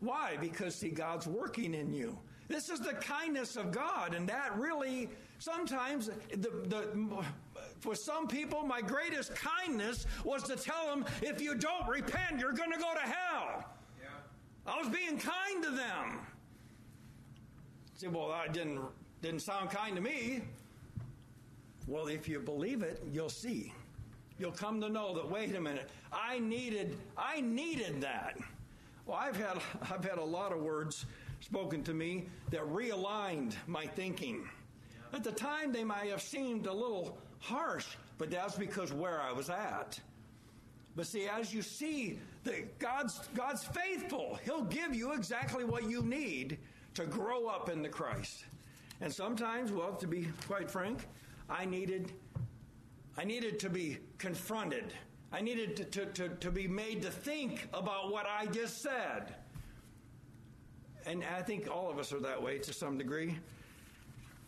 Why? 0.00 0.36
Because, 0.40 0.74
see, 0.74 0.90
God's 0.90 1.26
working 1.26 1.74
in 1.74 1.92
you. 1.92 2.18
This 2.48 2.68
is 2.68 2.80
the 2.80 2.92
kindness 2.92 3.56
of 3.56 3.72
God, 3.72 4.14
and 4.14 4.28
that 4.28 4.56
really 4.56 5.08
sometimes 5.38 6.10
the, 6.30 6.50
the, 6.66 7.24
for 7.80 7.94
some 7.94 8.26
people 8.26 8.62
my 8.62 8.80
greatest 8.80 9.34
kindness 9.34 10.06
was 10.24 10.42
to 10.44 10.56
tell 10.56 10.86
them 10.86 11.04
if 11.22 11.40
you 11.40 11.54
don't 11.54 11.86
repent 11.88 12.38
you're 12.38 12.52
going 12.52 12.72
to 12.72 12.78
go 12.78 12.92
to 12.94 13.00
hell 13.00 13.64
yeah. 14.00 14.08
i 14.66 14.78
was 14.78 14.88
being 14.88 15.18
kind 15.18 15.62
to 15.62 15.70
them 15.70 16.20
say 17.94 18.08
well 18.08 18.32
i 18.32 18.48
didn't 18.48 18.80
didn't 19.22 19.40
sound 19.40 19.70
kind 19.70 19.94
to 19.94 20.02
me 20.02 20.40
well 21.86 22.06
if 22.06 22.28
you 22.28 22.40
believe 22.40 22.82
it 22.82 23.02
you'll 23.12 23.28
see 23.28 23.72
you'll 24.38 24.50
come 24.50 24.80
to 24.80 24.88
know 24.88 25.14
that 25.14 25.28
wait 25.28 25.54
a 25.54 25.60
minute 25.60 25.90
i 26.12 26.38
needed 26.38 26.96
i 27.16 27.40
needed 27.40 28.00
that 28.00 28.38
well, 29.06 29.16
I've 29.16 29.36
had, 29.36 29.58
I've 29.82 30.04
had 30.04 30.18
a 30.18 30.24
lot 30.24 30.52
of 30.52 30.60
words 30.60 31.06
spoken 31.40 31.82
to 31.84 31.94
me 31.94 32.26
that 32.50 32.62
realigned 32.62 33.54
my 33.66 33.86
thinking. 33.86 34.48
At 35.12 35.22
the 35.22 35.32
time, 35.32 35.72
they 35.72 35.84
might 35.84 36.10
have 36.10 36.20
seemed 36.20 36.66
a 36.66 36.72
little 36.72 37.16
harsh, 37.38 37.86
but 38.18 38.30
that's 38.30 38.56
because 38.56 38.92
where 38.92 39.20
I 39.20 39.32
was 39.32 39.48
at. 39.48 40.00
But 40.96 41.06
see, 41.06 41.28
as 41.28 41.54
you 41.54 41.62
see 41.62 42.18
that 42.44 42.78
God's, 42.78 43.20
God's 43.34 43.64
faithful, 43.64 44.38
He'll 44.44 44.64
give 44.64 44.94
you 44.94 45.12
exactly 45.12 45.64
what 45.64 45.88
you 45.88 46.02
need 46.02 46.58
to 46.94 47.04
grow 47.04 47.46
up 47.46 47.68
in 47.68 47.82
the 47.82 47.88
Christ. 47.88 48.44
And 49.00 49.12
sometimes, 49.12 49.70
well, 49.70 49.92
to 49.92 50.06
be 50.06 50.26
quite 50.46 50.70
frank, 50.70 51.06
I 51.50 51.66
needed, 51.66 52.12
I 53.16 53.24
needed 53.24 53.60
to 53.60 53.70
be 53.70 53.98
confronted. 54.18 54.92
I 55.36 55.42
needed 55.42 55.76
to, 55.76 55.84
to, 55.84 56.06
to, 56.06 56.28
to 56.30 56.50
be 56.50 56.66
made 56.66 57.02
to 57.02 57.10
think 57.10 57.68
about 57.74 58.10
what 58.10 58.24
I 58.24 58.46
just 58.46 58.80
said. 58.80 59.34
And 61.04 61.22
I 61.36 61.42
think 61.42 61.68
all 61.70 61.90
of 61.90 61.98
us 61.98 62.10
are 62.14 62.20
that 62.20 62.42
way 62.42 62.56
to 62.56 62.72
some 62.72 62.96
degree. 62.96 63.36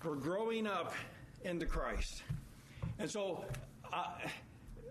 We're 0.02 0.14
growing 0.14 0.66
up 0.66 0.94
into 1.44 1.66
Christ. 1.66 2.22
And 2.98 3.10
so, 3.10 3.44
uh, 3.92 4.14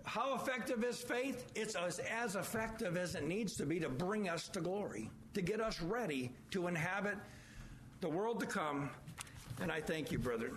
how 0.04 0.36
effective 0.36 0.84
is 0.84 0.98
faith? 0.98 1.50
It's 1.56 1.74
as, 1.74 1.98
as 1.98 2.36
effective 2.36 2.96
as 2.96 3.16
it 3.16 3.26
needs 3.26 3.56
to 3.56 3.66
be 3.66 3.80
to 3.80 3.88
bring 3.88 4.28
us 4.28 4.46
to 4.50 4.60
glory, 4.60 5.10
to 5.34 5.42
get 5.42 5.60
us 5.60 5.82
ready 5.82 6.30
to 6.52 6.68
inhabit 6.68 7.16
the 8.00 8.08
world 8.08 8.38
to 8.38 8.46
come. 8.46 8.88
And 9.60 9.72
I 9.72 9.80
thank 9.80 10.12
you, 10.12 10.20
brethren. 10.20 10.56